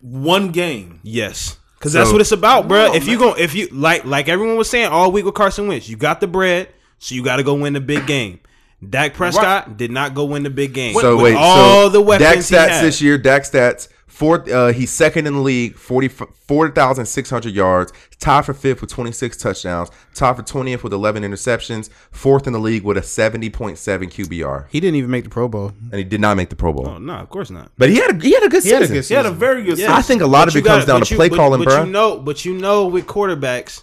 one 0.00 0.50
game. 0.50 1.00
Yes, 1.02 1.58
because 1.78 1.92
So- 1.92 1.98
that's 1.98 2.12
what 2.12 2.20
it's 2.20 2.32
about, 2.32 2.68
bro. 2.68 2.88
No, 2.88 2.94
if 2.94 3.06
you 3.06 3.18
man. 3.18 3.30
go, 3.30 3.34
if 3.34 3.54
you 3.54 3.68
like, 3.68 4.04
like 4.04 4.28
everyone 4.28 4.56
was 4.56 4.70
saying 4.70 4.86
all 4.86 5.10
week 5.12 5.24
with 5.24 5.34
Carson 5.34 5.66
Wentz, 5.66 5.88
you 5.88 5.96
got 5.96 6.20
the 6.20 6.26
bread, 6.26 6.68
so 6.98 7.14
you 7.14 7.22
got 7.22 7.36
to 7.36 7.42
go 7.42 7.54
win 7.54 7.72
the 7.72 7.80
big 7.80 8.06
game. 8.06 8.40
Dak 8.88 9.14
Prescott 9.14 9.76
did 9.76 9.90
not 9.90 10.14
go 10.14 10.24
win 10.24 10.42
the 10.42 10.50
big 10.50 10.74
game. 10.74 10.94
So 10.94 11.16
With 11.16 11.24
wait, 11.24 11.36
all 11.36 11.84
so 11.84 11.88
the 11.88 12.00
weapons 12.00 12.28
Dak 12.28 12.36
he 12.36 12.42
stats 12.42 12.68
had. 12.76 12.84
this 12.84 13.00
year. 13.00 13.18
Dak 13.18 13.42
stats. 13.42 13.88
Fourth, 14.14 14.48
uh, 14.48 14.68
he's 14.68 14.92
second 14.92 15.26
in 15.26 15.34
the 15.34 15.40
league, 15.40 15.74
40 15.74 16.06
4,600 16.08 17.52
yards, 17.52 17.92
tied 18.20 18.44
for 18.46 18.54
fifth 18.54 18.80
with 18.80 18.88
26 18.90 19.36
touchdowns, 19.36 19.90
tied 20.14 20.36
for 20.36 20.42
20th 20.44 20.84
with 20.84 20.92
11 20.92 21.24
interceptions, 21.24 21.90
fourth 22.12 22.46
in 22.46 22.52
the 22.52 22.60
league 22.60 22.84
with 22.84 22.96
a 22.96 23.00
70.7 23.00 23.50
QBR. 23.76 24.66
He 24.70 24.78
didn't 24.78 24.94
even 24.94 25.10
make 25.10 25.24
the 25.24 25.30
Pro 25.30 25.48
Bowl. 25.48 25.72
And 25.90 25.94
he 25.94 26.04
did 26.04 26.20
not 26.20 26.36
make 26.36 26.48
the 26.48 26.54
Pro 26.54 26.72
Bowl. 26.72 26.86
Oh, 26.86 26.98
no, 26.98 27.14
of 27.14 27.28
course 27.28 27.50
not. 27.50 27.72
But 27.76 27.88
he 27.88 27.96
had 27.96 28.12
a, 28.12 28.22
he 28.22 28.32
had 28.34 28.44
a 28.44 28.48
good 28.48 28.62
He 28.62 28.70
had 28.70 28.82
a 28.82 28.86
season. 28.86 29.02
He 29.02 29.14
had 29.14 29.26
a 29.26 29.32
very 29.32 29.62
good 29.64 29.78
Yeah. 29.78 29.86
season. 29.86 29.92
I 29.98 30.02
think 30.02 30.22
a 30.22 30.26
lot 30.26 30.42
But 30.42 30.48
of 30.48 30.54
you 30.54 30.60
it 30.60 30.64
comes 30.64 30.84
gotta- 30.84 30.92
down 30.92 31.00
to 31.06 31.10
you- 31.10 31.16
play 31.16 31.28
but- 31.28 31.36
calling, 31.36 31.58
but 31.64 31.68
bro. 31.70 31.84
you 31.84 31.90
know, 31.90 32.18
but 32.18 32.44
you 32.44 32.54
know, 32.54 32.86
with 32.86 33.06
quarterbacks, 33.06 33.82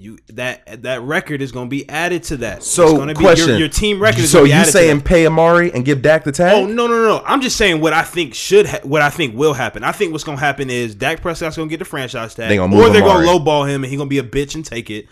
you 0.00 0.18
that 0.28 0.82
that 0.82 1.02
record 1.02 1.42
is 1.42 1.52
going 1.52 1.66
to 1.66 1.70
be 1.70 1.86
added 1.88 2.22
to 2.24 2.38
that. 2.38 2.62
so, 2.62 2.84
it's 2.84 2.92
gonna 2.94 3.14
question: 3.14 3.46
be 3.46 3.50
your, 3.50 3.58
your 3.60 3.68
team 3.68 4.00
record. 4.00 4.20
Is 4.20 4.32
So 4.32 4.44
you 4.44 4.54
added 4.54 4.72
saying 4.72 5.02
pay 5.02 5.26
Amari 5.26 5.72
and 5.72 5.84
give 5.84 6.00
Dak 6.00 6.24
the 6.24 6.32
tag? 6.32 6.54
Oh 6.54 6.66
no 6.66 6.86
no 6.86 7.02
no! 7.02 7.22
I'm 7.26 7.42
just 7.42 7.56
saying 7.56 7.82
what 7.82 7.92
I 7.92 8.02
think 8.02 8.34
should 8.34 8.66
ha- 8.66 8.80
what 8.82 9.02
I 9.02 9.10
think 9.10 9.36
will 9.36 9.52
happen. 9.52 9.84
I 9.84 9.92
think 9.92 10.12
what's 10.12 10.24
gonna 10.24 10.40
happen 10.40 10.70
is 10.70 10.94
Dak 10.94 11.20
Prescott's 11.20 11.56
gonna 11.56 11.68
get 11.68 11.80
the 11.80 11.84
franchise 11.84 12.34
tag, 12.34 12.48
They 12.48 12.56
gonna 12.56 12.74
or 12.74 12.88
they're 12.88 13.02
gonna 13.02 13.26
lowball 13.26 13.68
him 13.68 13.84
and 13.84 13.90
he's 13.90 13.98
gonna 13.98 14.08
be 14.08 14.18
a 14.18 14.22
bitch 14.22 14.54
and 14.54 14.64
take 14.64 14.88
it. 14.88 15.06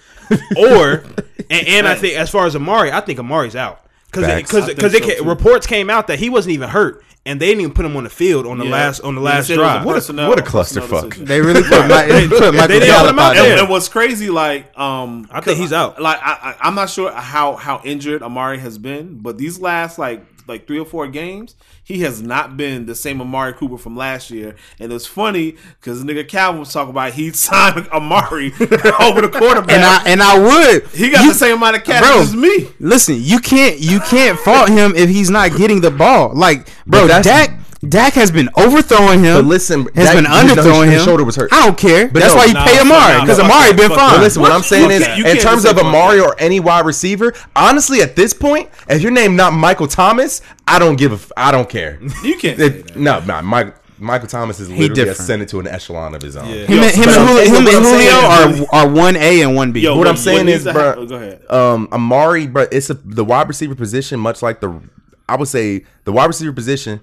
or 0.56 1.04
and, 1.50 1.68
and 1.68 1.86
I 1.86 1.94
think 1.94 2.16
as 2.16 2.30
far 2.30 2.46
as 2.46 2.56
Amari, 2.56 2.90
I 2.90 3.02
think 3.02 3.18
Amari's 3.18 3.56
out 3.56 3.84
because 4.10 4.26
because 4.42 4.70
I 4.70 4.74
because 4.74 5.18
so, 5.18 5.24
reports 5.24 5.66
came 5.66 5.90
out 5.90 6.06
that 6.06 6.18
he 6.18 6.30
wasn't 6.30 6.54
even 6.54 6.70
hurt, 6.70 7.04
and 7.28 7.40
they 7.40 7.46
didn't 7.46 7.60
even 7.60 7.74
put 7.74 7.84
him 7.84 7.96
on 7.96 8.04
the 8.04 8.10
field 8.10 8.46
on 8.46 8.58
the 8.58 8.64
Yeah. 8.64 8.70
last 8.72 9.00
on 9.00 9.14
the 9.14 9.20
last 9.20 9.46
said 9.46 9.58
it 9.58 9.60
was 9.60 10.08
a 10.08 10.12
drive. 10.12 10.28
what 10.28 10.38
a 10.38 10.42
clusterfuck. 10.42 11.14
They 11.14 11.40
really 11.40 11.62
put, 11.62 11.86
my, 11.88 12.06
they 12.08 12.26
put 12.28 12.54
Michael 12.54 12.80
They 12.80 12.86
Gallup 12.86 13.12
him 13.12 13.18
out 13.18 13.30
out 13.30 13.34
there. 13.34 13.42
there. 13.44 13.52
And, 13.52 13.60
and 13.60 13.68
what's 13.70 13.88
crazy, 13.88 14.30
like, 14.30 14.76
um, 14.78 15.28
I 15.30 15.40
think 15.40 15.58
he's 15.58 15.72
out. 15.72 16.00
Like, 16.00 16.18
I, 16.22 16.32
I, 16.32 16.56
I'm 16.68 16.74
not 16.74 16.90
sure 16.90 17.12
how 17.12 17.54
how 17.56 17.80
injured 17.84 18.22
Amari 18.22 18.58
has 18.58 18.78
been, 18.78 19.18
but 19.20 19.38
these 19.38 19.60
last 19.60 19.98
like 19.98 20.24
like 20.48 20.66
three 20.66 20.78
or 20.78 20.86
four 20.86 21.06
games, 21.08 21.54
he 21.84 21.98
has 22.00 22.22
not 22.22 22.56
been 22.56 22.86
the 22.86 22.94
same 22.94 23.20
Amari 23.20 23.52
Cooper 23.52 23.76
from 23.76 23.94
last 23.98 24.30
year. 24.30 24.56
And 24.80 24.90
it's 24.90 25.04
funny 25.04 25.56
because 25.78 26.02
nigga 26.02 26.26
Calvin 26.26 26.60
was 26.60 26.72
talking 26.72 26.88
about 26.88 27.12
he 27.12 27.30
signed 27.32 27.86
Amari 27.88 28.46
over 28.98 29.20
the 29.20 29.30
quarterback. 29.30 29.70
And 29.76 29.84
I 29.84 30.02
and 30.06 30.22
I 30.22 30.38
would. 30.38 30.86
he 30.88 31.10
got 31.10 31.24
You- 31.24 31.32
the 31.32 31.38
same 31.38 31.56
amount 31.58 31.76
of 31.76 31.84
cash 31.84 32.00
Bro. 32.02 32.22
as 32.22 32.34
me. 32.34 32.68
Listen, 32.80 33.16
you 33.18 33.40
can't 33.40 33.78
you 33.78 34.00
can't 34.00 34.38
fault 34.38 34.70
him 34.70 34.94
if 34.96 35.10
he's 35.10 35.28
not 35.28 35.54
getting 35.54 35.82
the 35.82 35.90
ball. 35.90 36.32
Like, 36.34 36.66
bro, 36.86 37.02
But 37.02 37.08
that's- 37.22 37.48
Dak 37.48 37.58
Dak 37.88 38.14
has 38.14 38.32
been 38.32 38.48
overthrowing 38.56 39.22
him. 39.22 39.36
But 39.36 39.44
listen, 39.44 39.86
has 39.94 40.06
Dak- 40.06 40.16
been 40.16 40.24
underthrowing 40.24 40.90
his 40.90 41.00
him. 41.02 41.04
shoulder 41.06 41.22
was 41.22 41.36
hurt. 41.36 41.52
I 41.52 41.64
don't 41.64 41.78
care. 41.78 42.08
But 42.08 42.18
That's 42.22 42.34
no, 42.34 42.38
why 42.40 42.44
you 42.46 42.54
nah, 42.54 42.64
pay 42.64 42.72
fuck 42.72 42.86
Amari 42.86 43.12
nah, 43.14 43.20
because 43.20 43.36
fuck 43.38 43.44
Amari 43.44 43.70
that, 43.70 43.76
been 43.76 43.88
fine. 43.90 44.10
But 44.16 44.20
listen, 44.22 44.42
what, 44.42 44.48
What? 44.50 44.56
I'm 44.56 44.62
saying 44.64 44.90
is, 44.90 45.06
in 45.06 45.36
terms 45.36 45.64
of 45.64 45.78
Amari 45.78 46.18
or 46.18 46.34
any 46.40 46.58
wide 46.58 46.84
receiver, 46.86 47.32
honestly, 47.54 48.02
at 48.02 48.16
this 48.16 48.34
point, 48.34 48.68
if 48.88 49.00
your 49.00 49.12
name 49.12 49.36
not 49.36 49.52
Michael 49.52 49.86
Thomas, 49.86 50.42
I 50.66 50.80
don't 50.80 50.96
give 50.96 51.12
a. 51.12 51.38
I 51.40 51.52
don't 51.52 51.68
care. 51.68 52.00
You 52.24 52.36
can't 52.36 52.58
say 52.58 52.82
no, 52.96 53.20
no, 53.20 53.42
Mike, 53.42 53.76
Michael 54.00 54.26
Thomas 54.26 54.58
is 54.58 54.68
literally 54.70 54.88
different. 54.94 55.18
ascended 55.20 55.48
to 55.50 55.60
an 55.60 55.68
echelon 55.68 56.16
of 56.16 56.22
his 56.22 56.36
own. 56.36 56.48
Yeah. 56.48 56.66
Him, 56.66 56.82
and, 56.82 56.94
him, 56.96 57.04
But 57.04 57.08
and 57.08 57.20
I'm 57.20 57.26
Julio, 57.28 57.44
him 57.44 57.66
and 57.68 57.84
Julio 57.86 58.74
are 58.74 58.82
are 58.86 58.88
one 58.88 59.14
A 59.16 59.42
and 59.42 59.54
one 59.54 59.70
B. 59.70 59.80
Yo, 59.82 59.92
What 59.92 59.98
what- 59.98 60.08
I'm 60.08 60.16
saying 60.16 60.38
what 60.46 60.48
is, 60.48 60.64
needs 60.64 60.64
to 60.64 60.72
bro, 60.72 61.06
happen- 61.20 61.38
um, 61.56 61.88
Amari, 61.92 62.48
bro, 62.48 62.66
it's 62.72 62.90
a, 62.90 62.94
the 62.94 63.24
wide 63.24 63.46
receiver 63.46 63.76
position, 63.76 64.18
much 64.18 64.42
like 64.42 64.60
the, 64.60 64.80
I 65.28 65.36
would 65.36 65.48
say 65.48 65.84
the 66.04 66.12
wide 66.12 66.26
receiver 66.26 66.52
position. 66.52 67.00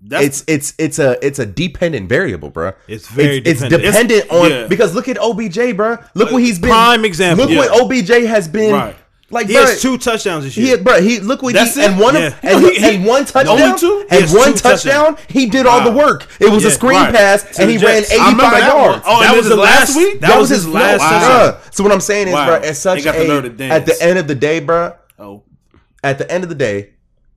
That's, 0.00 0.24
It's 0.24 0.44
it's 0.46 0.74
it's 0.78 0.98
a 0.98 1.26
it's 1.26 1.38
a 1.38 1.46
dependent 1.46 2.08
variable, 2.08 2.50
bro. 2.50 2.72
It's 2.86 3.08
very 3.08 3.38
it's, 3.38 3.60
dependent. 3.60 3.84
It's 3.84 3.96
dependent 3.96 4.30
on 4.30 4.50
yeah. 4.50 4.66
because 4.66 4.94
look 4.94 5.08
at 5.08 5.16
OBJ, 5.18 5.74
bro. 5.76 5.96
Look 6.14 6.30
what 6.32 6.42
he's 6.42 6.58
been. 6.58 6.70
Prime 6.70 7.04
example. 7.04 7.46
Look 7.46 7.54
Yeah. 7.54 7.70
what 7.72 7.80
OBJ 7.82 8.26
has 8.26 8.46
been. 8.46 8.72
Right. 8.74 8.96
Like, 9.28 9.48
He 9.48 9.54
bro, 9.54 9.62
has 9.66 9.82
two 9.82 9.98
touchdowns 9.98 10.44
this 10.44 10.54
He, 10.54 10.68
year. 10.68 10.78
bro, 10.78 11.00
he 11.00 11.18
look 11.18 11.42
what 11.42 11.54
That's 11.54 11.74
he 11.74 11.80
it? 11.82 11.90
and 11.90 11.98
one 11.98 12.14
Yeah. 12.14 12.26
of, 12.28 12.34
and, 12.44 12.62
No, 12.62 12.68
he- 12.70 12.84
and 12.96 13.04
one 13.04 13.24
touchdown 13.24 13.60
only 13.60 13.78
two? 13.80 14.06
and 14.08 14.30
one 14.30 14.54
touchdown. 14.54 15.16
He 15.28 15.46
did 15.46 15.66
all 15.66 15.82
the 15.82 15.90
work. 15.90 16.28
It 16.38 16.48
was 16.48 16.64
a 16.64 16.70
screen 16.70 17.00
Right. 17.00 17.12
pass, 17.14 17.42
To 17.56 17.62
and 17.62 17.70
he 17.70 17.78
ran 17.78 18.04
eighty 18.04 18.04
five 18.04 18.12
I 18.12 18.14
eighty 18.14 18.20
remember 18.22 18.42
five 18.42 18.60
that 18.60 18.76
one. 18.76 18.84
yards. 18.90 19.04
Oh, 19.08 19.20
That 19.22 19.36
was 19.36 19.48
the 19.48 19.56
last- 19.56 19.96
week. 19.96 20.20
that 20.20 20.38
was 20.38 20.48
his 20.50 20.68
last 20.68 21.00
Wow. 21.00 21.38
Uh, 21.40 21.56
so 21.72 21.82
what 21.82 21.92
I'm 21.92 22.00
saying 22.00 22.28
is, 22.28 22.34
Wow. 22.34 22.46
bro, 22.46 22.54
at 22.68 22.76
such 22.76 23.04
a 23.04 23.08
at 23.08 23.14
the 23.86 23.96
end 24.00 24.18
of 24.18 24.28
the 24.28 24.34
day, 24.36 24.60
bro, 24.60 24.92
Oh, 25.18 25.42
at 26.04 26.18
the 26.18 26.30
end 26.30 26.44
of 26.44 26.48
the 26.48 26.54
day, 26.54 26.90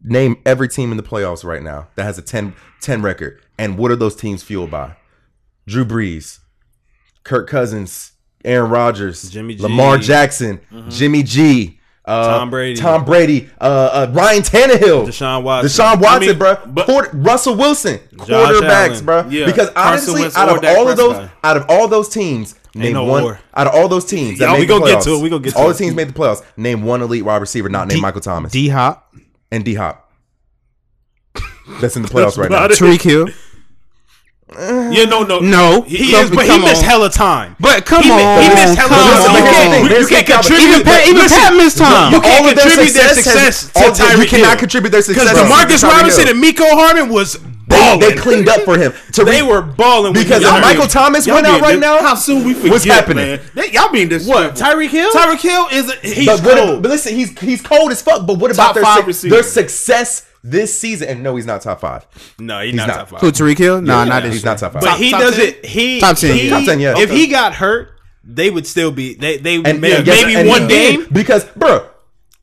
name 0.03 0.37
every 0.45 0.67
team 0.67 0.91
in 0.91 0.97
the 0.97 1.03
playoffs 1.03 1.43
right 1.43 1.61
now 1.61 1.87
that 1.95 2.03
has 2.03 2.17
a 2.17 2.21
10, 2.21 2.53
10 2.81 3.01
record. 3.01 3.41
And 3.57 3.77
what 3.77 3.91
are 3.91 3.95
those 3.95 4.15
teams 4.15 4.43
fueled 4.43 4.71
by? 4.71 4.95
Drew 5.67 5.85
Brees, 5.85 6.39
Kirk 7.23 7.47
Cousins, 7.49 8.13
Aaron 8.45 8.71
Rodgers, 8.71 9.29
Jimmy 9.29 9.55
G. 9.55 9.63
Lamar 9.63 9.97
Jackson, 9.97 10.61
Jimmy 10.89 11.21
G, 11.23 11.79
uh, 12.05 12.39
Tom 12.39 12.49
Brady. 12.49 12.79
Tom 12.79 13.05
Brady, 13.05 13.49
uh, 13.61 14.07
uh, 14.07 14.11
Ryan 14.13 14.41
Tannehill, 14.41 15.05
Deshaun 15.07 15.43
Watson. 15.43 15.69
Deshaun 15.85 16.01
Watson, 16.01 16.23
I 16.23 16.27
mean, 16.31 16.37
bro, 16.39 16.55
but- 16.67 16.85
Quarter- 16.85 17.11
Russell 17.17 17.55
Wilson, 17.55 17.99
quarterbacks, 18.15 18.89
Allen. 18.93 19.05
bro. 19.05 19.25
Yeah. 19.29 19.45
Because 19.45 19.69
Carson 19.71 19.77
honestly, 20.09 20.21
Wentz 20.21 20.37
out 20.37 20.49
of 20.55 20.61
Dak 20.61 20.77
all 20.77 20.87
of 20.87 20.97
those, 20.97 21.15
Prescott. 21.17 21.37
out 21.43 21.57
of 21.57 21.65
all 21.69 21.87
those 21.87 22.09
teams, 22.09 22.55
name 22.73 22.93
no 22.93 23.03
one. 23.03 23.23
war. 23.23 23.39
Out 23.53 23.67
of 23.67 23.75
all 23.75 23.87
those 23.89 24.05
teams, 24.05 24.39
that 24.39 24.45
Y'all, 24.45 24.53
made 24.53 24.59
we 24.61 24.65
the 24.65 24.73
gonna 24.79 24.85
get 24.85 24.97
playoffs, 24.99 25.03
to 25.03 25.15
it. 25.15 25.21
We 25.21 25.29
gonna 25.29 25.43
get 25.43 25.53
to 25.53 25.59
all 25.59 25.69
it. 25.69 25.73
the 25.73 25.79
teams 25.79 25.95
made 25.95 26.07
the 26.07 26.13
playoffs. 26.13 26.43
Name 26.57 26.81
one 26.83 27.01
elite 27.01 27.25
wide 27.25 27.37
receiver 27.41 27.69
not 27.69 27.87
named 27.89 28.01
Michael 28.01 28.21
Thomas 28.21 28.51
D 28.53 28.69
Hop, 28.69 29.13
and 29.51 29.63
D 29.65 29.75
Hop. 29.75 30.11
That's 31.81 31.95
in 31.95 32.01
the 32.01 32.09
playoffs 32.09 32.37
right 32.37 32.49
now. 32.49 32.57
about 32.57 32.71
it. 32.71 32.77
Tyreek 32.79 33.01
Hill. 33.01 33.27
Yeah, 34.57 35.05
no, 35.05 35.23
no, 35.23 35.39
No, 35.39 35.81
He 35.83 36.11
come- 36.11 36.25
is, 36.25 36.31
but 36.31 36.45
he 36.45 36.57
missed 36.57 36.81
on. 36.83 36.89
hella 36.89 37.09
time. 37.09 37.55
But 37.59 37.85
come 37.85 38.01
He 38.03 38.09
on, 38.11 38.41
he 38.41 38.49
missed 38.49 38.75
hella 38.75 38.89
come 38.89 38.89
time. 38.89 39.13
Listen, 39.13 39.29
on. 39.29 39.81
but 39.83 39.91
here's 39.91 40.07
the 40.09 40.15
You 40.15 40.23
can't 40.23 40.27
contribute- 40.27 40.67
Even 40.69 40.83
Pat, 40.83 41.07
even 41.07 41.21
Listen, 41.21 41.37
Pat 41.37 41.53
missed 41.53 41.77
time. 41.77 42.13
You 42.13 42.21
can't 42.21 42.41
All 42.43 42.49
of 42.49 42.55
their 42.55 42.65
contribute 42.65 42.93
their 42.93 43.13
success 43.13 43.23
success 43.23 43.71
has- 43.75 43.97
to 43.97 44.03
all- 44.03 44.17
You 44.17 44.25
cannot 44.27 44.47
Hill. 44.49 44.55
contribute 44.57 44.89
their 44.89 45.01
success 45.03 45.29
Because 45.29 45.37
to 45.37 45.45
Demarcus 45.53 45.83
Robinson 45.83 46.25
Hill. 46.27 46.35
and 46.35 46.43
Mecole 46.43 46.71
Hardman 46.73 47.09
was 47.09 47.33
They, 47.67 47.77
balling. 47.77 47.99
they 47.99 48.13
cleaned 48.13 48.49
up 48.49 48.61
for 48.65 48.75
him. 48.77 48.91
Tyreek- 49.11 49.25
They 49.25 49.41
were 49.43 49.61
balling 49.61 50.13
because 50.13 50.41
if 50.41 50.49
Michael 50.51 50.81
hurt. 50.83 50.89
Thomas 50.89 51.27
went 51.27 51.45
out 51.45 51.61
right 51.61 51.73
dis- 51.73 51.81
now. 51.81 51.99
How 52.01 52.15
soon 52.15 52.43
we 52.43 52.55
forget? 52.55 52.71
What's 52.71 52.85
happening? 52.85 53.27
Man? 53.27 53.39
They- 53.53 53.69
y'all 53.71 53.91
being 53.91 54.09
this 54.09 54.25
What, 54.25 54.55
Tyreek 54.55 54.89
Hill? 54.89 55.11
Tyreek 55.11 55.41
Hill 55.41 55.67
is 55.71 55.91
a, 55.91 55.95
he's 56.07 56.25
but, 56.25 56.41
what, 56.43 56.57
cold. 56.57 56.81
but 56.81 56.89
listen, 56.89 57.13
he's 57.15 57.29
he's 57.39 57.61
cold 57.61 57.91
as 57.91 58.01
fuck. 58.01 58.25
But 58.25 58.39
what 58.39 58.51
Top 58.55 58.71
about 58.71 58.73
their, 58.73 58.83
five 58.83 59.15
suc- 59.15 59.29
their 59.29 59.43
success 59.43 60.23
this 60.43 60.77
season? 60.77 61.07
And 61.09 61.23
no, 61.23 61.35
he's 61.35 61.45
not 61.45 61.61
top 61.61 61.81
five. 61.81 62.05
No, 62.39 62.59
he's, 62.61 62.71
He's 62.71 62.77
not, 62.77 62.87
not. 62.87 62.95
top 62.97 63.07
five. 63.09 63.21
Who 63.21 63.31
Tyreek 63.31 63.57
Hill? 63.57 63.81
Nah, 63.81 64.05
not 64.05 64.23
this 64.23 64.33
He's 64.33 64.45
not 64.45 64.57
top 64.57 64.73
five. 64.73 64.81
But 64.81 64.87
Top- 64.89 64.97
he 64.99 65.11
top 65.11 65.21
doesn't. 65.21 65.65
He 65.65 65.99
Top 65.99 66.17
10, 66.17 66.35
He, 66.35 66.43
yeah. 66.47 66.49
Top 66.57 66.65
10, 66.65 66.79
yeah. 66.79 66.91
If 66.97 67.09
Okay. 67.09 67.15
he 67.17 67.27
got 67.27 67.53
hurt, 67.55 67.91
they 68.23 68.49
would 68.49 68.67
still 68.67 68.91
be. 68.91 69.15
They 69.15 69.37
they 69.37 69.55
and 69.63 69.81
may, 69.81 69.95
and 69.97 70.05
guess- 70.05 70.21
maybe 70.21 70.35
and 70.35 70.45
he 70.45 70.49
one 70.49 70.67
did, 70.67 70.99
game. 70.99 71.07
because, 71.11 71.45
bro, 71.55 71.87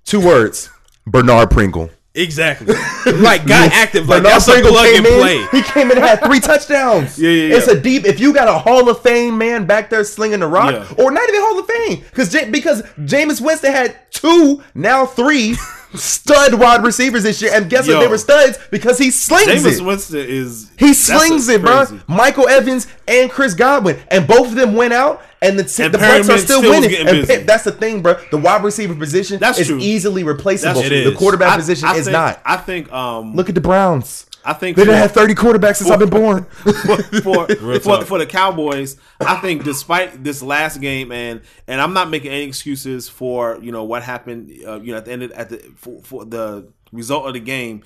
two 0.04 0.20
words: 0.20 0.70
Bernard 1.06 1.50
Pringle. 1.50 1.90
Exactly. 2.18 2.74
like 3.12 3.46
got 3.46 3.70
active. 3.72 4.08
Like 4.08 4.22
Bernard 4.22 4.32
that's 4.36 4.48
a 4.48 4.52
Pringle 4.52 4.72
plug 4.72 4.86
came 4.86 4.96
and 5.04 5.06
in, 5.06 5.20
play. 5.20 5.46
He 5.52 5.62
came 5.62 5.90
in 5.90 5.98
and 5.98 6.06
had 6.06 6.24
three 6.24 6.40
touchdowns. 6.50 7.18
Yeah, 7.18 7.28
yeah, 7.28 7.48
yeah. 7.48 7.56
It's 7.56 7.66
a 7.68 7.78
deep. 7.78 8.06
If 8.06 8.18
you 8.20 8.32
got 8.32 8.48
a 8.48 8.54
Hall 8.58 8.88
of 8.88 9.02
Fame 9.02 9.36
man 9.36 9.66
back 9.66 9.90
there 9.90 10.02
slinging 10.02 10.40
the 10.40 10.46
rock, 10.46 10.72
Yeah. 10.72 11.04
or 11.04 11.10
not 11.10 11.28
even 11.28 11.40
Hall 11.42 11.58
of 11.58 11.66
Fame, 11.66 12.04
because 12.10 12.30
because 12.50 12.82
Jameis 12.98 13.42
Winston 13.42 13.70
had 13.70 13.96
two, 14.10 14.62
now 14.74 15.04
three 15.04 15.56
stud 15.94 16.54
wide 16.54 16.82
receivers 16.84 17.22
this 17.22 17.40
year, 17.40 17.50
and 17.54 17.70
guess 17.70 17.86
Yo. 17.86 17.94
what? 17.96 18.00
They 18.00 18.08
were 18.08 18.18
studs 18.18 18.58
because 18.70 18.98
he 18.98 19.10
slings 19.10 19.64
Jameis 19.64 19.80
it. 19.80 19.84
Winston 19.84 20.24
is 20.28 20.70
He 20.78 20.92
slings 20.94 21.48
it, 21.48 21.62
bro. 21.62 21.84
Michael 22.06 22.48
Evans 22.48 22.86
and 23.08 23.30
Chris 23.30 23.54
Godwin, 23.54 23.98
and 24.08 24.26
both 24.26 24.48
of 24.48 24.54
them 24.54 24.74
went 24.74 24.92
out, 24.92 25.22
and 25.42 25.58
the 25.58 25.84
And 25.84 25.94
the 25.94 25.98
Bucks 25.98 26.28
are 26.28 26.38
still 26.38 26.60
still 26.60 26.70
winning. 26.70 26.94
And. 27.06 27.26
Pitt- 27.26 27.46
that's 27.46 27.64
the 27.64 27.72
thing, 27.72 28.02
bro. 28.02 28.18
The 28.30 28.38
wide 28.38 28.64
receiver 28.64 28.94
position 28.94 29.38
That's 29.38 29.58
is 29.58 29.68
true. 29.68 29.78
easily 29.78 30.24
replaceable. 30.24 30.82
The 30.82 31.14
quarterback 31.16 31.52
I- 31.52 31.56
position 31.56 31.88
I 31.88 31.96
is 31.96 32.04
think- 32.06 32.12
not. 32.12 32.40
I 32.44 32.56
think. 32.56 32.92
Um, 32.92 33.34
Look 33.34 33.48
at 33.48 33.54
the 33.54 33.60
Browns. 33.60 34.26
I 34.48 34.52
think 34.52 34.76
They 34.76 34.84
didn't 34.84 34.98
have 35.00 35.12
30 35.12 35.34
quarterbacks 35.34 35.76
since 35.76 35.90
I've 35.90 35.98
been 35.98 36.08
born. 36.10 36.44
for 36.44 36.96
for, 37.22 37.46
for, 37.80 38.04
for 38.04 38.18
the 38.18 38.26
Cowboys, 38.26 38.96
I 39.20 39.36
think 39.36 39.64
despite 39.64 40.22
this 40.22 40.42
last 40.42 40.80
game 40.80 41.10
and 41.12 41.40
and 41.66 41.80
I'm 41.80 41.92
not 41.92 42.08
making 42.10 42.30
any 42.30 42.44
excuses 42.44 43.08
for 43.08 43.58
you 43.60 43.72
know 43.72 43.84
what 43.84 44.02
happened 44.04 44.52
uh, 44.66 44.80
you 44.80 44.92
know 44.92 44.98
at 44.98 45.04
the 45.04 45.12
end 45.12 45.22
of, 45.24 45.32
at 45.32 45.48
the 45.50 45.58
for, 45.76 46.00
for 46.02 46.24
the 46.24 46.68
result 46.92 47.26
of 47.26 47.34
the 47.34 47.40
game, 47.40 47.82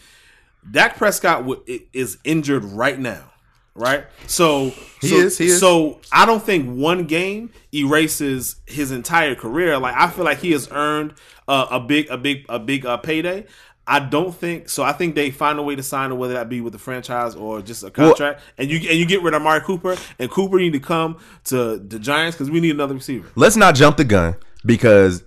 Dak 0.71 0.97
Prescott 0.97 1.39
w- 1.41 1.63
i- 1.69 1.83
is 1.93 2.19
injured 2.25 2.65
right 2.65 2.99
now. 2.99 3.25
Right, 3.73 4.05
so 4.27 4.71
He 5.01 5.09
so, 5.09 5.15
is, 5.17 5.39
he 5.39 5.47
is. 5.47 5.61
So 5.61 6.01
I 6.13 6.27
don't 6.27 6.43
think 6.43 6.69
one 6.77 7.05
game 7.05 7.51
erases 7.73 8.57
his 8.67 8.91
entire 8.91 9.35
career. 9.37 9.79
Like 9.79 9.95
I 9.97 10.11
feel 10.11 10.25
like 10.25 10.39
he 10.39 10.51
has 10.53 10.69
earned 10.73 11.15
uh, 11.49 11.67
a 11.71 11.81
big, 11.81 12.11
a 12.11 12.19
big, 12.19 12.45
a 12.49 12.59
big 12.59 12.85
uh, 12.85 12.97
payday. 12.99 13.47
I 13.93 13.99
don't 13.99 14.33
think 14.33 14.69
so. 14.69 14.85
I 14.85 14.93
think 14.93 15.17
they 15.17 15.31
find 15.33 15.59
a 15.59 15.63
way 15.63 15.75
to 15.75 15.83
sign 15.83 16.13
him, 16.13 16.19
whether 16.19 16.35
that 16.35 16.49
be 16.49 16.61
with 16.61 16.73
the 16.73 16.79
franchise 16.79 17.35
or 17.35 17.61
just 17.61 17.83
a 17.83 17.91
contract. 17.91 18.41
and 18.57 18.71
you 18.71 18.77
and 18.89 18.97
you 18.99 19.05
get 19.05 19.21
rid 19.23 19.35
of 19.35 19.41
Amari 19.43 19.63
Cooper, 19.63 19.97
and 20.19 20.31
Cooper 20.31 20.59
need 20.59 20.75
to 20.75 20.81
come 20.81 21.19
to 21.47 21.77
the 21.77 21.99
Giants 21.99 22.37
because 22.37 22.51
we 22.53 22.61
need 22.61 22.71
another 22.75 22.95
receiver. 22.95 23.29
Let's 23.35 23.57
not 23.57 23.75
jump 23.75 23.97
the 23.97 24.05
gun 24.05 24.37
because 24.65 25.25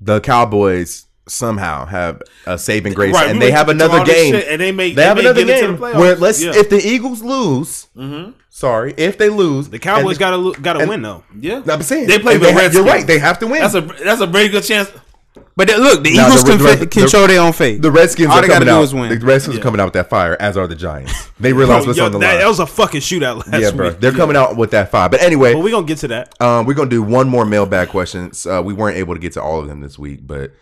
the 0.00 0.18
Cowboys 0.20 1.06
somehow 1.28 1.84
have 1.84 2.22
a 2.46 2.56
saving 2.58 2.94
grace 2.94 3.14
Right, 3.14 3.26
we 3.26 3.32
and 3.32 3.42
they 3.42 3.50
have 3.50 3.68
another 3.68 4.02
game. 4.04 4.32
shit, 4.34 4.48
and 4.48 4.60
they 4.60 4.72
may- 4.72 4.88
they 4.88 4.94
they 4.94 5.02
have 5.04 5.16
may 5.16 5.20
another 5.24 5.44
get 5.44 5.60
game 5.60 5.72
the 5.72 5.78
playoffs. 5.78 5.94
where 5.98 6.16
let's 6.16 6.42
Yeah. 6.42 6.50
Mm-hmm. 6.52 6.58
if 6.60 6.70
the 6.70 6.88
Eagles 6.88 7.22
lose, 7.22 7.86
sorry, 8.48 8.94
if 8.96 9.18
they 9.18 9.28
lose, 9.28 9.68
The 9.68 9.78
Cowboys 9.78 10.18
got 10.18 10.30
to 10.30 10.60
got 10.60 10.72
to 10.72 10.86
win 10.86 11.02
though. 11.02 11.22
Yeah, 11.38 11.62
I'm 11.68 11.82
saying 11.82 12.08
they 12.08 12.18
play 12.18 12.34
and 12.34 12.42
the 12.42 12.46
Redskins. 12.48 12.74
You're 12.74 12.84
right. 12.84 13.06
They 13.06 13.18
have 13.18 13.38
to 13.40 13.46
win. 13.46 13.60
That's 13.60 13.74
a 13.74 13.82
that's 13.82 14.20
a 14.22 14.26
very 14.26 14.48
good 14.48 14.64
chance. 14.64 14.90
But 15.56 15.68
they- 15.68 15.76
look, 15.76 16.02
the 16.04 16.14
Nah, 16.14 16.26
Eagles 16.26 16.44
the- 16.44 16.50
can, 16.50 16.58
the- 16.62 16.76
fi- 16.76 16.86
control 16.86 17.26
their 17.26 17.40
own 17.40 17.52
fate. 17.52 17.82
the 17.82 17.90
Redskins 17.90 18.28
All 18.30 18.38
are 18.38 18.46
coming 18.46 18.68
out. 18.68 18.92
win. 18.92 19.08
The 19.18 19.24
Redskins 19.26 19.56
Yeah. 19.56 19.60
are 19.60 19.62
coming 19.64 19.80
out 19.80 19.84
with 19.86 19.94
that 19.94 20.08
fire, 20.10 20.36
as 20.40 20.56
are 20.56 20.66
the 20.66 20.74
Giants. 20.74 21.12
They 21.40 21.52
realize 21.52 21.86
what's 21.86 21.98
Yo, 21.98 22.06
on 22.06 22.12
the 22.12 22.18
that, 22.18 22.28
line. 22.32 22.38
that 22.40 22.48
was 22.48 22.60
a 22.60 22.66
fucking 22.66 23.00
shootout 23.00 23.46
last 23.50 23.60
yeah, 23.62 23.70
bro. 23.70 23.88
week. 23.88 24.00
They're 24.00 24.12
coming 24.12 24.36
out 24.36 24.56
with 24.56 24.70
that 24.72 24.90
fire. 24.90 25.08
But 25.08 25.22
anyway, 25.22 25.54
But 25.54 25.60
we 25.60 25.70
gonna 25.70 25.86
get 25.86 25.98
to 25.98 26.08
that. 26.08 26.34
Um, 26.40 26.66
we're 26.66 26.74
gonna 26.74 26.90
do 26.90 27.02
one 27.02 27.28
more 27.28 27.44
mailbag 27.46 27.88
questions. 27.88 28.46
Uh, 28.46 28.60
we 28.64 28.72
weren't 28.74 28.96
able 28.98 29.14
to 29.14 29.20
get 29.20 29.32
to 29.34 29.42
all 29.42 29.58
of 29.60 29.66
them 29.68 29.80
this 29.80 29.98
week, 29.98 30.20
but 30.26 30.52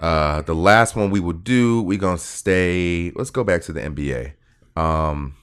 uh, 0.00 0.42
the 0.42 0.54
last 0.54 0.96
one 0.96 1.10
we 1.10 1.20
will 1.20 1.32
do, 1.34 1.82
we're 1.82 1.98
gonna 1.98 2.18
stay. 2.18 3.12
Let's 3.14 3.30
go 3.30 3.44
back 3.44 3.62
to 3.62 3.72
the 3.72 3.80
NBA. 3.80 4.32
Um, 4.76 5.34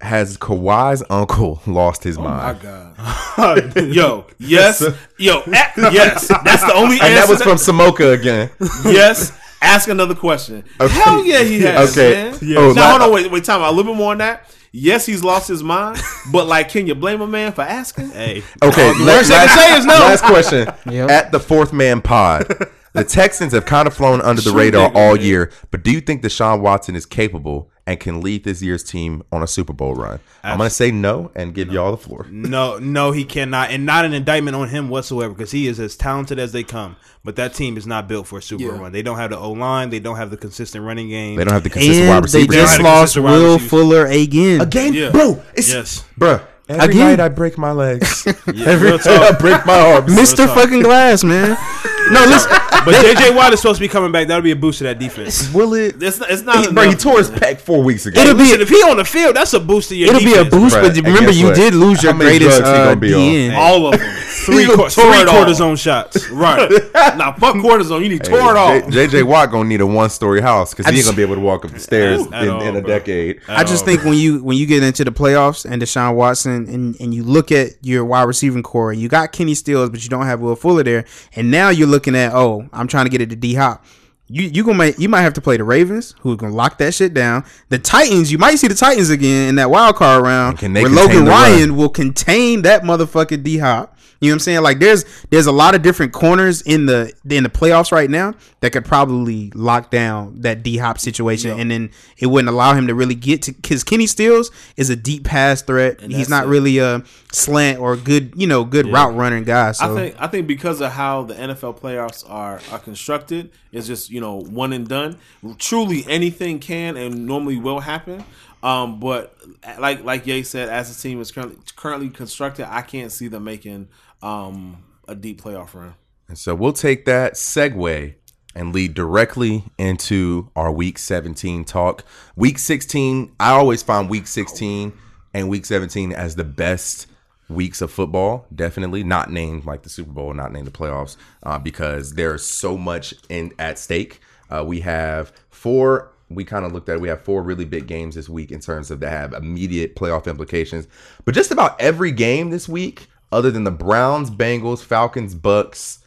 has 0.00 0.36
Kawhi's 0.38 1.02
uncle 1.10 1.60
lost 1.66 2.04
his 2.04 2.16
oh 2.18 2.22
mind? 2.22 2.62
My 2.62 2.62
God, 2.62 3.76
yo, 3.94 4.26
yes, 4.38 4.82
yo, 5.18 5.40
a- 5.40 5.44
yes. 5.92 6.28
That's 6.44 6.64
the 6.64 6.72
only 6.74 6.98
and 7.00 7.16
that 7.16 7.26
was 7.28 7.42
from 7.42 7.56
Samoka 7.56 8.12
again. 8.14 8.50
yes. 8.84 9.32
Ask 9.60 9.88
another 9.88 10.14
question. 10.14 10.62
Okay. 10.80 10.92
Hell 10.94 11.24
yeah, 11.24 11.42
he 11.42 11.58
has. 11.62 11.90
Okay. 11.98 12.30
Man. 12.30 12.38
Yeah. 12.42 12.58
Oh, 12.58 12.72
now 12.72 12.80
la- 12.82 12.90
hold 12.90 13.02
on, 13.02 13.12
wait, 13.12 13.30
wait, 13.32 13.42
time 13.44 13.60
out. 13.60 13.70
A 13.72 13.74
little 13.74 13.92
bit 13.92 13.98
more 13.98 14.12
on 14.12 14.18
that. 14.18 14.48
Yes, 14.70 15.04
he's 15.04 15.24
lost 15.24 15.48
his 15.48 15.62
mind, 15.64 15.98
but 16.30 16.46
like, 16.46 16.68
can 16.68 16.86
you 16.86 16.94
blame 16.94 17.20
a 17.22 17.26
man 17.26 17.50
for 17.52 17.62
asking? 17.62 18.10
Hey, 18.10 18.44
Okay, 18.62 18.92
the 18.92 18.98
la- 19.04 19.06
worst 19.06 19.28
they 19.30 19.34
can 19.34 19.46
last, 19.46 19.54
say 19.54 19.78
is 19.78 19.84
no. 19.86 19.94
last 19.94 20.24
question. 20.24 20.68
Yep. 20.92 21.10
At 21.10 21.32
the 21.32 21.40
fourth 21.40 21.72
man 21.72 22.00
pod, 22.02 22.46
the 22.92 23.02
Texans 23.02 23.52
have 23.52 23.64
kind 23.64 23.88
of 23.88 23.94
flown 23.94 24.20
under 24.20 24.40
the 24.42 24.50
True 24.50 24.60
radar 24.60 24.90
nigga, 24.90 24.94
all 24.94 25.14
man. 25.16 25.24
year, 25.24 25.50
but 25.72 25.82
do 25.82 25.90
you 25.90 26.00
think 26.02 26.22
Deshaun 26.22 26.60
Watson 26.60 26.94
is 26.94 27.06
capable 27.06 27.68
and 27.88 27.98
can 27.98 28.20
lead 28.20 28.44
this 28.44 28.60
year's 28.60 28.84
team 28.84 29.22
on 29.32 29.42
a 29.42 29.46
Super 29.46 29.72
Bowl 29.72 29.94
run? 29.94 30.20
I'm 30.44 30.58
going 30.58 30.68
to 30.68 30.74
say 30.74 30.90
no 30.90 31.30
and 31.34 31.54
give 31.54 31.72
y'all 31.72 31.90
the 31.90 31.96
floor. 31.96 32.26
No, 32.30 32.78
no, 32.78 33.12
he 33.12 33.24
cannot, 33.24 33.70
and 33.70 33.86
not 33.86 34.04
an 34.04 34.12
indictment 34.12 34.54
on 34.56 34.68
him 34.68 34.90
whatsoever 34.90 35.32
because 35.32 35.50
he 35.50 35.66
is 35.66 35.80
as 35.80 35.96
talented 35.96 36.38
as 36.38 36.52
they 36.52 36.62
come. 36.64 36.96
But 37.24 37.36
that 37.36 37.54
team 37.54 37.76
is 37.78 37.86
not 37.86 38.06
built 38.06 38.26
for 38.26 38.38
a 38.38 38.42
Super 38.42 38.64
Bowl 38.64 38.74
Yeah. 38.76 38.80
run. 38.82 38.92
They 38.92 39.00
don't 39.02 39.16
have 39.16 39.30
the 39.30 39.38
O 39.38 39.52
line. 39.52 39.88
They 39.88 40.00
don't 40.00 40.16
have 40.16 40.30
the 40.30 40.36
consistent 40.36 40.84
running 40.84 41.08
game. 41.08 41.36
They 41.36 41.44
don't 41.44 41.52
have 41.54 41.62
the 41.64 41.70
consistent 41.70 42.08
wide 42.08 42.16
And 42.24 42.24
they 42.32 42.46
just 42.46 42.72
had 42.76 42.80
a 42.80 42.84
lost 42.84 43.14
consistent 43.14 43.24
Will 43.24 43.54
receiver. 43.54 43.68
Fuller 43.70 44.06
again. 44.06 44.60
Again, 44.60 44.92
Yeah. 44.92 45.10
bro. 45.10 45.42
It's, 45.54 45.72
Yes. 45.72 46.04
Bruh. 46.20 46.42
Every 46.68 46.84
Again. 46.94 47.16
night 47.16 47.20
I 47.20 47.28
break 47.30 47.56
my 47.56 47.72
legs. 47.72 48.26
Every 48.46 48.66
Every 48.66 48.90
night 48.90 49.06
I 49.06 49.32
break 49.32 49.64
my 49.64 49.80
arms. 49.94 50.14
Mr. 50.14 50.46
fucking 50.54 50.80
Glass, 50.82 51.24
man. 51.24 51.56
No, 52.12 52.24
listen. 52.24 52.50
But 52.84 52.94
JJ 53.04 53.36
Watt 53.36 53.52
is 53.52 53.60
supposed 53.60 53.78
to 53.78 53.84
be 53.84 53.88
coming 53.88 54.12
back. 54.12 54.28
That'll 54.28 54.40
be 54.42 54.52
a 54.52 54.56
boost 54.56 54.78
to 54.78 54.84
that 54.84 54.98
defense. 54.98 55.52
Will 55.52 55.74
it? 55.74 56.00
It's 56.02 56.20
not. 56.20 56.30
It's 56.30 56.42
not 56.42 56.64
He, 56.64 56.72
bro, 56.72 56.88
he 56.88 56.94
tore 56.94 57.18
his 57.18 57.28
man. 57.28 57.40
pec 57.40 57.60
four 57.60 57.82
weeks 57.82 58.06
ago. 58.06 58.18
It'll 58.18 58.36
be 58.36 58.44
if 58.44 58.68
he 58.68 58.76
on 58.76 58.96
the 58.96 59.04
field, 59.04 59.36
that's 59.36 59.52
a 59.52 59.60
boost 59.60 59.90
to 59.90 59.96
your. 59.96 60.14
Defense. 60.14 60.24
It'll 60.32 60.44
be 60.44 60.48
a 60.48 60.50
boost, 60.50 60.76
Bruh, 60.76 60.82
but 60.82 60.96
and 60.96 61.06
remember 61.06 61.32
you 61.32 61.46
what? 61.46 61.56
did 61.56 61.74
lose 61.74 62.02
your 62.02 62.14
greatest 62.14 62.62
uh, 62.62 62.94
be? 62.94 63.10
DN. 63.10 63.54
All 63.56 63.92
of 63.92 63.98
them. 64.00 64.14
Three, 64.48 64.64
Tore 64.64 64.76
qu- 64.76 64.84
it 64.86 64.92
three 64.92 65.04
cortisone 65.04 65.78
shots. 65.78 66.30
Right. 66.30 66.70
now, 66.94 67.32
fuck 67.32 67.56
cortisone. 67.56 68.02
You 68.04 68.08
need 68.10 68.26
Hey, 68.26 68.30
tore 68.32 68.52
it 68.52 68.56
off. 68.56 68.84
JJ 68.84 69.24
Watt 69.24 69.50
gonna 69.50 69.68
need 69.68 69.80
a 69.82 69.86
one 69.86 70.08
story 70.08 70.40
house 70.40 70.70
because 70.72 70.86
I 70.86 70.92
he 70.92 70.98
ain't 70.98 71.04
gonna 71.06 71.16
be 71.16 71.22
able 71.22 71.34
to 71.34 71.40
walk 71.42 71.66
up 71.66 71.72
the 71.72 71.80
stairs 71.80 72.26
At 72.32 72.44
in, 72.44 72.48
all, 72.50 72.62
in 72.62 72.76
a 72.76 72.80
bro. 72.80 72.88
decade. 72.88 73.40
I 73.48 73.64
just 73.64 73.82
Oh, 73.82 73.86
think 73.86 74.04
when 74.04 74.14
you 74.14 74.42
when 74.42 74.56
you 74.56 74.64
get 74.66 74.82
into 74.82 75.04
the 75.04 75.10
playoffs 75.12 75.70
and 75.70 75.82
Deshaun 75.82 76.14
Watson 76.14 76.66
and, 76.68 76.98
and 77.00 77.12
you 77.12 77.24
look 77.24 77.52
at 77.52 77.72
your 77.82 78.04
wide 78.06 78.22
receiving 78.22 78.62
core, 78.62 78.92
you 78.92 79.08
got 79.08 79.32
Kenny 79.32 79.54
Stills, 79.54 79.90
but 79.90 80.02
you 80.02 80.08
don't 80.08 80.24
have 80.26 80.40
Will 80.40 80.56
Fuller 80.56 80.82
there, 80.84 81.04
and 81.36 81.50
now 81.50 81.68
you're 81.68 81.88
looking 81.88 81.97
at 82.06 82.32
oh, 82.34 82.68
I'm 82.72 82.86
trying 82.86 83.06
to 83.06 83.10
get 83.10 83.20
it 83.20 83.30
to 83.30 83.36
D 83.36 83.54
Hop. 83.54 83.84
You 84.30 84.42
you 84.42 84.62
gonna 84.62 84.76
make, 84.76 84.98
you 84.98 85.08
might 85.08 85.22
have 85.22 85.32
to 85.34 85.40
play 85.40 85.56
the 85.56 85.64
Ravens, 85.64 86.14
who's 86.20 86.36
gonna 86.36 86.54
lock 86.54 86.76
that 86.78 86.92
shit 86.92 87.14
down. 87.14 87.44
The 87.70 87.78
Titans, 87.78 88.30
you 88.30 88.36
might 88.38 88.56
see 88.56 88.68
the 88.68 88.74
Titans 88.74 89.08
again 89.10 89.48
in 89.48 89.54
that 89.54 89.70
wild 89.70 89.96
card 89.96 90.22
round, 90.22 90.50
And 90.50 90.58
can 90.58 90.72
they 90.74 90.82
where 90.82 90.92
Logan 90.92 91.24
Ryan 91.24 91.70
run? 91.70 91.76
will 91.78 91.88
contain 91.88 92.62
that 92.62 92.82
motherfucking 92.82 93.42
D 93.42 93.56
Hop. 93.58 93.96
You 94.20 94.28
know 94.28 94.32
what 94.32 94.34
I'm 94.34 94.40
saying? 94.40 94.62
Like 94.62 94.78
there's 94.80 95.04
there's 95.30 95.46
a 95.46 95.52
lot 95.52 95.76
of 95.76 95.82
different 95.82 96.12
corners 96.12 96.60
in 96.62 96.86
the 96.86 97.12
in 97.28 97.44
the 97.44 97.48
playoffs 97.48 97.92
right 97.92 98.10
now 98.10 98.34
that 98.60 98.72
could 98.72 98.84
probably 98.84 99.50
lock 99.54 99.92
down 99.92 100.40
that 100.40 100.64
D 100.64 100.78
Hop 100.78 100.98
situation, 100.98 101.58
and 101.58 101.70
then 101.70 101.90
it 102.18 102.26
wouldn't 102.26 102.48
allow 102.48 102.74
him 102.74 102.88
to 102.88 102.94
really 102.94 103.14
get 103.14 103.42
to 103.42 103.52
because 103.52 103.84
Kenny 103.84 104.08
Stills 104.08 104.50
is 104.76 104.90
a 104.90 104.96
deep 104.96 105.22
pass 105.22 105.62
threat. 105.62 106.00
He's 106.00 106.28
not 106.28 106.46
it. 106.46 106.48
really 106.48 106.78
a 106.78 107.04
slant 107.30 107.78
or 107.78 107.96
good 107.96 108.32
you 108.36 108.48
know 108.48 108.64
good 108.64 108.86
route 108.86 109.14
running 109.14 109.44
guy. 109.44 109.70
So 109.72 109.92
I 109.92 109.94
think 109.96 110.16
I 110.18 110.26
think 110.26 110.48
because 110.48 110.80
of 110.80 110.92
how 110.92 111.22
the 111.22 111.34
NFL 111.34 111.78
playoffs 111.78 112.28
are 112.28 112.60
are 112.72 112.78
constructed, 112.80 113.52
it's 113.70 113.86
just 113.86 114.10
you 114.10 114.20
know 114.20 114.40
one 114.40 114.72
and 114.72 114.88
done. 114.88 115.18
Truly, 115.58 116.04
anything 116.08 116.58
can 116.58 116.96
and 116.96 117.24
normally 117.24 117.56
will 117.56 117.80
happen. 117.80 118.24
Um, 118.62 119.00
but 119.00 119.36
like 119.78 120.02
like 120.04 120.26
Ye 120.26 120.42
said, 120.42 120.68
as 120.68 120.94
the 120.94 121.00
team 121.00 121.20
is 121.20 121.30
currently 121.30 121.58
currently 121.76 122.10
constructed, 122.10 122.72
I 122.72 122.82
can't 122.82 123.12
see 123.12 123.28
them 123.28 123.44
making 123.44 123.88
um 124.22 124.84
a 125.06 125.14
deep 125.14 125.40
playoff 125.42 125.74
run. 125.74 125.94
And 126.28 126.38
so 126.38 126.54
we'll 126.54 126.72
take 126.72 127.04
that 127.06 127.34
segue 127.34 128.14
and 128.54 128.74
lead 128.74 128.94
directly 128.94 129.64
into 129.78 130.50
our 130.56 130.70
week 130.70 130.98
17 130.98 131.64
talk. 131.64 132.04
Week 132.36 132.58
16, 132.58 133.34
I 133.40 133.50
always 133.50 133.82
find 133.82 134.10
week 134.10 134.26
16 134.26 134.92
and 135.32 135.48
week 135.48 135.64
17 135.64 136.12
as 136.12 136.34
the 136.36 136.44
best 136.44 137.06
weeks 137.48 137.80
of 137.80 137.90
football. 137.90 138.46
Definitely 138.54 139.04
not 139.04 139.30
named 139.30 139.64
like 139.64 139.82
the 139.82 139.88
Super 139.88 140.12
Bowl, 140.12 140.34
not 140.34 140.52
named 140.52 140.66
the 140.66 140.72
playoffs, 140.72 141.16
uh, 141.42 141.58
because 141.58 142.14
there's 142.14 142.44
so 142.44 142.76
much 142.76 143.14
in 143.28 143.52
at 143.58 143.78
stake. 143.78 144.20
Uh, 144.50 144.64
we 144.66 144.80
have 144.80 145.32
four. 145.50 146.12
We 146.30 146.44
kind 146.44 146.64
of 146.64 146.72
looked 146.72 146.88
at 146.88 146.96
it. 146.96 147.00
We 147.00 147.08
have 147.08 147.22
four 147.22 147.42
really 147.42 147.64
big 147.64 147.86
games 147.86 148.14
this 148.14 148.28
week 148.28 148.50
in 148.50 148.60
terms 148.60 148.90
of 148.90 149.00
that 149.00 149.10
have 149.10 149.32
immediate 149.32 149.96
playoff 149.96 150.26
implications. 150.26 150.86
But 151.24 151.34
just 151.34 151.50
about 151.50 151.80
every 151.80 152.10
game 152.10 152.50
this 152.50 152.68
week, 152.68 153.06
other 153.32 153.50
than 153.50 153.64
the 153.64 153.70
Browns, 153.70 154.30
Bengals, 154.30 154.82
Falcons, 154.82 155.34
Bucks, 155.34 156.00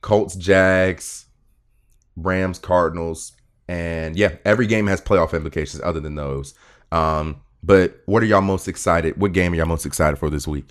Colts, 0.00 0.34
Jags, 0.34 1.26
Rams, 2.16 2.58
Cardinals, 2.58 3.32
and 3.68 4.16
yeah, 4.16 4.36
every 4.44 4.66
game 4.66 4.86
has 4.86 5.00
playoff 5.00 5.34
implications 5.34 5.82
other 5.82 6.00
than 6.00 6.14
those. 6.14 6.54
Um, 6.92 7.40
but 7.62 8.02
what 8.06 8.22
are 8.22 8.26
y'all 8.26 8.42
most 8.42 8.68
excited? 8.68 9.16
What 9.16 9.32
game 9.32 9.52
are 9.52 9.56
y'all 9.56 9.66
most 9.66 9.86
excited 9.86 10.18
for 10.18 10.28
this 10.28 10.46
week? 10.46 10.68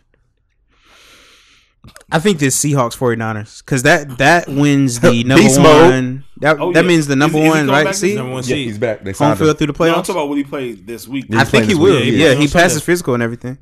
I 2.11 2.19
think 2.19 2.39
this 2.39 2.57
Seahawks 2.63 2.95
49ers 2.97 3.59
because 3.65 3.83
that 3.83 4.17
that 4.19 4.47
wins 4.47 4.99
the 5.01 5.23
number 5.25 5.43
Beast 5.43 5.59
mode. 5.59 5.91
one. 5.91 6.23
That 6.37 6.59
Oh, 6.59 6.71
that 6.71 6.83
yeah. 6.83 6.87
means 6.87 7.07
the 7.07 7.15
number 7.15 7.37
is 7.39 7.43
he 7.43 7.49
one 7.49 7.67
right 7.67 7.85
back 7.85 7.93
seed. 7.95 8.15
Number 8.17 8.33
one 8.33 8.43
Yeah, 8.45 8.55
he's 8.55 8.77
back. 8.77 8.99
They 9.03 9.11
Home 9.11 9.15
signed 9.15 9.37
field 9.39 9.49
him. 9.51 9.55
through 9.57 9.67
the 9.67 9.73
No, 9.79 9.85
I'm 9.85 9.93
playoffs. 9.93 9.95
talking 10.05 10.15
about 10.15 10.29
what 10.29 10.37
he 10.37 10.43
played 10.43 10.87
this 10.87 11.07
week. 11.07 11.25
I 11.35 11.43
think 11.43 11.65
he 11.65 11.75
will. 11.75 11.95
week. 12.01 12.13
Yeah, 12.13 12.29
Yeah, 12.29 12.33
he 12.35 12.43
on 12.45 12.49
passed 12.51 12.73
his 12.75 12.83
physical 12.83 13.13
and 13.13 13.23
everything. 13.23 13.57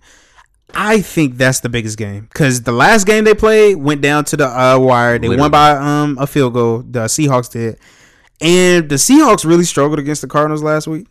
I 0.74 1.02
think 1.02 1.36
that's 1.38 1.60
the 1.62 1.70
biggest 1.70 1.98
game 1.98 2.28
because 2.32 2.62
the 2.62 2.72
last 2.72 3.06
game 3.06 3.24
they 3.24 3.34
played 3.34 3.76
went 3.78 4.02
down 4.02 4.24
to 4.26 4.38
the 4.38 4.48
uh, 4.48 4.78
wire. 4.80 5.18
They 5.20 5.28
Literally. 5.28 5.42
won 5.42 5.52
by 5.52 5.72
um 5.72 6.18
a 6.20 6.28
field 6.28 6.54
goal. 6.54 6.80
The 6.88 7.02
Seahawks 7.06 7.52
did, 7.52 7.78
and 8.40 8.88
the 8.88 8.96
Seahawks 8.96 9.44
really 9.46 9.66
struggled 9.66 10.00
against 10.00 10.22
the 10.22 10.28
Cardinals 10.28 10.64
last 10.64 10.88
week. 10.88 11.08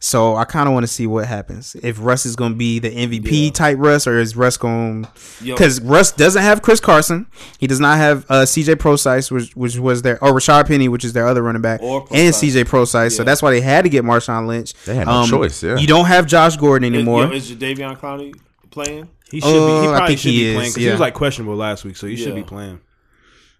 So 0.00 0.36
I 0.36 0.44
kind 0.44 0.68
of 0.68 0.74
want 0.74 0.84
to 0.84 0.88
see 0.92 1.06
what 1.06 1.26
happens 1.26 1.74
if 1.82 1.96
Russ 1.98 2.26
is 2.26 2.36
going 2.36 2.52
to 2.52 2.56
be 2.58 2.78
the 2.78 2.90
MVP 2.90 3.46
Yeah. 3.46 3.50
type 3.50 3.78
Russ 3.80 4.06
or 4.06 4.18
is 4.18 4.36
Russ 4.36 4.56
going 4.58 5.06
because 5.42 5.80
Russ 5.80 6.12
doesn't 6.12 6.42
have 6.42 6.60
Chris 6.60 6.78
Carson. 6.78 7.26
He 7.58 7.66
does 7.66 7.80
not 7.80 7.96
have 7.96 8.26
uh, 8.28 8.42
CJ 8.44 8.78
Prosise, 8.78 9.30
which 9.30 9.56
which 9.56 9.78
was 9.78 10.02
their 10.02 10.22
or 10.22 10.32
Rashard 10.32 10.66
Penny, 10.68 10.88
which 10.88 11.04
is 11.04 11.14
their 11.14 11.26
other 11.26 11.42
running 11.42 11.62
back, 11.62 11.80
Or 11.82 12.00
and 12.00 12.08
Prosise. 12.08 12.54
CJ 12.54 12.66
Prosise. 12.66 13.16
So 13.16 13.24
that's 13.24 13.40
why 13.40 13.50
they 13.50 13.62
had 13.62 13.82
to 13.82 13.88
get 13.88 14.04
Marshawn 14.04 14.46
Lynch. 14.46 14.74
Um, 14.74 14.80
They 14.84 14.94
had 14.96 15.06
no 15.06 15.26
choice, 15.26 15.62
yeah. 15.62 15.76
You 15.76 15.86
don't 15.86 16.04
have 16.06 16.26
Josh 16.26 16.56
Gordon 16.58 16.92
Is, 16.92 16.98
anymore. 16.98 17.24
yo, 17.24 17.32
is 17.32 17.50
Jadeveon 17.50 17.98
Clowney 17.98 18.34
playing? 18.70 19.08
He 19.30 19.40
should 19.40 19.46
be. 19.46 19.52
He 19.52 19.56
Uh, 19.58 19.90
I 19.92 19.96
probably 19.96 20.06
think 20.08 20.18
should 20.20 20.30
he 20.32 20.38
be 20.40 20.46
is, 20.48 20.54
playing 20.56 20.70
because 20.70 20.82
yeah. 20.82 20.88
he 20.88 20.92
was 20.92 21.00
like 21.00 21.14
questionable 21.14 21.56
last 21.56 21.84
week, 21.84 21.96
so 21.96 22.06
he 22.06 22.16
should 22.16 22.34
be 22.34 22.42
playing. 22.42 22.80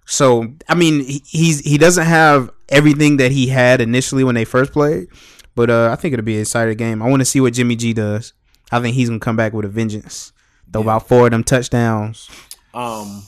So 0.07 0.53
I 0.68 0.74
mean, 0.74 1.00
he, 1.05 1.22
he's 1.27 1.61
he 1.61 1.79
doesn't 1.79 2.05
have 2.05 2.50
everything 2.68 3.16
that 3.16 3.33
he 3.33 3.46
had 3.46 3.81
initially 3.81 4.24
when 4.24 4.35
they 4.35 4.44
first 4.44 4.72
played, 4.72 5.09
but 5.55 5.71
uh, 5.71 5.90
I 5.93 5.97
think 5.97 6.12
it'll 6.14 6.25
be 6.25 6.35
an 6.37 6.40
exciting 6.43 6.77
game. 6.77 7.03
I 7.03 7.09
want 7.09 7.21
to 7.21 7.25
see 7.27 7.40
what 7.40 7.53
Jimmy 7.53 7.77
G 7.77 7.93
does. 7.93 8.33
I 8.73 8.81
think 8.81 8.95
he's 8.95 9.09
gonna 9.09 9.21
come 9.21 9.37
back 9.37 9.53
with 9.53 9.64
a 9.64 9.69
vengeance. 9.69 10.33
Throw 10.73 10.83
about 10.83 11.07
four 11.07 11.27
of 11.27 11.31
them 11.31 11.45
touchdowns. 11.45 12.29
Um, 12.73 13.23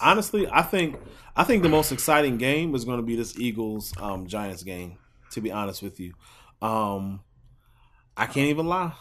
honestly, 0.00 0.46
I 0.50 0.62
think 0.62 0.96
I 1.34 1.44
think 1.44 1.62
the 1.62 1.68
most 1.68 1.90
exciting 1.92 2.36
game 2.36 2.74
is 2.74 2.84
going 2.84 2.98
to 2.98 3.02
be 3.02 3.16
this 3.16 3.36
Eagles 3.38 3.92
um, 3.98 4.26
Giants 4.26 4.62
game. 4.62 4.98
To 5.32 5.40
be 5.40 5.50
honest 5.50 5.82
with 5.82 5.98
you, 5.98 6.12
um, 6.60 7.20
I 8.16 8.26
can't 8.26 8.48
even 8.50 8.66
lie. 8.66 8.92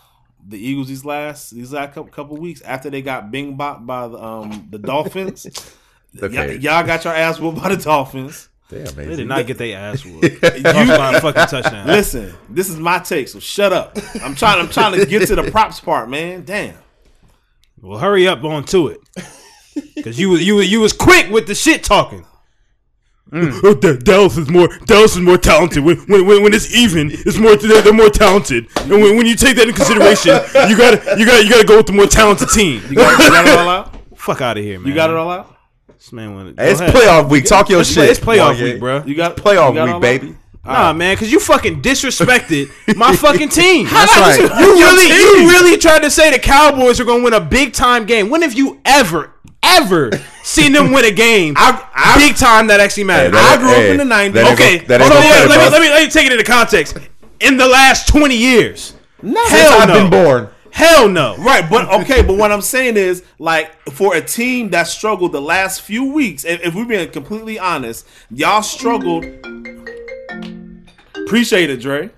The 0.48 0.58
Eagles 0.58 0.88
these 0.88 1.04
last 1.06 1.52
these 1.52 1.74
last 1.74 1.94
couple, 1.94 2.10
couple 2.12 2.38
weeks 2.38 2.62
after 2.62 2.89
they 2.89 3.02
got 3.02 3.30
bing 3.32 3.58
bopped 3.58 3.86
by 3.86 4.08
the 4.08 4.17
um, 4.17 4.67
the 4.72 4.80
Dolphins, 4.80 5.46
Okay. 6.24 6.56
y'all, 6.56 6.78
y'all 6.78 6.86
got 6.88 7.04
your 7.04 7.13
ass 7.13 7.39
whooped 7.39 7.62
by 7.62 7.76
the 7.76 7.84
Dolphins. 7.84 8.48
Damn, 8.71 8.95
They 8.95 9.15
did 9.17 9.27
not 9.27 9.45
get 9.45 9.57
their 9.57 9.77
ass 9.77 10.05
whooped. 10.05 10.41
Talk 10.41 10.86
about 10.86 11.15
a 11.15 11.21
fucking 11.21 11.45
touchdown. 11.47 11.88
Listen, 11.88 12.34
this 12.49 12.69
is 12.69 12.77
my 12.77 12.99
take, 12.99 13.27
so 13.27 13.39
shut 13.39 13.73
up. 13.73 13.97
I'm 14.23 14.34
trying. 14.34 14.60
I'm 14.60 14.69
trying 14.69 14.97
to 14.97 15.05
get 15.05 15.27
to 15.27 15.36
the 15.36 15.51
props 15.51 15.79
part, 15.79 16.10
man. 16.10 16.43
Damn. 16.45 16.75
Well, 17.81 17.99
hurry 17.99 18.27
up 18.27 18.43
on 18.43 18.63
to 18.65 18.88
it, 18.89 18.99
because 19.95 20.19
you 20.19 20.29
was 20.29 20.45
you 20.45 20.55
was- 20.55 20.71
you 20.71 20.79
was 20.79 20.93
quick 20.93 21.29
with 21.29 21.47
the 21.47 21.55
shit 21.55 21.84
talking. 21.84 22.25
Mm. 23.31 23.62
Oh, 23.63 23.73
Da- 23.73 23.95
Dallas 23.97 24.38
is 24.38 24.49
more 24.49 24.67
Dallas 24.86 25.13
is 25.15 25.21
more 25.21 25.38
talented. 25.38 25.84
When 25.84 25.97
when 26.07 26.25
when, 26.25 26.43
when 26.43 26.53
it's 26.53 26.73
even, 26.75 27.10
it's 27.12 27.38
more 27.38 27.55
they're, 27.55 27.81
they're 27.81 27.93
more 27.93 28.10
talented. 28.10 28.67
And 28.81 28.89
when, 28.91 29.15
when 29.17 29.25
you 29.25 29.36
take 29.36 29.55
that 29.55 29.67
in 29.67 29.73
consideration, 29.73 30.31
you 30.69 30.77
got 30.77 31.01
to 31.01 31.19
you 31.19 31.25
got 31.25 31.38
to 31.39 31.43
you 31.43 31.49
got 31.49 31.62
to 31.62 31.67
go 31.67 31.77
with 31.77 31.88
the 31.88 31.93
more 31.93 32.07
talented 32.07 32.49
team. 32.49 32.81
You 32.89 32.95
got, 32.95 33.19
you 33.19 33.29
got 33.29 33.47
it 33.47 33.57
all 33.57 33.69
out. 33.69 33.97
Fuck 34.17 34.41
out 34.41 34.57
of 34.57 34.63
here, 34.63 34.79
man. 34.79 34.88
You 34.89 34.93
got 34.95 35.10
it 35.10 35.15
all 35.15 35.31
out. 35.31 35.50
This 36.02 36.12
man 36.12 36.33
wanted. 36.33 36.60
Hey, 36.60 36.71
it's 36.71 36.79
ahead. 36.81 36.95
playoff 36.95 37.29
week. 37.29 37.45
Talk 37.45 37.69
your 37.69 37.81
It's, 37.81 37.93
play- 37.93 38.08
shit. 38.08 38.17
it's 38.17 38.19
playoff 38.19 38.56
Wanye. 38.56 38.63
week, 38.63 38.79
bro. 38.79 39.04
You 39.06 39.13
got 39.13 39.37
Playoff 39.37 39.69
you 39.69 39.75
got 39.75 39.93
week, 39.93 40.02
baby. 40.02 40.35
out? 40.65 40.73
Nah, 40.73 40.93
man, 40.93 41.13
because 41.13 41.31
you 41.31 41.39
fucking 41.39 41.83
disrespected 41.83 42.71
my 42.97 43.15
fucking 43.15 43.49
team. 43.49 43.85
That's 43.85 44.17
right. 44.17 44.39
You 44.39 44.73
really, 44.73 45.08
you 45.43 45.47
really 45.47 45.77
tried 45.77 45.99
to 46.02 46.10
say 46.10 46.31
the 46.31 46.39
Cowboys 46.39 46.99
are 46.99 47.06
going 47.06 47.19
to 47.19 47.23
win 47.23 47.33
a 47.33 47.39
big 47.39 47.73
time 47.73 48.08
game. 48.08 48.31
When 48.31 48.41
have 48.41 48.54
you 48.54 48.81
ever, 48.83 49.29
ever 49.62 50.10
seen 50.41 50.71
them 50.71 50.91
win 50.91 51.06
a 51.06 51.12
game 51.12 51.54
I- 51.56 51.83
I- 51.93 52.17
big 52.17 52.35
time 52.35 52.65
that 52.67 52.79
actually 52.79 53.04
matters? 53.04 53.33
that- 53.33 53.60
I 53.60 53.62
grew 53.62 53.69
Hey, 53.69 53.85
up 53.93 53.99
in 54.02 54.08
the 54.08 54.15
90s. 54.15 54.54
okay, 54.54 54.79
go- 54.79 54.85
that 54.87 55.02
hold 55.02 55.13
ain't 55.13 55.23
on, 55.23 55.23
yeah, 55.23 55.45
let, 55.47 55.49
me, 55.49 55.69
let 55.71 55.81
me 55.81 55.89
let 55.89 56.04
me 56.04 56.10
take 56.10 56.25
it 56.25 56.31
into 56.31 56.43
context. 56.43 56.97
In 57.41 57.58
the 57.58 57.67
last 57.67 58.08
twenty 58.08 58.37
years, 58.37 58.93
No. 59.21 59.39
Hell 59.49 59.81
I've 59.81 59.87
been 59.87 60.10
born. 60.10 60.47
Hell 60.72 61.08
no. 61.08 61.36
Right, 61.38 61.69
but 61.69 61.90
okay, 62.02 62.22
but 62.22 62.38
what 62.38 62.52
I'm 62.52 62.62
saying 62.62 62.98
is, 62.98 63.24
like, 63.40 63.72
for 63.90 64.15
a 64.15 64.22
team 64.22 64.69
that 64.72 64.88
struggled 64.88 65.32
the 65.32 65.42
last 65.42 65.82
few 65.82 66.12
weeks, 66.12 66.44
if, 66.44 66.62
if 66.62 66.76
we're 66.76 66.86
being 66.86 67.10
completely 67.12 67.60
honest, 67.60 68.08
y'all 68.30 68.62
struggled. 68.62 69.26
Appreciate 71.15 71.69
it, 71.69 71.78
Dre. 71.78 72.10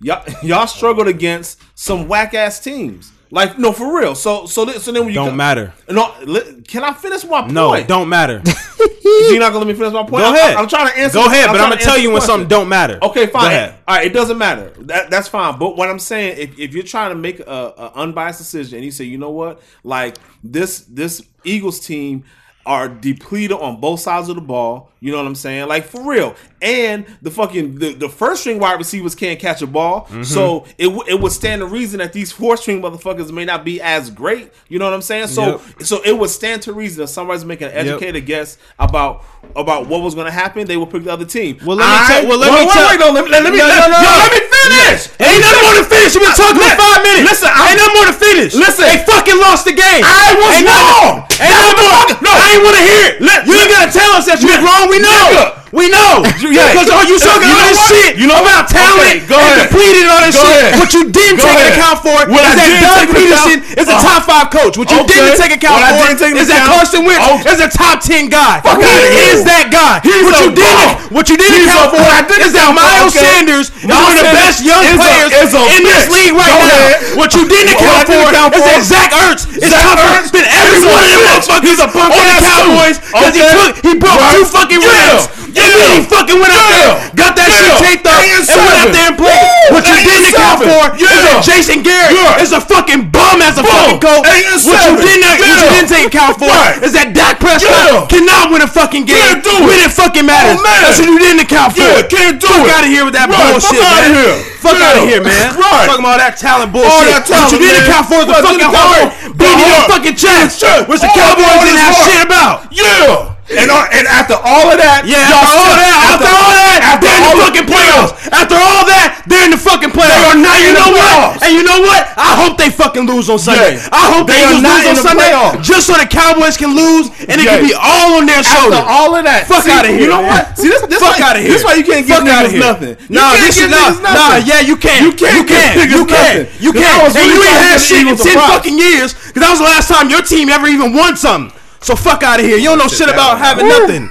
Y'all, 0.00 0.24
y'all 0.44 0.66
struggled 0.66 1.08
against 1.08 1.60
some 1.74 2.06
whack 2.06 2.32
ass 2.34 2.60
teams. 2.60 3.12
Like 3.30 3.58
no, 3.58 3.72
for 3.72 3.98
real. 3.98 4.14
So 4.14 4.46
so 4.46 4.64
then, 4.64 4.80
so 4.80 4.90
then 4.92 5.02
when 5.02 5.10
you 5.10 5.14
don't 5.14 5.28
come, 5.28 5.36
matter. 5.36 5.74
No, 5.90 6.14
li, 6.24 6.62
can 6.66 6.82
I 6.82 6.92
finish 6.94 7.24
my 7.24 7.42
point? 7.42 7.52
No, 7.52 7.82
don't 7.84 8.08
matter. 8.08 8.42
You're 9.04 9.38
not 9.38 9.52
gonna 9.52 9.64
let 9.64 9.68
me 9.68 9.74
finish 9.74 9.92
my 9.92 10.02
point. 10.02 10.24
Go 10.24 10.32
ahead. 10.32 10.56
I, 10.56 10.60
am 10.60 10.68
trying 10.68 10.88
to 10.88 10.98
answer. 10.98 11.18
Go 11.18 11.26
ahead, 11.26 11.48
I'm 11.48 11.54
but 11.54 11.60
I'm 11.60 11.70
gonna 11.70 11.80
tell 11.80 11.98
you 11.98 12.10
when 12.10 12.22
something 12.22 12.48
don't 12.48 12.68
matter. 12.68 12.98
Okay, 13.02 13.26
fine. 13.26 13.74
All 13.86 13.96
right, 13.96 14.06
it 14.06 14.12
doesn't 14.12 14.38
matter. 14.38 14.70
That, 14.80 15.10
that's 15.10 15.28
fine. 15.28 15.58
But 15.58 15.76
what 15.76 15.88
I'm 15.88 15.98
saying, 15.98 16.38
if, 16.38 16.58
if 16.58 16.74
you're 16.74 16.84
trying 16.84 17.10
to 17.10 17.16
make 17.16 17.40
a, 17.40 17.44
a 17.44 17.92
unbiased 17.96 18.38
decision 18.38 18.76
and 18.76 18.84
you 18.84 18.90
say, 18.90 19.04
you 19.04 19.18
know 19.18 19.30
what, 19.30 19.60
like 19.82 20.16
this 20.42 20.80
this 20.80 21.22
Eagles 21.44 21.80
team 21.80 22.24
are 22.66 22.86
depleted 22.86 23.52
on 23.52 23.80
both 23.80 24.00
sides 24.00 24.28
of 24.28 24.36
the 24.36 24.42
ball. 24.42 24.90
You 25.00 25.10
know 25.10 25.18
what 25.18 25.26
I'm 25.26 25.34
saying? 25.34 25.68
Like 25.68 25.84
for 25.84 26.06
real 26.08 26.34
and 26.60 27.06
the 27.22 27.30
fucking 27.30 27.78
the, 27.78 27.94
the 27.94 28.08
first 28.08 28.42
string 28.42 28.58
wide 28.58 28.78
receivers 28.78 29.14
can't 29.14 29.38
catch 29.38 29.62
a 29.62 29.66
ball. 29.66 30.02
Mm-hmm. 30.06 30.22
So 30.22 30.66
it 30.76 30.88
it 31.08 31.20
would 31.20 31.32
stand 31.32 31.60
to 31.60 31.66
reason 31.66 31.98
that 31.98 32.12
these 32.12 32.32
four 32.38 32.56
string 32.56 32.82
motherfuckers 32.82 33.30
may 33.32 33.44
not 33.44 33.64
be 33.64 33.80
as 33.80 34.10
great. 34.10 34.52
You 34.68 34.78
know 34.78 34.84
what 34.86 34.94
I'm 34.94 35.02
saying? 35.02 35.28
So 35.28 35.60
yep. 35.60 35.82
so 35.82 36.02
it 36.04 36.16
would 36.16 36.30
stand 36.30 36.62
to 36.62 36.72
reason 36.72 37.02
if 37.04 37.10
somebody's 37.10 37.44
making 37.44 37.68
an 37.68 37.74
educated 37.74 38.22
yep. 38.22 38.26
guess 38.26 38.58
about 38.78 39.24
about 39.56 39.86
what 39.86 40.02
was 40.02 40.14
going 40.14 40.26
to 40.26 40.32
happen, 40.32 40.66
they 40.66 40.76
would 40.76 40.90
pick 40.90 41.04
the 41.04 41.12
other 41.12 41.24
team. 41.24 41.58
Well, 41.64 41.76
let 41.76 41.86
me 41.86 41.94
I, 41.94 42.06
tell. 42.08 42.28
Well, 42.28 42.38
let 42.38 42.50
me 42.52 42.70
tell. 42.70 42.88
Wait, 42.90 43.00
no, 43.00 43.10
let, 43.10 43.24
me, 43.24 43.30
let 43.30 43.42
me 43.44 43.58
no, 43.58 43.66
no, 43.66 44.12
let 44.18 44.32
me 44.34 44.42
finish. 44.42 45.00
Ain't 45.18 45.40
nothing 45.40 45.62
more 45.62 45.76
to 45.78 45.86
finish. 45.86 46.10
We 46.14 46.26
been 46.26 46.34
talking 46.34 46.58
for 46.58 46.74
five 46.74 47.00
minutes. 47.06 47.26
Listen, 47.28 47.50
I, 47.52 47.60
ain't 47.70 47.78
nothing 47.78 47.96
more 47.96 48.08
to 48.10 48.16
finish. 48.18 48.52
Listen, 48.54 48.84
they 48.90 48.98
fucking 49.06 49.38
lost 49.38 49.64
the 49.64 49.74
game. 49.74 50.02
I 50.02 50.34
was 50.36 50.58
ain't 50.58 50.66
wrong. 50.66 51.26
Ain't 51.38 51.54
nothing 51.54 51.78
more. 51.78 52.06
No, 52.22 52.30
I 52.34 52.46
ain't 52.54 52.64
want 52.66 52.76
to 52.76 52.84
hear 52.84 53.02
it. 53.08 53.14
Let, 53.22 53.46
you 53.46 53.54
ain't 53.54 53.70
gotta 53.70 53.90
tell 53.94 54.10
us 54.18 54.26
that 54.26 54.42
you 54.42 54.50
was 54.50 54.62
wrong. 54.62 54.90
We 54.90 54.98
know. 54.98 55.57
We 55.70 55.92
know. 55.92 56.24
Yeah. 56.48 56.72
Because 56.72 56.88
all 56.88 57.04
you 57.04 57.20
talking 57.20 57.50
all 57.50 57.66
this 57.68 57.82
shit 57.92 58.16
you 58.16 58.24
know, 58.24 58.40
about 58.40 58.70
talent 58.72 59.20
okay, 59.20 59.28
go 59.28 59.36
and 59.36 59.52
ahead. 59.58 59.68
depleted 59.68 60.06
all 60.08 60.22
this 60.24 60.38
go 60.38 60.48
shit. 60.48 60.64
Ahead. 60.64 60.80
What 60.80 60.90
you 60.96 61.02
didn't 61.12 61.38
go 61.38 61.44
take 61.44 61.60
into 61.60 61.76
account 61.76 61.98
for 62.00 62.18
what 62.30 62.40
is 62.40 62.56
I 62.56 62.56
that 62.56 62.72
Doug 62.78 63.06
Pederson 63.12 63.58
is 63.76 63.86
a 63.90 63.96
top 64.00 64.22
five 64.24 64.48
coach. 64.48 64.80
What 64.80 64.88
you 64.88 65.04
okay. 65.04 65.18
didn't 65.18 65.36
take 65.36 65.52
account 65.60 65.84
what 65.84 66.08
for 66.08 66.16
take 66.16 66.34
is 66.38 66.48
account? 66.48 66.64
that 66.64 66.72
Carson 66.72 67.02
Wentz 67.04 67.20
okay. 67.20 67.52
is 67.52 67.60
a 67.60 67.68
top 67.68 68.00
ten 68.00 68.32
guy. 68.32 68.64
Fuck 68.64 68.80
he 68.80 69.28
is 69.28 69.44
that 69.44 69.68
guy. 69.68 70.00
He's 70.00 70.24
what 70.24 70.40
you 70.40 70.50
didn't 70.56 70.92
what 71.12 71.26
you 71.28 71.36
didn't 71.36 71.68
account 71.68 71.92
for 71.92 72.00
I 72.00 72.22
did 72.24 72.40
is 72.48 72.52
that 72.56 72.72
Miles 72.72 73.12
Sanders 73.12 73.68
is 73.68 73.92
one 73.92 74.08
of 74.08 74.24
the 74.24 74.30
best 74.32 74.64
young 74.64 74.84
players 74.96 75.52
in 75.52 75.82
this 75.84 76.08
league 76.08 76.32
right 76.32 76.56
now. 76.64 77.20
What 77.20 77.36
you 77.36 77.44
didn't 77.44 77.76
account 77.76 78.08
for 78.08 78.24
is 78.56 78.64
that 78.64 78.80
Zach 78.88 79.10
Ertz 79.12 79.44
is 79.52 79.68
tougher 79.68 80.32
than 80.32 80.46
everyone 80.48 81.04
in 81.04 81.12
the 81.12 81.28
them 81.28 81.42
motherfuckers 81.44 81.78
on 81.84 81.90
the 81.92 82.38
Cowboys 82.40 82.96
because 82.98 83.34
he 83.36 83.42
took 83.44 83.70
he 83.84 83.92
broke 83.98 84.20
two 84.32 84.44
fucking 84.48 84.80
ribs. 84.80 85.37
Yeah. 85.48 85.64
And 85.64 85.72
then 85.80 85.88
he 85.96 86.00
fucking 86.04 86.38
went 86.38 86.52
out 86.52 86.68
there, 86.68 86.92
got 87.16 87.32
that 87.36 87.48
shit 87.48 87.72
taped 87.80 88.04
up, 88.04 88.20
and, 88.20 88.44
and 88.44 88.58
went 88.60 88.78
out 88.78 88.92
there 88.92 89.08
and 89.08 89.16
played. 89.16 89.44
Woo. 89.68 89.76
What 89.76 89.84
you 89.88 89.96
didn't 90.04 90.28
account 90.32 90.58
for 90.64 90.82
is 90.96 91.08
that 91.08 91.40
Jason 91.44 91.80
Garrett 91.80 92.12
is 92.40 92.52
a 92.52 92.60
fucking 92.60 93.08
bum 93.08 93.40
as 93.40 93.56
a 93.56 93.64
fucking 93.64 94.00
coach. 94.00 94.24
What 94.64 94.78
you 94.84 94.96
didn't 95.00 95.24
what 95.40 95.48
you 95.48 95.68
didn't 95.72 95.90
take 95.90 96.06
account 96.08 96.36
for 96.40 96.52
is 96.84 96.92
that 96.92 97.16
Dak 97.16 97.40
Prescott 97.40 98.08
cannot 98.12 98.52
win 98.52 98.60
a 98.60 98.70
fucking 98.70 99.08
game. 99.08 99.16
Can't 99.16 99.44
do. 99.44 99.54
When 99.64 99.80
it 99.80 99.92
fucking 99.92 100.24
matters. 100.24 100.60
That's 100.60 101.00
what 101.00 101.08
you 101.08 101.18
didn't 101.18 101.44
account 101.44 101.76
for. 101.76 101.88
Can't 102.08 102.36
do 102.40 102.48
it. 102.48 102.68
Out 102.68 102.84
of 102.84 102.90
here 102.92 103.04
with 103.04 103.16
that 103.16 103.28
bullshit, 103.32 103.80
man. 103.80 104.44
Fuck 104.60 104.76
out 104.82 105.00
of 105.00 105.08
here, 105.08 105.22
man. 105.22 105.54
Right. 105.56 105.86
Talking 105.86 106.04
about 106.04 106.18
that 106.20 106.36
talent 106.36 106.74
bullshit. 106.74 106.90
All 106.90 107.06
that 107.08 107.24
talent, 107.24 107.52
What 107.52 107.56
you 107.56 107.60
didn't 107.62 107.88
account 107.88 108.06
for 108.10 108.18
is 108.22 108.28
the 108.28 108.36
fucking 108.42 108.68
heart 108.68 109.14
beating 109.38 109.64
your 109.64 109.84
fucking 109.88 110.16
chest, 110.18 110.60
which 110.90 111.00
the 111.00 111.10
Cowboys 111.14 111.62
didn't 111.64 111.80
have 111.80 111.96
shit 111.96 112.20
about. 112.26 112.68
Yeah. 112.74 113.37
And, 113.48 113.72
all, 113.72 113.88
and 113.88 114.04
after 114.04 114.36
all 114.36 114.68
of 114.68 114.76
that, 114.76 115.08
yeah, 115.08 115.24
after 115.24 115.56
all 115.56 115.72
that, 115.72 115.96
after, 116.04 116.28
all 116.28 116.52
that, 116.52 116.80
after 116.84 117.08
they're 117.08 117.16
in 117.16 117.32
the 117.32 117.36
fucking 117.40 117.64
playoffs. 117.64 118.12
After 118.28 118.56
all 118.60 118.84
that, 118.84 119.24
they're 119.24 119.46
in 119.48 119.52
the 119.56 119.60
fucking 119.60 119.88
playoffs. 119.88 120.12
They 120.12 120.28
are 120.28 120.36
not 120.36 120.56
and 120.60 120.68
in 120.68 120.74
know 120.76 120.92
the 120.92 121.00
playoffs. 121.00 121.40
What? 121.40 121.48
And 121.48 121.50
you 121.56 121.64
know 121.64 121.80
what? 121.80 122.02
I 122.20 122.36
hope 122.36 122.60
they 122.60 122.68
fucking 122.68 123.08
lose 123.08 123.32
on 123.32 123.40
Sunday. 123.40 123.80
Yeah. 123.80 123.88
I 123.88 124.04
hope 124.12 124.28
they, 124.28 124.36
they 124.36 124.60
lose 124.60 124.84
on 124.84 124.96
the 125.00 125.00
Sunday 125.00 125.32
playoffs. 125.32 125.64
just 125.64 125.88
so 125.88 125.96
the 125.96 126.04
Cowboys 126.04 126.60
can 126.60 126.76
lose 126.76 127.08
and 127.24 127.40
it 127.40 127.48
yeah. 127.48 127.56
can 127.56 127.64
be 127.64 127.72
all 127.72 128.20
on 128.20 128.28
their 128.28 128.44
shoulders. 128.44 128.84
After 128.84 128.84
all 128.84 129.16
of 129.16 129.24
that, 129.24 129.48
fuck 129.48 129.64
out 129.64 129.88
of 129.88 129.96
here. 129.96 130.04
You 130.04 130.12
know 130.12 130.28
what? 130.28 130.52
See 130.60 130.68
this, 130.68 130.84
this 130.84 131.00
fuck 131.00 131.16
out 131.16 131.40
of 131.40 131.40
here. 131.40 131.48
This 131.48 131.64
why 131.64 131.80
you 131.80 131.88
can't 131.88 132.04
get 132.04 132.20
niggas 132.20 132.52
nothing. 132.52 133.00
Nah, 133.08 133.32
this 133.40 133.56
is 133.56 133.72
not. 133.72 133.96
Nah, 134.04 134.44
yeah, 134.44 134.60
you 134.60 134.76
can. 134.76 135.08
You 135.08 135.16
can. 135.16 135.32
You 135.40 135.44
can. 135.48 135.88
You 135.88 136.04
can. 136.04 136.36
You 136.60 136.72
can. 136.76 136.96
And 137.16 137.26
you 137.32 137.40
ain't 137.40 137.64
had 137.64 137.80
shit 137.80 138.04
in 138.04 138.12
ten 138.12 138.36
fucking 138.36 138.76
years 138.76 139.16
because 139.16 139.40
that 139.40 139.48
was 139.48 139.64
the 139.64 139.68
last 139.72 139.88
time 139.88 140.12
your 140.12 140.20
team 140.20 140.52
ever 140.52 140.68
even 140.68 140.92
won 140.92 141.16
something. 141.16 141.56
So 141.80 141.94
fuck 141.96 142.22
out 142.22 142.40
of 142.40 142.46
here. 142.46 142.58
You 142.58 142.64
don't 142.70 142.78
know 142.78 142.88
shit 142.88 143.08
about 143.08 143.38
having 143.38 143.68
nothing. 143.68 144.10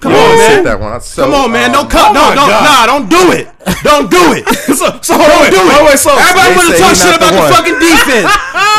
Come 0.00 0.12
on, 0.12 0.36
man. 0.36 0.64
Come 0.64 1.34
on, 1.34 1.50
man. 1.52 1.72
Don't 1.72 1.90
cut. 1.90 2.12
no, 2.12 2.34
don't. 2.34 2.48
Nah, 2.48 2.86
don't 2.86 3.08
do 3.08 3.32
it. 3.32 3.48
Don't 3.84 4.08
do 4.12 4.36
it. 4.36 4.44
so, 4.76 4.92
so 5.00 5.12
don't 5.16 5.48
do 5.48 5.60
it. 5.60 5.80
Wait, 5.88 5.96
so 5.96 6.12
Everybody 6.12 6.52
want 6.56 6.68
to 6.72 6.76
talk 6.76 6.92
shit 6.92 7.16
about 7.16 7.32
the, 7.32 7.40
the 7.40 7.52
fucking 7.52 7.78
defense. 7.80 8.28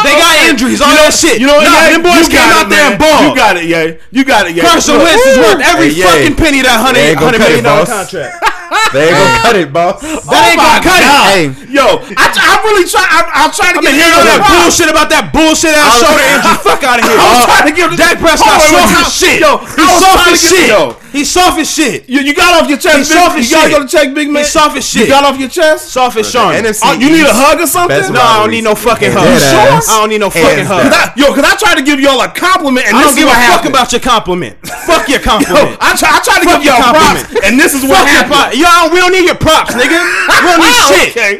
they 0.05 0.13
got 0.13 0.33
injuries, 0.45 0.79
all 0.81 0.93
you 0.93 1.01
that 1.01 1.13
shit. 1.13 1.41
You 1.41 1.47
know 1.49 1.57
what? 1.57 1.65
Nah, 1.65 1.89
them 1.89 2.05
boys 2.05 2.29
came 2.29 2.49
out 2.53 2.69
there 2.69 2.93
and 2.93 2.97
balled. 3.01 3.25
You 3.25 3.33
got 3.33 3.57
it, 3.57 3.65
yeah. 3.65 3.97
You 4.13 4.21
got 4.21 4.45
it, 4.45 4.53
yeah. 4.53 4.69
Carson 4.69 5.01
Wentz 5.01 5.25
is 5.25 5.37
worth 5.37 5.61
every 5.61 5.93
hey, 5.93 6.05
fucking 6.05 6.35
penny 6.37 6.61
that 6.61 6.77
hundred 6.77 7.17
hundred 7.17 7.41
million 7.41 7.63
dollar 7.65 7.85
contract. 7.85 8.37
They 8.93 9.11
ain't 9.11 9.17
gonna 9.17 9.43
cut 9.43 9.55
it, 9.55 9.69
boss. 9.73 10.01
That 10.01 10.15
oh 10.23 10.49
ain't 10.51 10.61
gonna 10.61 10.83
cut 10.83 10.99
God. 11.03 11.35
it. 11.35 11.51
Hey. 11.51 11.73
Yo, 11.73 11.85
I, 12.15 12.25
I 12.31 12.53
really 12.63 12.87
try. 12.87 13.03
I, 13.03 13.43
I'm 13.43 13.51
trying 13.51 13.75
to 13.75 13.81
get 13.81 13.91
here. 13.91 14.07
all 14.13 14.23
that 14.23 14.41
problem. 14.41 14.71
bullshit 14.71 14.89
about 14.91 15.09
that 15.11 15.25
bullshit 15.35 15.75
ass 15.75 15.99
shoulder 15.99 16.23
injury. 16.23 16.57
Fuck 16.63 16.81
out 16.85 16.99
of 16.99 17.05
here. 17.05 17.19
I 17.19 17.25
was 17.27 17.43
uh, 17.43 17.49
trying 17.49 17.67
to 17.71 17.75
give 17.75 17.89
Dak 17.97 18.15
Prescott 18.19 18.61
soft 18.61 18.95
as 18.95 19.09
shit. 19.11 19.37
Yo, 19.41 19.59
he's 19.59 19.93
soft 19.99 20.27
as 20.31 20.39
shit. 20.39 20.67
Yo, 20.69 20.81
he's 21.11 21.29
soft 21.31 21.57
as 21.59 21.69
shit. 21.69 22.07
You, 22.07 22.19
you 22.23 22.33
got 22.35 22.55
off 22.55 22.69
your 22.69 22.79
chest. 22.79 23.09
He's 23.09 23.11
soft 23.11 23.35
as 23.35 23.47
shit. 23.47 23.51
You 23.51 23.57
gotta 23.57 23.73
go 23.73 23.79
to 23.83 23.89
check, 23.89 24.07
big 24.15 24.29
man. 24.29 24.43
He's 24.43 24.53
soft 24.53 24.74
soft 24.75 24.77
as 24.77 24.85
shit. 24.87 25.07
You 25.07 25.13
got 25.13 25.23
off 25.23 25.39
your 25.39 25.49
chest? 25.49 25.89
Soft 25.89 26.17
as 26.17 26.29
Sean. 26.29 26.55
Oh, 26.55 26.93
you 26.93 27.09
need 27.11 27.23
a 27.23 27.33
hug 27.33 27.59
or 27.59 27.67
something? 27.67 27.95
No, 28.11 28.19
I 28.19 28.43
don't 28.43 28.51
need 28.51 28.63
no 28.63 28.75
fucking 28.75 29.11
hug. 29.11 29.23
You 29.23 29.39
sure? 29.39 29.79
I 29.79 29.95
don't 29.99 30.09
need 30.09 30.19
no 30.19 30.29
fucking 30.29 30.65
hug. 30.65 30.91
I, 30.91 31.13
yo, 31.15 31.31
because 31.31 31.47
I 31.47 31.55
tried 31.55 31.75
to 31.79 31.85
give 31.85 31.99
y'all 31.99 32.19
a 32.21 32.31
compliment 32.31 32.87
and 32.87 32.95
I 32.97 33.03
don't 33.03 33.15
give 33.15 33.27
a 33.27 33.37
fuck 33.51 33.65
about 33.65 33.91
your 33.91 34.01
compliment. 34.01 34.59
fuck 34.87 35.07
your 35.07 35.19
compliment. 35.19 35.45
Yo, 35.55 35.77
I 35.79 35.95
try, 35.95 36.11
I 36.11 36.19
to 36.19 36.45
give 36.45 36.63
y'all 36.63 36.91
props 36.91 37.23
and 37.45 37.59
this 37.59 37.73
is 37.73 37.83
what 37.83 38.03
happened. 38.07 38.57
Y'all, 38.57 38.91
we 38.91 38.99
don't 38.99 39.11
need 39.11 39.25
your 39.25 39.39
props, 39.39 39.73
nigga. 39.73 39.95
We 39.95 40.35
don't 40.43 40.61
need 40.61 40.77
shit. 40.89 41.09
Okay. 41.15 41.33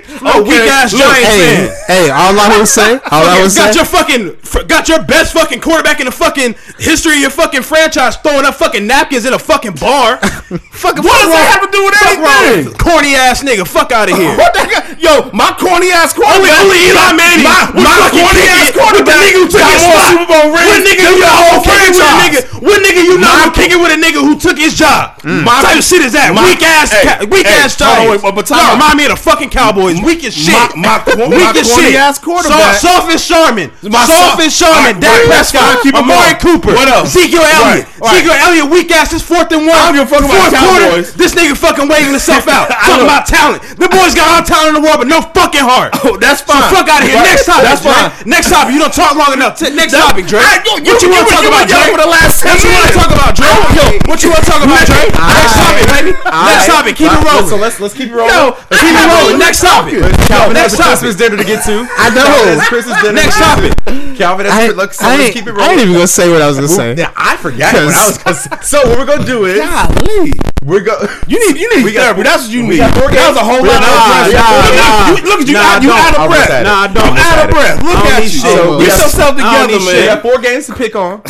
Weak 0.46 0.68
ass 0.70 0.92
Giants 0.92 1.28
hey, 1.28 1.68
fan. 1.68 1.76
Hey, 1.88 2.06
all 2.10 2.38
I 2.38 2.58
would 2.58 2.68
say, 2.68 3.00
all 3.12 3.26
I 3.26 3.42
would 3.42 3.52
say. 3.52 3.66
Got 3.66 3.76
your 3.76 3.86
fucking, 3.86 4.68
got 4.68 4.88
your 4.88 5.04
best 5.04 5.34
fucking 5.34 5.60
quarterback 5.60 6.00
in 6.00 6.06
the 6.06 6.12
fucking 6.12 6.56
history 6.78 7.16
of 7.16 7.22
your 7.22 7.30
fucking 7.34 7.64
franchise 7.64 8.18
throwing 8.18 8.46
up 8.46 8.56
fucking 8.56 8.86
napkins 8.86 9.26
in 9.26 9.34
a 9.34 9.40
fucking 9.40 9.76
bar. 9.76 10.18
Fucking, 10.18 11.04
what 11.04 11.18
does 11.26 11.34
that 11.34 11.58
have 11.58 11.64
to 11.66 11.72
do 11.74 11.82
with 11.82 11.96
anything? 12.06 12.78
Corny 12.78 13.16
ass 13.16 13.25
ass 13.26 13.42
nigga. 13.42 13.66
Fuck 13.66 13.90
out 13.92 14.10
of 14.10 14.18
here. 14.22 14.38
what 14.38 14.54
the 14.54 14.62
hell? 14.62 14.86
Yo, 15.02 15.14
my 15.34 15.50
corny 15.58 15.90
ass 15.90 16.14
quarterback. 16.14 16.46
Only, 16.46 16.54
only 16.54 16.80
Eli 16.94 17.10
Manning. 17.18 17.46
My, 17.46 17.74
my 17.74 18.10
corny 18.14 18.46
ass 18.46 18.70
quarterback. 18.70 19.18
The 19.18 19.26
nigga 19.26 19.40
who 19.42 19.50
took 19.50 19.66
his 19.66 19.82
spot. 19.82 20.08
Super 20.14 20.28
Bowl 20.30 20.48
ring. 20.54 20.68
What 20.70 20.82
nigga 20.86 21.04
you 21.10 21.18
know 21.18 21.38
who 21.50 21.58
kicking 21.66 21.98
with 21.98 22.06
a 22.06 22.18
nigga? 22.22 22.42
What 22.62 22.80
nigga 22.86 23.02
you 23.02 23.18
know 23.18 23.34
who 23.42 23.48
kicking 23.52 23.82
with 23.82 23.92
a 23.92 24.00
nigga 24.00 24.22
who 24.22 24.34
took 24.38 24.58
his 24.62 24.78
job? 24.78 25.18
Mm. 25.26 25.42
My 25.42 25.66
type 25.66 25.82
of 25.82 25.86
shit 25.86 26.06
is 26.06 26.14
that. 26.14 26.32
My, 26.38 26.46
weak 26.46 26.62
ass, 26.62 26.94
hey, 26.94 27.26
weak 27.26 27.50
hey, 27.50 27.66
ass 27.66 27.74
job. 27.74 27.98
Hey, 27.98 28.18
but 28.22 28.46
time 28.46 28.62
no, 28.62 28.78
remind 28.78 29.02
me 29.02 29.10
of 29.10 29.18
the 29.18 29.22
fucking 29.22 29.50
Cowboys. 29.50 29.98
Weak 30.02 30.22
as 30.28 30.36
shit. 30.36 30.54
My, 30.78 31.02
my, 31.02 31.26
weak 31.26 31.42
my 31.42 31.56
as 31.56 31.66
corny 31.66 31.96
shit. 31.96 32.02
ass 32.02 32.20
quarterback. 32.20 32.78
So, 32.78 32.94
soft 32.94 33.10
and 33.10 33.22
Sharman. 33.22 33.70
My 33.88 34.06
soft 34.06 34.42
and 34.42 34.52
Sharman. 34.52 35.02
Dak 35.02 35.26
Prescott. 35.26 35.82
Amari 35.96 36.36
Cooper. 36.38 36.76
What 36.76 36.92
up? 36.92 37.08
Ezekiel 37.08 37.42
Elliott. 37.42 37.88
Ezekiel 38.04 38.38
Elliott 38.38 38.68
weak 38.70 38.92
ass 38.92 39.14
is 39.14 39.24
fourth 39.24 39.50
and 39.56 39.64
one. 39.64 39.74
I 39.74 39.90
don't 39.90 39.96
give 39.96 40.12
Cowboys. 40.12 40.52
Quarter, 40.52 41.02
this 41.16 41.32
nigga 41.32 41.56
fucking 41.56 41.88
waving 41.88 42.12
himself 42.12 42.48
out. 42.48 42.68
Talking 42.86 43.08
about 43.08 43.14
talent. 43.24 43.63
The 43.80 43.88
boys 43.88 44.11
got 44.11 44.28
all 44.28 44.43
talent 44.43 44.76
in 44.76 44.82
the 44.82 44.84
world, 44.84 44.99
but 44.99 45.07
no 45.07 45.24
fucking 45.32 45.63
heart. 45.63 45.95
Oh, 46.03 46.20
that's 46.20 46.43
fine. 46.43 46.68
So 46.68 46.76
fuck 46.76 46.91
out 46.91 46.99
of 47.01 47.07
here. 47.07 47.16
Next 47.24 47.47
topic. 47.47 47.72
That's 47.72 47.82
fine. 47.82 48.11
Drake. 48.11 48.28
Next 48.28 48.51
topic. 48.51 48.76
You 48.76 48.82
don't 48.84 48.93
talk 48.93 49.16
long 49.16 49.32
enough. 49.32 49.55
Next 49.63 49.95
that, 49.95 50.11
topic, 50.11 50.28
Dre. 50.28 50.43
I, 50.43 50.59
you, 50.61 50.84
what 50.86 50.99
you, 50.99 51.07
you 51.07 51.16
want 51.16 51.24
to 51.26 51.32
talk 51.32 51.45
about, 51.47 51.66
Dre? 51.72 51.95
For 51.95 52.01
the 52.03 52.11
last 52.11 52.43
what 52.43 52.59
you 52.59 52.72
want 52.76 52.86
to 52.91 52.95
talk 52.99 53.11
about, 53.16 53.32
Dre? 53.32 53.47
Yo, 53.74 53.86
what 54.11 54.20
you 54.22 54.30
want 54.30 54.43
to 54.43 54.49
talk 54.49 54.61
about, 54.61 54.84
Dre? 54.84 55.07
Next 55.16 55.55
topic, 55.55 55.86
baby. 55.88 56.11
Next 56.20 56.66
topic. 56.68 56.93
Keep 56.99 57.16
it 57.16 57.22
rolling. 57.24 57.47
So 57.47 57.55
let's 57.55 57.80
let's 57.80 57.95
keep 57.95 58.11
it 58.11 58.18
rolling. 58.18 58.36
Yo, 58.36 58.59
keep 58.76 58.91
it 58.91 59.07
rolling. 59.07 59.39
Next 59.39 59.63
topic. 59.63 60.03
Calvin 60.28 60.57
has 60.59 60.76
Christmas 60.76 61.16
dinner 61.16 61.38
to 61.38 61.45
get 61.45 61.63
to. 61.70 61.88
I 61.95 62.11
know. 62.11 62.28
Dinner. 63.01 63.13
Next 63.13 63.38
topic. 63.39 63.72
Calvin 64.18 64.49
has. 64.49 64.76
Let's 64.76 64.97
keep 65.32 65.47
it 65.47 65.53
rolling. 65.53 65.63
I 65.63 65.72
ain't 65.72 65.82
even 65.82 65.93
gonna 65.93 66.07
say 66.07 66.32
what 66.32 66.41
I 66.41 66.47
was 66.47 66.57
gonna 66.57 66.68
say. 66.68 66.95
Yeah, 66.95 67.13
I 67.16 67.38
forgot 67.38 67.74
what 67.74 67.93
I 67.93 68.07
was 68.07 68.18
gonna 68.18 68.36
say. 68.36 68.49
So 68.61 68.78
what 68.89 68.99
we're 68.99 69.05
gonna 69.05 69.26
do 69.26 69.45
is, 69.45 69.59
golly, 69.59 70.34
we're 70.63 70.84
going. 70.84 71.07
You 71.28 71.39
need 71.39 71.59
you 71.59 71.70
need 71.76 71.93
therapy. 71.93 72.24
That's 72.24 72.43
what 72.43 72.51
you 72.51 72.63
need. 72.63 72.82
That 73.12 73.30
was 73.30 73.38
a 73.38 73.45
whole 73.45 73.62
lot 73.62 73.82
of 73.82 73.86
nah, 73.86 74.32
nah, 74.34 75.14
Look 75.30 75.41
at 75.41 75.47
you. 75.47 75.53
Nah, 75.53 75.82
you 75.82 75.91
out 75.91 76.16
of 76.18 76.30
breath. 76.30 76.64
Nah, 76.64 76.82
I 76.82 76.88
don't. 76.88 77.06
I'm 77.06 77.18
out 77.18 77.45
of 77.45 77.49
breath. 77.51 77.78
Look 77.84 78.06
at 78.10 78.24
you. 78.24 78.30
So 78.30 78.80
get 78.80 78.88
yourself 78.88 79.36
together, 79.36 79.80
man. 79.84 80.01
We 80.01 80.06
got 80.06 80.22
four 80.22 80.39
games 80.39 80.68
to 80.68 80.76
pick 80.76 80.95
on. 80.95 81.22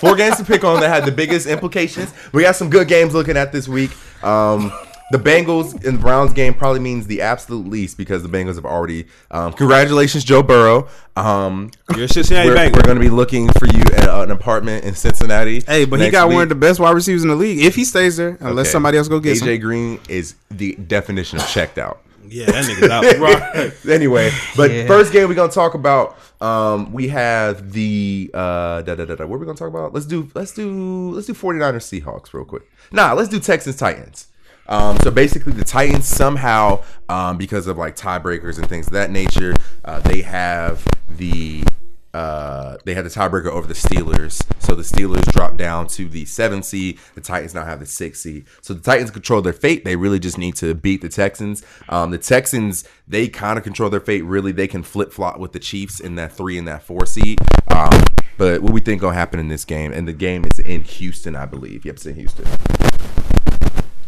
Four 0.00 0.16
games 0.16 0.38
to 0.38 0.44
pick 0.44 0.64
on 0.64 0.80
that 0.80 0.88
had 0.88 1.04
the 1.04 1.12
biggest 1.12 1.46
implications. 1.46 2.12
We 2.32 2.42
got 2.42 2.56
some 2.56 2.70
good 2.70 2.88
games 2.88 3.12
looking 3.12 3.36
at 3.36 3.52
this 3.52 3.68
week. 3.68 3.90
Um, 4.24 4.72
the 5.10 5.18
Bengals 5.18 5.72
and 5.84 5.98
the 5.98 6.00
Browns 6.00 6.32
game 6.32 6.54
probably 6.54 6.80
means 6.80 7.06
the 7.06 7.20
absolute 7.22 7.66
least 7.68 7.96
because 7.96 8.22
the 8.22 8.28
Bengals 8.28 8.54
have 8.56 8.64
already. 8.64 9.06
Um, 9.30 9.52
congratulations, 9.52 10.24
Joe 10.24 10.42
Burrow. 10.42 10.88
Um, 11.16 11.70
You're 11.94 12.04
a 12.04 12.08
Cincinnati 12.08 12.48
we're, 12.48 12.56
Bengals. 12.56 12.76
we're 12.76 12.82
going 12.82 12.96
to 12.96 13.00
be 13.02 13.10
looking 13.10 13.48
for 13.52 13.66
you 13.66 13.82
at 13.96 14.08
an 14.08 14.30
apartment 14.30 14.84
in 14.84 14.94
Cincinnati. 14.94 15.60
Hey, 15.60 15.84
but 15.84 16.00
he 16.00 16.10
got 16.10 16.28
week. 16.28 16.34
one 16.34 16.42
of 16.44 16.48
the 16.48 16.54
best 16.54 16.78
wide 16.80 16.92
receivers 16.94 17.22
in 17.22 17.28
the 17.28 17.34
league 17.36 17.58
if 17.64 17.74
he 17.74 17.84
stays 17.84 18.16
there, 18.16 18.36
unless 18.40 18.66
Okay. 18.66 18.72
somebody 18.72 18.98
else 18.98 19.08
go 19.08 19.18
get 19.20 19.36
AJ 19.38 19.54
him. 19.56 19.60
Green 19.60 20.00
is 20.08 20.34
the 20.50 20.74
definition 20.76 21.38
of 21.38 21.46
checked 21.48 21.78
out. 21.78 22.00
Yeah, 22.28 22.46
that 22.46 22.64
nigga's 22.64 22.88
out. 22.90 23.02
Right. 23.18 23.86
anyway, 23.92 24.30
but 24.56 24.70
Yeah. 24.70 24.86
first 24.86 25.12
game 25.12 25.28
we're 25.28 25.34
gonna 25.34 25.50
talk 25.50 25.74
about. 25.74 26.16
Um, 26.40 26.92
we 26.92 27.08
have 27.08 27.72
the 27.72 28.30
uh, 28.32 28.82
da, 28.82 28.94
da, 28.94 29.04
da, 29.04 29.16
da, 29.16 29.26
what 29.26 29.36
are 29.36 29.38
we 29.40 29.46
gonna 29.46 29.58
talk 29.58 29.68
about? 29.68 29.92
Let's 29.92 30.06
do 30.06 30.30
let's 30.34 30.52
do 30.52 31.10
let's 31.10 31.26
do 31.26 31.34
49ers 31.34 32.00
Seahawks 32.02 32.32
real 32.32 32.44
quick. 32.44 32.62
Nah, 32.92 33.14
let's 33.14 33.28
do 33.28 33.40
Texans 33.40 33.76
Titans. 33.76 34.28
Um, 34.70 34.96
so 35.02 35.10
basically, 35.10 35.52
the 35.52 35.64
Titans 35.64 36.06
somehow, 36.06 36.82
um, 37.08 37.36
because 37.36 37.66
of 37.66 37.76
like 37.76 37.96
tiebreakers 37.96 38.56
and 38.56 38.68
things 38.68 38.86
of 38.86 38.92
that 38.94 39.10
nature, 39.10 39.54
uh, 39.84 40.00
they 40.00 40.22
have 40.22 40.86
the 41.10 41.64
uh, 42.12 42.76
they 42.84 42.94
had 42.94 43.04
the 43.04 43.08
tiebreaker 43.08 43.46
over 43.46 43.68
the 43.68 43.74
Steelers. 43.74 44.42
So 44.60 44.74
the 44.74 44.82
Steelers 44.82 45.30
dropped 45.32 45.56
down 45.56 45.86
to 45.88 46.08
the 46.08 46.24
seven 46.24 46.62
seed. 46.62 46.98
The 47.14 47.20
Titans 47.20 47.54
now 47.54 47.64
have 47.64 47.80
the 47.80 47.86
six 47.86 48.20
seed. 48.20 48.46
So 48.62 48.74
the 48.74 48.80
Titans 48.80 49.10
control 49.10 49.42
their 49.42 49.52
fate. 49.52 49.84
They 49.84 49.96
really 49.96 50.18
just 50.18 50.38
need 50.38 50.56
to 50.56 50.74
beat 50.74 51.02
the 51.02 51.08
Texans. 51.08 51.62
Um, 51.88 52.10
the 52.10 52.18
Texans, 52.18 52.84
they 53.06 53.28
kind 53.28 53.58
of 53.58 53.64
control 53.64 53.90
their 53.90 54.00
fate. 54.00 54.24
Really, 54.24 54.52
they 54.52 54.66
can 54.66 54.82
flip 54.82 55.12
flop 55.12 55.38
with 55.38 55.52
the 55.52 55.60
Chiefs 55.60 56.00
in 56.00 56.16
that 56.16 56.32
three 56.32 56.58
and 56.58 56.66
that 56.66 56.82
four 56.82 57.06
seed. 57.06 57.38
Um, 57.68 58.02
but 58.38 58.62
what 58.62 58.72
we 58.72 58.80
think 58.80 59.02
gonna 59.02 59.14
happen 59.14 59.38
in 59.38 59.48
this 59.48 59.64
game, 59.64 59.92
and 59.92 60.08
the 60.08 60.12
game 60.12 60.44
is 60.44 60.58
in 60.58 60.82
Houston, 60.82 61.36
I 61.36 61.46
believe. 61.46 61.84
Yep, 61.84 61.94
it's 61.94 62.06
in 62.06 62.14
Houston. 62.16 62.46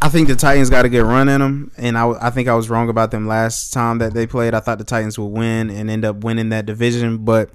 I 0.02 0.08
think 0.08 0.26
the 0.26 0.34
Titans 0.34 0.68
got 0.68 0.82
to 0.82 0.88
get 0.88 1.04
run 1.04 1.28
in 1.28 1.40
them, 1.40 1.70
and 1.76 1.96
I, 1.96 2.10
I 2.20 2.30
think 2.30 2.48
I 2.48 2.54
was 2.54 2.68
wrong 2.68 2.88
about 2.88 3.12
them 3.12 3.28
last 3.28 3.72
time 3.72 3.98
that 3.98 4.12
they 4.14 4.26
played. 4.26 4.52
I 4.52 4.58
thought 4.58 4.78
the 4.78 4.84
Titans 4.84 5.16
would 5.16 5.26
win 5.28 5.70
and 5.70 5.88
end 5.88 6.04
up 6.04 6.24
winning 6.24 6.48
that 6.48 6.66
division, 6.66 7.18
but 7.18 7.50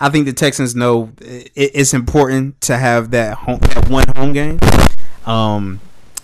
I 0.00 0.08
think 0.10 0.26
the 0.26 0.32
Texans 0.32 0.74
know 0.74 1.12
it, 1.20 1.52
it's 1.54 1.94
important 1.94 2.60
to 2.62 2.76
have 2.76 3.12
that 3.12 3.36
home, 3.38 3.60
that 3.60 3.88
one 3.88 4.08
home 4.16 4.32
game. 4.32 4.58
Um, 5.24 5.80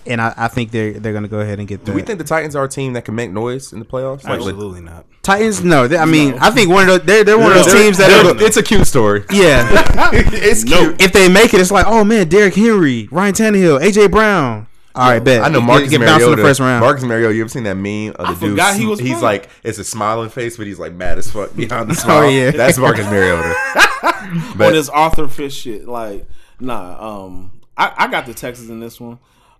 and 0.06 0.20
I, 0.20 0.34
I 0.36 0.48
think 0.48 0.72
they're 0.72 0.94
they're 0.94 1.12
gonna 1.12 1.28
go 1.28 1.38
ahead 1.40 1.60
and 1.60 1.68
get 1.68 1.78
through. 1.84 1.86
Do 1.86 1.92
that. 1.92 1.96
we 1.96 2.02
think 2.02 2.18
the 2.18 2.24
Titans 2.24 2.56
are 2.56 2.64
a 2.64 2.68
team 2.68 2.94
that 2.94 3.04
can 3.04 3.14
make 3.14 3.30
noise 3.30 3.72
in 3.72 3.78
the 3.78 3.84
playoffs? 3.84 4.24
Like, 4.24 4.40
like- 4.40 4.48
Absolutely 4.48 4.80
not. 4.80 5.06
Titans? 5.22 5.62
No, 5.62 5.86
they, 5.86 5.98
I 5.98 6.04
mean 6.06 6.34
I 6.40 6.50
think 6.50 6.70
one 6.70 6.88
of 6.88 6.88
those 6.88 7.06
they're, 7.06 7.22
they're 7.22 7.38
one 7.38 7.52
of 7.52 7.58
those 7.58 7.66
They're- 7.72 7.82
teams 7.84 7.98
that 7.98 8.08
they're- 8.36 8.44
it's 8.46 8.56
a 8.56 8.62
cute 8.62 8.86
story. 8.88 9.24
yeah. 9.30 9.68
it's 10.12 10.64
cute. 10.64 11.00
if 11.00 11.12
they 11.12 11.28
make 11.28 11.54
it, 11.54 11.60
it's 11.60 11.70
like 11.70 11.86
oh 11.86 12.02
man, 12.02 12.28
Derrick 12.28 12.54
Henry, 12.54 13.06
Ryan 13.12 13.34
Tannehill, 13.34 13.80
AJ 13.80 14.10
Brown. 14.10 14.66
All 14.94 15.08
right, 15.08 15.22
bet. 15.22 15.42
I 15.42 15.48
know 15.48 15.60
Get- 15.60 15.66
Marcus 15.66 15.90
get 15.90 16.00
bounced 16.00 16.12
in 16.14 16.20
Mariota. 16.30 16.42
the 16.42 16.48
first 16.48 16.60
round. 16.60 16.80
Marcus 16.80 17.04
Mariota. 17.04 17.34
You 17.34 17.42
ever 17.42 17.48
seen 17.48 17.62
that 17.64 17.76
meme 17.76 18.10
of 18.16 18.16
the 18.16 18.22
I 18.24 18.34
dude? 18.40 18.50
forgot 18.50 18.76
he 18.76 18.86
was 18.86 18.98
He's 18.98 19.08
playing. 19.10 19.22
like 19.22 19.48
it's 19.62 19.78
a 19.78 19.84
smiling 19.84 20.30
face, 20.30 20.56
but 20.56 20.66
he's 20.66 20.78
like 20.80 20.92
mad 20.94 21.18
as 21.18 21.30
fuck 21.30 21.54
behind 21.54 21.88
the 21.90 21.94
smile. 21.96 22.24
oh, 22.24 22.28
yeah. 22.28 22.50
That's 22.50 22.76
Marcus 22.78 23.06
Mariota. 23.06 23.54
on 24.02 24.52
But 24.56 24.72
this 24.72 24.88
Arthur 24.88 25.28
Fish 25.28 25.56
shit. 25.60 25.86
Like, 25.86 26.26
nah. 26.58 27.24
Um, 27.24 27.60
I, 27.76 27.92
I 27.96 28.08
got 28.08 28.26
the 28.26 28.34
Texans 28.34 28.68
in 28.70 28.80
this 28.80 29.00
one. 29.00 29.18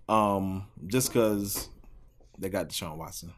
Um, 0.08 0.66
just 0.88 1.08
because 1.12 1.68
they 2.38 2.48
got 2.48 2.68
Deshaun 2.68 2.96
Watson. 2.96 3.32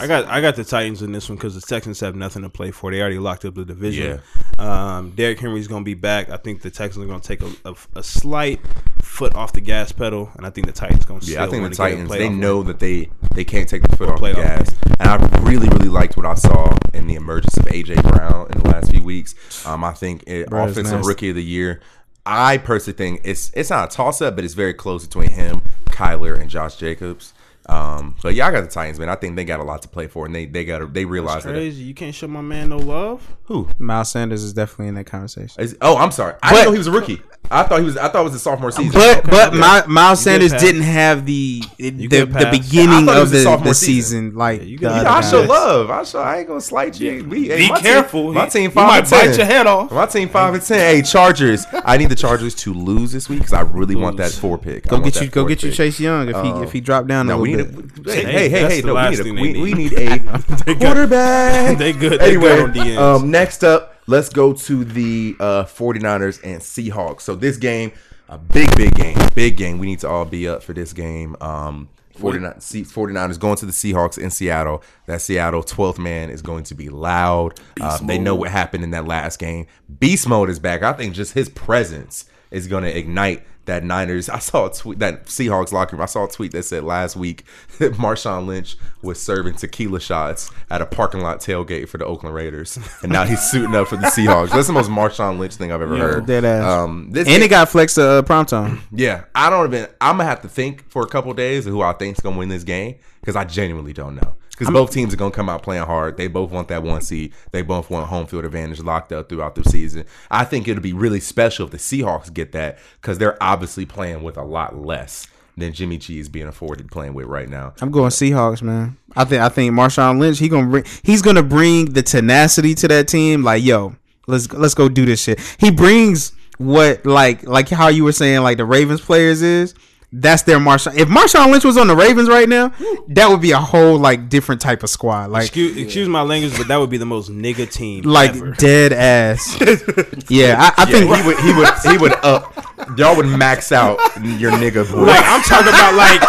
I 0.00 0.06
got 0.06 0.26
I 0.26 0.40
got 0.40 0.56
the 0.56 0.64
Titans 0.64 1.02
in 1.02 1.12
this 1.12 1.28
one 1.28 1.36
because 1.36 1.54
the 1.54 1.60
Texans 1.60 2.00
have 2.00 2.16
nothing 2.16 2.42
to 2.42 2.48
play 2.48 2.70
for. 2.70 2.90
They 2.90 3.00
already 3.00 3.18
locked 3.18 3.44
up 3.44 3.54
the 3.54 3.64
division. 3.64 4.20
Um, 4.58 5.10
Derrick 5.10 5.38
Henry's 5.38 5.68
going 5.68 5.82
to 5.82 5.84
be 5.84 5.94
back. 5.94 6.30
I 6.30 6.36
think 6.38 6.62
the 6.62 6.70
Texans 6.70 7.04
are 7.04 7.08
going 7.08 7.20
to 7.20 7.28
take 7.28 7.42
a, 7.42 7.70
a, 7.70 7.74
a 7.96 8.02
slight 8.02 8.60
foot 9.02 9.34
off 9.34 9.52
the 9.52 9.60
gas 9.60 9.92
pedal, 9.92 10.30
and 10.36 10.46
I 10.46 10.50
think 10.50 10.66
the 10.66 10.72
Titans 10.72 11.04
going 11.04 11.20
to. 11.20 11.30
yeah, 11.30 11.44
I 11.44 11.46
think 11.48 11.62
the 11.62 11.68
the 11.68 11.74
Titans 11.74 12.10
they 12.10 12.28
know 12.28 12.58
win. 12.58 12.68
that 12.68 12.80
they 12.80 13.10
they 13.34 13.44
can't 13.44 13.68
take 13.68 13.82
the 13.82 13.96
foot 13.96 14.08
off 14.08 14.20
the 14.20 14.28
playoff 14.28 14.36
gas, 14.36 14.74
and 14.98 15.08
I 15.08 15.40
really 15.42 15.68
really 15.68 15.88
liked 15.88 16.16
what 16.16 16.26
I 16.26 16.34
saw 16.34 16.74
in 16.94 17.06
the 17.06 17.14
emergence 17.14 17.56
of 17.56 17.66
AJ 17.66 18.02
Brown 18.02 18.50
in 18.52 18.62
the 18.62 18.68
last 18.70 18.90
few 18.90 19.02
weeks. 19.02 19.34
Um, 19.66 19.84
I 19.84 19.92
think 19.92 20.24
it, 20.26 20.48
Bro, 20.48 20.64
it's 20.64 20.72
offensive 20.72 20.96
nasty. 20.98 21.08
rookie 21.08 21.28
of 21.30 21.36
the 21.36 21.44
year. 21.44 21.80
I 22.24 22.58
personally 22.58 22.96
think 22.96 23.20
it's 23.24 23.50
it's 23.54 23.70
not 23.70 23.92
a 23.92 23.96
toss 23.96 24.22
up, 24.22 24.36
but 24.36 24.44
it's 24.44 24.54
very 24.54 24.74
close 24.74 25.06
between 25.06 25.30
him, 25.30 25.62
Kyler, 25.86 26.38
and 26.40 26.48
Josh 26.48 26.76
Jacobs. 26.76 27.31
Um, 27.68 28.16
but 28.22 28.34
yeah, 28.34 28.46
I 28.46 28.50
got 28.50 28.62
the 28.62 28.68
Titans, 28.70 28.98
man. 28.98 29.08
I 29.08 29.14
think 29.14 29.36
they 29.36 29.44
got 29.44 29.60
a 29.60 29.62
lot 29.62 29.82
to 29.82 29.88
play 29.88 30.06
for, 30.08 30.26
and 30.26 30.34
they 30.34 30.46
they 30.46 30.64
got 30.64 30.92
they 30.92 31.04
realize 31.04 31.44
that. 31.44 31.50
Crazy, 31.52 31.84
you 31.84 31.94
can't 31.94 32.14
show 32.14 32.26
my 32.26 32.40
man 32.40 32.70
no 32.70 32.76
love. 32.78 33.36
Who? 33.44 33.68
Miles 33.78 34.10
Sanders 34.10 34.42
is 34.42 34.52
definitely 34.52 34.88
in 34.88 34.94
that 34.96 35.06
conversation. 35.06 35.62
Is- 35.62 35.76
oh, 35.80 35.96
I'm 35.96 36.10
sorry. 36.10 36.34
I 36.42 36.50
But- 36.50 36.56
didn't 36.56 36.64
know 36.66 36.72
he 36.72 36.78
was 36.78 36.86
a 36.88 36.92
rookie. 36.92 37.22
I 37.50 37.64
thought 37.64 37.80
he 37.80 37.84
was. 37.84 37.98
I 37.98 38.08
thought 38.08 38.20
it 38.20 38.24
was 38.24 38.32
his 38.32 38.42
sophomore 38.42 38.70
season. 38.70 38.92
But 38.92 39.24
but 39.24 39.48
okay. 39.48 39.58
my, 39.58 39.84
Miles 39.86 40.20
You 40.20 40.24
Sanders 40.32 40.52
didn't 40.52 40.82
have 40.82 41.26
the 41.26 41.62
the, 41.76 41.90
the 41.90 42.48
beginning 42.50 43.08
I 43.10 43.16
of 43.16 43.20
was 43.30 43.30
the, 43.32 43.56
the 43.62 43.74
season. 43.74 44.30
season 44.30 44.34
like 44.34 44.60
Yeah, 44.60 44.66
you 44.66 44.78
the 44.78 44.88
get- 44.88 44.92
other 45.06 45.08
I 45.10 45.20
show 45.20 45.40
guys. 45.40 45.48
love. 45.50 45.90
I 45.90 46.02
show. 46.04 46.18
I 46.20 46.38
ain't 46.38 46.48
gonna 46.48 46.60
slight 46.62 46.98
you. 46.98 47.26
We, 47.28 47.48
hey, 47.48 47.56
Be 47.58 47.68
my 47.68 47.74
team- 47.74 47.84
careful. 47.84 48.32
my 48.32 48.48
team 48.48 48.70
he 48.70 48.74
five 48.74 48.86
might 48.86 48.98
and 49.00 49.06
ten. 49.08 49.26
bite 49.28 49.36
your 49.36 49.46
head 49.46 49.66
off. 49.66 49.92
My 49.92 50.06
team 50.06 50.28
five 50.30 50.54
and 50.54 50.62
ten. 50.62 50.78
Hey, 50.78 51.02
Chargers. 51.02 51.66
I 51.84 51.98
need 51.98 52.08
the 52.08 52.14
Chargers 52.14 52.54
to 52.54 52.72
lose 52.72 53.12
this 53.12 53.28
week 53.28 53.40
because 53.40 53.52
I 53.52 53.60
really 53.62 53.96
want 53.96 54.16
that 54.16 54.30
four 54.32 54.56
pick. 54.56 54.86
Go 54.86 55.00
get 55.00 55.20
you 55.20 55.28
go 55.28 55.42
fourth 55.42 55.48
get 55.50 55.62
you. 55.62 55.72
Chase 55.72 56.00
Young 56.00 56.30
if 56.30 56.42
he 56.42 56.48
if 56.62 56.72
he 56.72 56.80
dropped 56.80 57.08
down 57.08 57.26
a 57.26 57.30
No, 57.34 57.38
we 57.38 57.54
need. 57.56 57.66
A, 58.06 58.12
hey, 58.12 58.24
hey, 58.24 58.48
hey, 58.48 58.62
that's 58.62 58.74
hey! 58.76 58.80
the 58.80 58.86
No, 58.86 58.94
we 58.94 59.52
need, 59.52 59.56
a, 59.56 59.60
we, 59.60 59.74
need. 59.74 59.92
a 59.92 60.74
quarterback. 60.76 61.76
They 61.82 61.92
good. 61.92 62.18
They 62.20 62.28
anyway, 62.30 62.56
good 62.56 62.60
on 62.70 62.72
DNs. 62.74 62.98
um, 62.98 63.30
next 63.30 63.62
up, 63.64 63.91
let's 64.06 64.28
go 64.28 64.52
to 64.52 64.84
the 64.84 65.36
uh, 65.40 65.64
49ers 65.64 66.40
and 66.44 66.60
Seahawks. 66.60 67.22
So 67.22 67.34
this 67.34 67.56
game, 67.56 67.92
a 68.28 68.38
big, 68.38 68.74
big 68.76 68.94
game, 68.94 69.16
big 69.34 69.56
game. 69.56 69.78
We 69.78 69.86
need 69.86 70.00
to 70.00 70.08
all 70.08 70.24
be 70.24 70.48
up 70.48 70.62
for 70.62 70.72
this 70.72 70.92
game. 70.92 71.36
Um, 71.40 71.88
49, 72.16 72.60
C- 72.60 72.82
49ers 72.82 73.38
going 73.38 73.56
to 73.56 73.66
the 73.66 73.72
Seahawks 73.72 74.18
in 74.18 74.30
Seattle. 74.30 74.82
That 75.06 75.22
Seattle 75.22 75.62
12th 75.62 75.98
man 75.98 76.30
is 76.30 76.42
going 76.42 76.64
to 76.64 76.74
be 76.74 76.88
loud. 76.88 77.58
Uh, 77.80 77.98
they 77.98 78.18
know 78.18 78.34
what 78.34 78.50
happened 78.50 78.84
in 78.84 78.90
that 78.90 79.06
last 79.06 79.38
game. 79.38 79.66
Beast 79.98 80.28
mode 80.28 80.50
is 80.50 80.58
back. 80.58 80.82
I 80.82 80.92
think 80.92 81.14
just 81.14 81.32
his 81.32 81.48
presence 81.48 82.26
is 82.50 82.66
going 82.68 82.84
to 82.84 82.96
ignite 82.96 83.44
that 83.66 83.84
Niners. 83.84 84.28
I 84.28 84.38
saw 84.38 84.66
a 84.66 84.72
tweet 84.72 84.98
that 84.98 85.26
Seahawks 85.26 85.72
locker 85.72 85.96
room. 85.96 86.02
I 86.02 86.06
saw 86.06 86.24
a 86.24 86.28
tweet 86.28 86.52
that 86.52 86.64
said 86.64 86.84
last 86.84 87.16
week 87.16 87.44
that 87.78 87.92
Marshawn 87.94 88.46
Lynch 88.46 88.76
was 89.02 89.22
serving 89.22 89.54
tequila 89.54 90.00
shots 90.00 90.50
at 90.70 90.80
a 90.80 90.86
parking 90.86 91.20
lot 91.20 91.40
tailgate 91.40 91.88
for 91.88 91.98
the 91.98 92.04
Oakland 92.04 92.34
Raiders, 92.34 92.78
and 93.02 93.12
now 93.12 93.24
he's 93.24 93.40
suiting 93.40 93.74
up 93.74 93.88
for 93.88 93.96
the 93.96 94.06
Seahawks. 94.06 94.50
That's 94.50 94.66
the 94.66 94.72
most 94.72 94.90
Marshawn 94.90 95.38
Lynch 95.38 95.54
thing 95.56 95.72
I've 95.72 95.82
ever 95.82 95.96
heard. 95.96 96.26
Dead 96.26 96.44
ass. 96.44 96.64
Um, 96.64 97.10
this 97.10 97.28
and 97.28 97.42
it 97.42 97.48
got 97.48 97.68
flexed 97.68 97.96
to 97.96 98.04
uh, 98.06 98.22
prime 98.22 98.46
time. 98.46 98.82
yeah, 98.92 99.24
I 99.34 99.50
don't 99.50 99.72
even. 99.72 99.88
I'm 100.00 100.16
gonna 100.16 100.28
have 100.28 100.42
to 100.42 100.48
think 100.48 100.88
for 100.88 101.02
a 101.02 101.08
couple 101.08 101.32
days 101.34 101.66
of 101.66 101.72
who 101.72 101.82
I 101.82 101.92
think's 101.92 102.20
gonna 102.20 102.38
win 102.38 102.48
this 102.48 102.64
game 102.64 102.96
because 103.20 103.36
I 103.36 103.44
genuinely 103.44 103.92
don't 103.92 104.16
know. 104.16 104.34
Because 104.52 104.70
both 104.70 104.92
teams 104.92 105.14
are 105.14 105.16
gonna 105.16 105.32
come 105.32 105.48
out 105.48 105.62
playing 105.62 105.84
hard. 105.84 106.16
They 106.16 106.28
both 106.28 106.50
want 106.50 106.68
that 106.68 106.82
one 106.82 107.00
seed. 107.00 107.32
They 107.52 107.62
both 107.62 107.90
want 107.90 108.08
home 108.08 108.26
field 108.26 108.44
advantage 108.44 108.80
locked 108.80 109.10
up 109.10 109.28
throughout 109.28 109.54
the 109.54 109.64
season. 109.64 110.04
I 110.30 110.44
think 110.44 110.68
it'll 110.68 110.82
be 110.82 110.92
really 110.92 111.20
special 111.20 111.66
if 111.66 111.72
the 111.72 111.78
Seahawks 111.78 112.32
get 112.32 112.52
that 112.52 112.78
because 113.00 113.18
they're 113.18 113.42
obviously 113.42 113.86
playing 113.86 114.22
with 114.22 114.36
a 114.36 114.44
lot 114.44 114.76
less 114.76 115.26
than 115.56 115.72
Jimmy 115.72 115.98
G 115.98 116.18
is 116.18 116.28
being 116.28 116.46
afforded 116.46 116.90
playing 116.90 117.14
with 117.14 117.26
right 117.26 117.48
now. 117.48 117.74
I'm 117.80 117.90
going 117.90 118.10
Seahawks, 118.10 118.62
man. 118.62 118.96
I 119.16 119.24
think 119.24 119.42
I 119.42 119.48
think 119.48 119.72
Marshawn 119.72 120.18
Lynch 120.18 120.38
he 120.38 120.48
gonna 120.48 120.68
bring 120.68 120.84
he's 121.02 121.22
gonna 121.22 121.42
bring 121.42 121.92
the 121.92 122.02
tenacity 122.02 122.74
to 122.76 122.88
that 122.88 123.08
team. 123.08 123.42
Like 123.42 123.62
yo, 123.62 123.96
let's 124.26 124.52
let's 124.52 124.74
go 124.74 124.88
do 124.88 125.06
this 125.06 125.22
shit. 125.22 125.40
He 125.58 125.70
brings 125.70 126.32
what 126.58 127.04
like 127.04 127.42
like 127.44 127.68
how 127.68 127.88
you 127.88 128.04
were 128.04 128.12
saying 128.12 128.42
like 128.42 128.58
the 128.58 128.64
Ravens 128.64 129.00
players 129.00 129.42
is. 129.42 129.74
That's 130.14 130.42
their 130.42 130.58
Marshawn. 130.58 130.94
If 130.98 131.08
Marshawn 131.08 131.50
Lynch 131.50 131.64
was 131.64 131.78
on 131.78 131.86
the 131.86 131.96
Ravens 131.96 132.28
right 132.28 132.46
now, 132.46 132.72
that 133.08 133.30
would 133.30 133.40
be 133.40 133.52
a 133.52 133.58
whole 133.58 133.96
like 133.98 134.28
different 134.28 134.60
type 134.60 134.82
of 134.82 134.90
squad. 134.90 135.30
Like 135.30 135.44
excuse, 135.46 135.74
excuse 135.78 136.06
my 136.06 136.20
language, 136.20 136.54
but 136.58 136.68
that 136.68 136.76
would 136.76 136.90
be 136.90 136.98
the 136.98 137.06
most 137.06 137.30
nigga 137.30 137.70
team 137.72 138.04
like 138.04 138.32
ever. 138.36 138.50
dead 138.52 138.92
ass. 138.92 139.56
yeah, 140.28 140.56
I, 140.76 140.82
I 140.82 140.84
Yeah, 140.84 140.84
think 140.84 141.16
he 141.16 141.26
would 141.26 141.38
he 141.40 141.52
would 141.54 141.68
he 141.92 141.96
would 141.98 142.12
up. 142.24 142.98
Y'all 142.98 143.16
would 143.16 143.24
max 143.26 143.72
out 143.72 143.96
your 144.22 144.50
nigga 144.52 144.90
boy. 144.92 144.98
Like 145.04 145.24
I'm 145.24 145.40
talking 145.44 145.68
about 145.68 145.94
like 145.94 146.20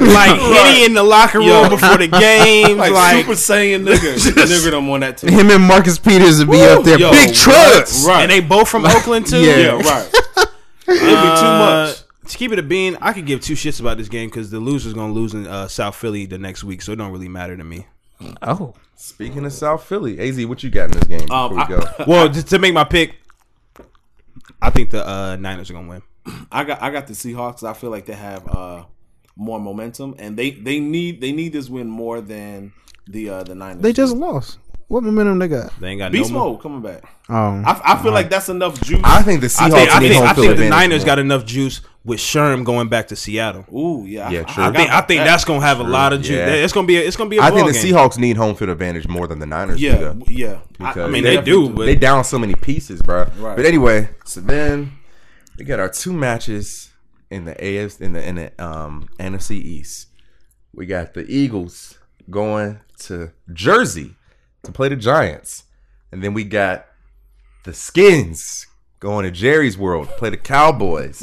like 0.00 0.38
Henny 0.56 0.84
in 0.84 0.94
the 0.94 1.02
locker 1.02 1.38
room 1.38 1.48
Yo. 1.48 1.68
before 1.70 1.98
the 1.98 2.06
games, 2.06 2.78
Like, 2.78 2.92
like, 2.92 3.16
Super 3.16 3.32
Saiyan 3.32 3.84
nigga. 3.84 4.14
nigga 4.44 4.70
them 4.70 4.88
on 4.90 5.00
that 5.00 5.18
team. 5.18 5.32
him 5.32 5.50
and 5.50 5.64
Marcus 5.64 5.98
Peters 5.98 6.38
would 6.38 6.52
be 6.52 6.62
up 6.62 6.84
there. 6.84 7.00
Yo, 7.00 7.10
Big 7.10 7.34
trucks. 7.34 8.04
Right. 8.06 8.22
and 8.22 8.30
they 8.30 8.38
both 8.40 8.68
from 8.68 8.84
Oakland 8.86 9.26
too. 9.26 9.40
Yeah. 9.40 9.56
Yeah, 9.56 9.72
right. 9.90 10.08
It'd 10.86 11.00
be 11.00 11.08
too 11.08 11.10
Uh, 11.10 11.86
much. 11.88 12.03
To 12.26 12.38
keep 12.38 12.52
it 12.52 12.58
a 12.58 12.62
bean, 12.62 12.96
I 13.00 13.12
could 13.12 13.26
give 13.26 13.40
two 13.42 13.54
shits 13.54 13.80
about 13.80 13.98
this 13.98 14.08
game 14.08 14.28
because 14.30 14.50
the 14.50 14.60
loser's 14.60 14.94
gonna 14.94 15.12
lose 15.12 15.34
in 15.34 15.46
uh, 15.46 15.68
South 15.68 15.94
Philly 15.96 16.26
the 16.26 16.38
next 16.38 16.64
week, 16.64 16.80
so 16.82 16.92
it 16.92 16.96
don't 16.96 17.12
really 17.12 17.28
matter 17.28 17.56
to 17.56 17.64
me. 17.64 17.86
Oh, 18.42 18.74
Speaking 18.96 19.44
of 19.44 19.52
South 19.52 19.84
Philly, 19.84 20.18
Az, 20.20 20.44
what 20.46 20.62
you 20.62 20.70
got 20.70 20.84
in 20.86 20.90
this 20.92 21.04
game 21.04 21.20
before 21.20 21.36
Um, 21.36 21.56
we 21.56 21.62
I- 21.62 21.68
go? 21.68 21.82
Well, 22.06 22.28
just 22.28 22.48
to 22.48 22.58
make 22.58 22.72
my 22.72 22.84
pick, 22.84 23.16
I 24.62 24.70
think 24.70 24.90
the 24.90 25.06
uh, 25.06 25.36
Niners 25.36 25.70
are 25.70 25.74
gonna 25.74 25.88
win. 25.88 26.02
I 26.50 26.64
got 26.64 26.80
I 26.82 26.90
got 26.90 27.06
the 27.06 27.12
Seahawks. 27.12 27.62
I 27.68 27.74
feel 27.74 27.90
like 27.90 28.06
they 28.06 28.14
have 28.14 28.48
uh 28.48 28.84
more 29.36 29.60
momentum, 29.60 30.14
and 30.18 30.36
they 30.36 30.52
they 30.52 30.80
need 30.80 31.20
they 31.20 31.32
need 31.32 31.52
this 31.52 31.68
win 31.68 31.88
more 31.88 32.20
than 32.22 32.72
the 33.06 33.28
uh 33.28 33.42
the 33.42 33.54
Niners. 33.54 33.82
they 33.82 33.92
just 33.92 34.16
lost. 34.16 34.58
What 34.88 35.02
momentum 35.02 35.38
they 35.38 35.48
got? 35.48 35.78
They 35.80 35.88
ain't 35.88 35.98
got 35.98 36.12
beast 36.12 36.30
no. 36.30 36.38
Mo- 36.38 36.50
mode 36.52 36.62
coming 36.62 36.80
back. 36.82 37.02
Oh, 37.28 37.34
I, 37.34 37.80
I 37.84 38.02
feel 38.02 38.12
like 38.12 38.30
that's 38.30 38.48
enough 38.48 38.80
juice. 38.82 39.00
I 39.04 39.22
think 39.22 39.40
the 39.40 39.48
Seahawks 39.48 39.60
I 39.60 39.68
think, 39.70 39.90
I 39.90 39.98
think, 40.00 40.14
home 40.14 40.26
I 40.28 40.32
think 40.34 40.56
the 40.56 40.68
Niners 40.68 41.00
more. 41.02 41.06
got 41.06 41.18
enough 41.18 41.44
juice 41.44 41.80
with 42.04 42.18
Sherm 42.20 42.64
going 42.64 42.88
back 42.88 43.08
to 43.08 43.16
Seattle. 43.16 43.64
Ooh, 43.74 44.04
yeah, 44.06 44.28
Yeah, 44.30 44.40
I, 44.46 44.52
true. 44.52 44.64
I, 44.64 44.68
I 44.68 44.72
think 44.72 44.90
I 44.90 45.00
think 45.00 45.18
that- 45.20 45.24
that's 45.24 45.44
gonna 45.44 45.60
have 45.64 45.80
a 45.80 45.84
lot 45.84 46.12
of 46.12 46.20
juice. 46.20 46.36
Yeah. 46.36 46.48
It's 46.52 46.72
gonna 46.72 46.86
be 46.86 46.96
a, 46.98 47.00
it's 47.00 47.16
gonna 47.16 47.30
be 47.30 47.38
a 47.38 47.42
I 47.42 47.50
ball 47.50 47.60
think 47.60 47.72
the 47.72 47.82
game. 47.82 47.94
Seahawks 47.94 48.18
need 48.18 48.36
home 48.36 48.54
field 48.54 48.70
advantage 48.70 49.08
more 49.08 49.26
than 49.26 49.38
the 49.38 49.46
Niners. 49.46 49.80
Yeah, 49.80 49.96
though. 49.96 50.22
yeah. 50.28 50.58
Because 50.72 50.96
I 50.98 51.08
mean, 51.08 51.24
they 51.24 51.40
do, 51.40 51.70
but- 51.70 51.86
they 51.86 51.94
down 51.96 52.24
so 52.24 52.38
many 52.38 52.54
pieces, 52.54 53.00
bro. 53.02 53.24
Right. 53.38 53.56
But 53.56 53.64
anyway, 53.64 54.10
so 54.24 54.40
then 54.40 54.92
we 55.58 55.64
got 55.64 55.80
our 55.80 55.88
two 55.88 56.12
matches 56.12 56.90
in 57.30 57.46
the 57.46 57.54
AFC 57.54 58.00
in 58.02 58.12
the 58.12 58.28
in 58.28 58.34
the 58.36 58.62
um, 58.64 59.08
NFC 59.18 59.52
East. 59.52 60.08
We 60.74 60.86
got 60.86 61.14
the 61.14 61.24
Eagles 61.28 61.98
going 62.28 62.80
to 62.98 63.30
Jersey 63.52 64.14
to 64.64 64.72
play 64.72 64.88
the 64.88 64.96
Giants. 64.96 65.64
And 66.12 66.22
then 66.22 66.34
we 66.34 66.44
got 66.44 66.86
the 67.64 67.72
Skins 67.74 68.66
going 69.00 69.24
to 69.24 69.30
Jerry's 69.30 69.76
World 69.78 70.08
to 70.08 70.14
play 70.14 70.30
the 70.30 70.36
Cowboys. 70.36 71.22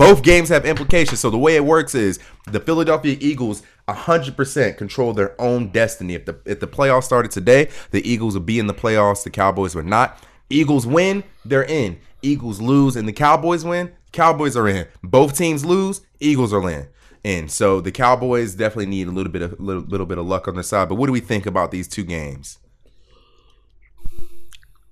Both 0.00 0.22
games 0.22 0.48
have 0.48 0.64
implications. 0.64 1.20
So 1.20 1.28
the 1.28 1.36
way 1.36 1.56
it 1.56 1.64
works 1.66 1.94
is 1.94 2.20
the 2.46 2.58
Philadelphia 2.58 3.18
Eagles 3.20 3.62
100% 3.86 4.78
control 4.78 5.12
their 5.12 5.38
own 5.38 5.68
destiny. 5.68 6.14
If 6.14 6.24
the 6.24 6.40
if 6.46 6.58
the 6.58 6.66
playoffs 6.66 7.04
started 7.04 7.30
today, 7.30 7.68
the 7.90 8.00
Eagles 8.10 8.32
would 8.32 8.46
be 8.46 8.58
in 8.58 8.66
the 8.66 8.72
playoffs, 8.72 9.24
the 9.24 9.30
Cowboys 9.30 9.74
would 9.74 9.84
not. 9.84 10.18
Eagles 10.48 10.86
win, 10.86 11.22
they're 11.44 11.64
in. 11.64 12.00
Eagles 12.22 12.62
lose 12.62 12.96
and 12.96 13.06
the 13.06 13.12
Cowboys 13.12 13.62
win, 13.62 13.92
Cowboys 14.10 14.56
are 14.56 14.66
in. 14.66 14.86
Both 15.02 15.36
teams 15.36 15.66
lose, 15.66 16.00
Eagles 16.18 16.54
are 16.54 16.70
in. 16.70 16.88
And 17.22 17.50
so 17.50 17.82
the 17.82 17.92
Cowboys 17.92 18.54
definitely 18.54 18.86
need 18.86 19.06
a 19.06 19.10
little 19.10 19.30
bit 19.30 19.42
of 19.42 19.60
little, 19.60 19.82
little 19.82 20.06
bit 20.06 20.16
of 20.16 20.24
luck 20.24 20.48
on 20.48 20.54
their 20.54 20.62
side. 20.62 20.88
But 20.88 20.94
what 20.94 21.08
do 21.08 21.12
we 21.12 21.20
think 21.20 21.44
about 21.44 21.72
these 21.72 21.86
two 21.86 22.04
games? 22.04 22.56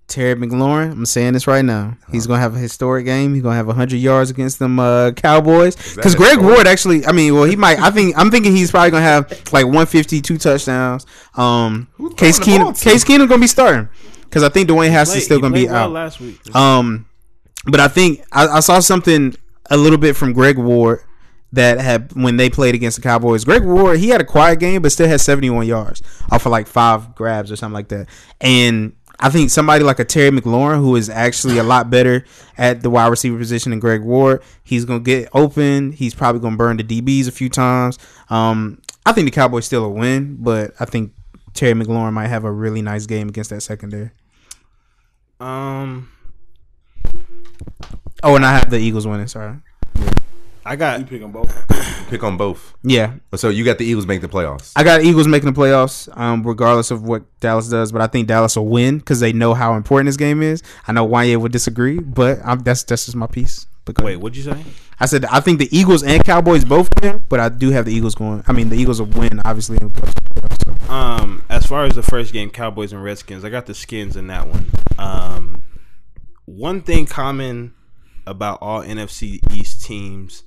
Terry 0.08 0.34
McLaurin, 0.34 0.92
I'm 0.92 1.04
saying 1.04 1.34
this 1.34 1.46
right 1.46 1.64
now. 1.64 1.94
He's 2.10 2.26
gonna 2.26 2.40
have 2.40 2.56
a 2.56 2.58
historic 2.58 3.04
game. 3.04 3.34
He's 3.34 3.42
gonna 3.42 3.56
have 3.56 3.66
100 3.66 3.96
yards 3.96 4.30
against 4.30 4.58
them 4.58 4.80
uh, 4.80 5.10
Cowboys. 5.12 5.76
Because 5.94 6.14
Greg? 6.14 6.40
Ward 6.40 6.66
actually, 6.66 7.04
I 7.04 7.12
mean, 7.12 7.34
well, 7.34 7.44
he 7.44 7.56
might. 7.56 7.78
I 7.78 7.90
think 7.90 8.16
I'm 8.16 8.30
thinking 8.30 8.56
he's 8.56 8.70
probably 8.70 8.90
gonna 8.90 9.02
have 9.02 9.30
like 9.52 9.66
150, 9.66 10.22
two 10.22 10.38
touchdowns. 10.38 11.04
Um, 11.36 11.88
Case 12.16 12.38
Keenum, 12.40 12.76
to? 12.76 12.84
Case 12.84 13.04
Keenum 13.04 13.28
gonna 13.28 13.42
be 13.42 13.46
starting 13.46 13.90
because 14.22 14.42
I 14.42 14.48
think 14.48 14.70
Dwayne 14.70 14.90
Haskins 14.90 15.24
still 15.24 15.40
gonna 15.40 15.54
be 15.54 15.66
well 15.66 15.76
out. 15.76 15.90
last 15.90 16.20
week. 16.20 16.56
Um, 16.56 17.06
but 17.66 17.78
I 17.78 17.88
think 17.88 18.24
I, 18.32 18.46
I 18.48 18.60
saw 18.60 18.80
something 18.80 19.34
a 19.70 19.76
little 19.76 19.98
bit 19.98 20.16
from 20.16 20.32
Greg 20.32 20.56
Ward 20.56 21.00
that 21.52 21.80
had 21.80 22.12
when 22.14 22.36
they 22.36 22.48
played 22.48 22.74
against 22.74 22.96
the 22.96 23.02
Cowboys. 23.02 23.44
Greg 23.44 23.62
Ward 23.62 23.98
he 23.98 24.08
had 24.08 24.22
a 24.22 24.24
quiet 24.24 24.58
game, 24.58 24.80
but 24.80 24.92
still 24.92 25.08
had 25.08 25.20
71 25.20 25.66
yards 25.66 26.02
off 26.30 26.46
of 26.46 26.52
like 26.52 26.66
five 26.66 27.14
grabs 27.14 27.52
or 27.52 27.56
something 27.56 27.74
like 27.74 27.88
that. 27.88 28.06
And 28.40 28.94
I 29.20 29.30
think 29.30 29.50
somebody 29.50 29.82
like 29.84 29.98
a 29.98 30.04
Terry 30.04 30.30
McLaurin, 30.30 30.78
who 30.78 30.94
is 30.96 31.10
actually 31.10 31.58
a 31.58 31.62
lot 31.64 31.90
better 31.90 32.24
at 32.56 32.82
the 32.82 32.90
wide 32.90 33.08
receiver 33.08 33.36
position 33.36 33.70
than 33.70 33.80
Greg 33.80 34.02
Ward, 34.02 34.42
he's 34.62 34.84
gonna 34.84 35.00
get 35.00 35.28
open. 35.34 35.92
He's 35.92 36.14
probably 36.14 36.40
gonna 36.40 36.56
burn 36.56 36.76
the 36.76 36.84
DBs 36.84 37.26
a 37.26 37.32
few 37.32 37.48
times. 37.48 37.98
Um, 38.30 38.80
I 39.04 39.12
think 39.12 39.24
the 39.26 39.30
Cowboys 39.32 39.66
still 39.66 39.84
a 39.84 39.88
win, 39.88 40.36
but 40.40 40.72
I 40.78 40.84
think 40.84 41.12
Terry 41.54 41.72
McLaurin 41.72 42.12
might 42.12 42.28
have 42.28 42.44
a 42.44 42.52
really 42.52 42.82
nice 42.82 43.06
game 43.06 43.28
against 43.28 43.50
that 43.50 43.62
secondary. 43.62 44.10
Um, 45.40 46.08
Oh, 48.22 48.34
and 48.34 48.44
I 48.44 48.52
have 48.52 48.70
the 48.70 48.78
Eagles 48.78 49.06
winning. 49.06 49.28
Sorry. 49.28 49.56
I 50.68 50.76
got 50.76 51.00
You 51.00 51.06
pick 51.06 51.22
them 51.22 51.32
both. 51.32 52.08
Pick 52.10 52.22
on 52.22 52.36
both. 52.36 52.74
Yeah, 52.82 53.14
So 53.36 53.48
you 53.48 53.64
got 53.64 53.78
the 53.78 53.86
Eagles 53.86 54.06
make 54.06 54.20
the 54.20 54.28
playoffs. 54.28 54.72
I 54.76 54.84
got 54.84 55.02
Eagles 55.02 55.26
making 55.26 55.50
the 55.50 55.58
playoffs, 55.58 56.14
um, 56.14 56.46
regardless 56.46 56.90
of 56.90 57.02
what 57.02 57.22
Dallas 57.40 57.68
does. 57.68 57.90
But 57.90 58.02
I 58.02 58.06
think 58.06 58.28
Dallas 58.28 58.54
will 58.54 58.66
win 58.66 58.98
because 58.98 59.20
they 59.20 59.32
know 59.32 59.54
how 59.54 59.74
important 59.74 60.08
this 60.08 60.18
game 60.18 60.42
is. 60.42 60.62
I 60.86 60.92
know 60.92 61.08
Wanye 61.08 61.38
would 61.38 61.52
disagree, 61.52 61.98
but 61.98 62.40
I'm, 62.44 62.58
that's 62.60 62.82
that's 62.82 63.06
just 63.06 63.16
my 63.16 63.26
piece. 63.26 63.66
But 63.86 64.02
wait. 64.02 64.16
What'd 64.16 64.36
you 64.36 64.42
say? 64.42 64.62
I 65.00 65.06
said 65.06 65.24
I 65.24 65.40
think 65.40 65.58
the 65.58 65.74
Eagles 65.74 66.02
and 66.02 66.22
Cowboys 66.22 66.66
both 66.66 66.90
win, 67.00 67.22
but 67.30 67.40
I 67.40 67.48
do 67.48 67.70
have 67.70 67.86
the 67.86 67.94
Eagles 67.94 68.14
going. 68.14 68.44
I 68.46 68.52
mean, 68.52 68.68
the 68.68 68.76
Eagles 68.76 69.00
will 69.00 69.08
win, 69.08 69.40
obviously. 69.46 69.78
in 69.80 69.88
playoffs, 69.88 70.86
so. 70.86 70.92
Um, 70.92 71.44
as 71.48 71.64
far 71.64 71.84
as 71.84 71.94
the 71.94 72.02
first 72.02 72.34
game, 72.34 72.50
Cowboys 72.50 72.92
and 72.92 73.02
Redskins, 73.02 73.42
I 73.42 73.48
got 73.48 73.64
the 73.64 73.74
Skins 73.74 74.16
in 74.16 74.26
that 74.26 74.46
one. 74.46 74.66
Um, 74.98 75.62
one 76.44 76.82
thing 76.82 77.06
common 77.06 77.74
about 78.26 78.58
all 78.60 78.82
NFC 78.82 79.40
East 79.54 79.82
teams 79.82 80.42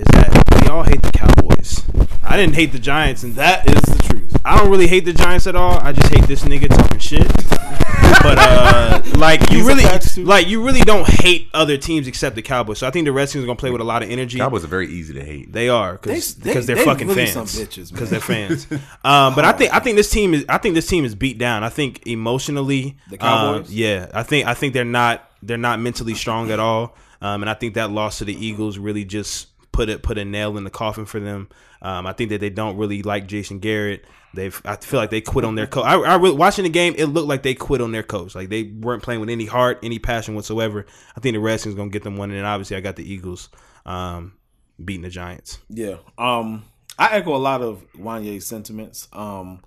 is 0.00 0.06
that 0.12 0.60
we 0.62 0.68
all 0.68 0.82
hate 0.82 1.02
the 1.02 1.12
Cowboys. 1.12 1.82
I 2.22 2.36
didn't 2.36 2.54
hate 2.54 2.72
the 2.72 2.78
Giants, 2.78 3.22
and 3.22 3.34
that 3.34 3.64
That 3.66 3.76
is 3.76 3.82
the 3.96 4.02
truth. 4.08 4.36
I 4.44 4.56
don't 4.58 4.70
really 4.70 4.86
hate 4.86 5.04
the 5.04 5.12
Giants 5.12 5.46
at 5.46 5.56
all. 5.56 5.78
I 5.80 5.92
just 5.92 6.12
hate 6.14 6.24
this 6.24 6.42
nigga 6.44 6.68
talking 6.68 6.98
shit. 6.98 7.26
but 8.22 8.38
uh, 8.38 9.02
like 9.16 9.40
you 9.50 9.58
These 9.62 9.64
are 9.64 10.20
really, 10.20 10.24
like 10.26 10.48
you 10.48 10.64
really 10.64 10.80
don't 10.80 11.06
hate 11.08 11.48
other 11.54 11.76
teams 11.76 12.06
except 12.06 12.36
the 12.36 12.42
Cowboys. 12.42 12.78
So 12.78 12.86
I 12.86 12.90
think 12.90 13.04
the 13.04 13.12
Redskins 13.12 13.44
are 13.44 13.46
gonna 13.46 13.56
play 13.56 13.70
with 13.70 13.80
a 13.80 13.84
lot 13.84 14.02
of 14.02 14.10
energy. 14.10 14.38
Cowboys 14.38 14.64
are 14.64 14.68
very 14.68 14.88
easy 14.92 15.14
to 15.14 15.24
hate. 15.24 15.52
They 15.52 15.68
are 15.68 15.92
because 15.92 16.34
They- 16.34 16.50
because 16.50 16.66
they- 16.66 16.74
they're 16.74 16.84
they 16.84 16.90
fucking 16.90 17.08
really 17.08 17.26
fans. 17.26 17.50
some 17.50 17.66
bitches, 17.66 17.90
man. 17.90 17.94
Because 17.94 18.10
they're 18.10 18.20
fans. 18.20 18.66
um, 19.04 19.34
but 19.34 19.44
I 19.44 19.52
think 19.58 19.74
I 19.74 19.78
think 19.80 19.96
this 19.96 20.10
team 20.10 20.34
is 20.34 20.44
I 20.48 20.58
think 20.58 20.74
this 20.74 20.86
team 20.86 21.04
is 21.04 21.14
beat 21.14 21.38
down. 21.38 21.62
I 21.64 21.68
think 21.68 22.06
emotionally, 22.06 22.96
The 23.10 23.18
Cowboys? 23.18 23.68
um, 23.68 23.72
yeah, 23.74 24.10
I 24.14 24.22
think 24.22 24.46
I 24.46 24.54
think 24.54 24.74
they're 24.74 24.84
not 24.84 25.28
they're 25.42 25.56
not 25.58 25.80
mentally 25.80 26.14
strong 26.14 26.50
at 26.50 26.58
all. 26.60 26.96
Um, 27.22 27.42
and 27.42 27.50
I 27.50 27.54
think 27.54 27.74
that 27.74 27.90
loss 27.90 28.18
to 28.18 28.24
the 28.24 28.34
Eagles 28.46 28.78
really 28.78 29.04
just 29.04 29.48
put 29.72 29.88
it 29.88 30.02
put 30.02 30.18
a 30.18 30.24
nail 30.24 30.56
in 30.56 30.64
the 30.64 30.70
coffin 30.70 31.04
for 31.04 31.20
them. 31.20 31.48
Um, 31.82 32.06
I 32.06 32.12
think 32.12 32.30
that 32.30 32.40
they 32.40 32.50
don't 32.50 32.76
really 32.76 33.02
like 33.02 33.26
Jason 33.26 33.58
Garrett. 33.58 34.04
They've 34.34 34.60
I 34.64 34.76
feel 34.76 35.00
like 35.00 35.10
they 35.10 35.20
quit 35.20 35.44
on 35.44 35.54
their 35.54 35.66
coach. 35.66 35.84
I, 35.84 35.94
I 35.94 36.16
really, 36.16 36.36
watching 36.36 36.64
the 36.64 36.70
game, 36.70 36.94
it 36.96 37.06
looked 37.06 37.28
like 37.28 37.42
they 37.42 37.54
quit 37.54 37.80
on 37.80 37.92
their 37.92 38.02
coach. 38.02 38.34
Like 38.34 38.48
they 38.48 38.64
weren't 38.64 39.02
playing 39.02 39.20
with 39.20 39.30
any 39.30 39.46
heart, 39.46 39.80
any 39.82 39.98
passion 39.98 40.34
whatsoever. 40.34 40.86
I 41.16 41.20
think 41.20 41.34
the 41.34 41.40
Redskins 41.40 41.74
gonna 41.74 41.90
get 41.90 42.02
them 42.02 42.16
one, 42.16 42.30
and 42.30 42.46
obviously 42.46 42.76
I 42.76 42.80
got 42.80 42.96
the 42.96 43.10
Eagles 43.10 43.48
um, 43.86 44.34
beating 44.82 45.02
the 45.02 45.08
Giants. 45.10 45.58
Yeah. 45.68 45.96
Um, 46.18 46.64
I 46.98 47.16
echo 47.16 47.34
a 47.34 47.38
lot 47.38 47.62
of 47.62 47.84
Wanye's 47.94 48.46
sentiments. 48.46 49.08
Um, 49.12 49.62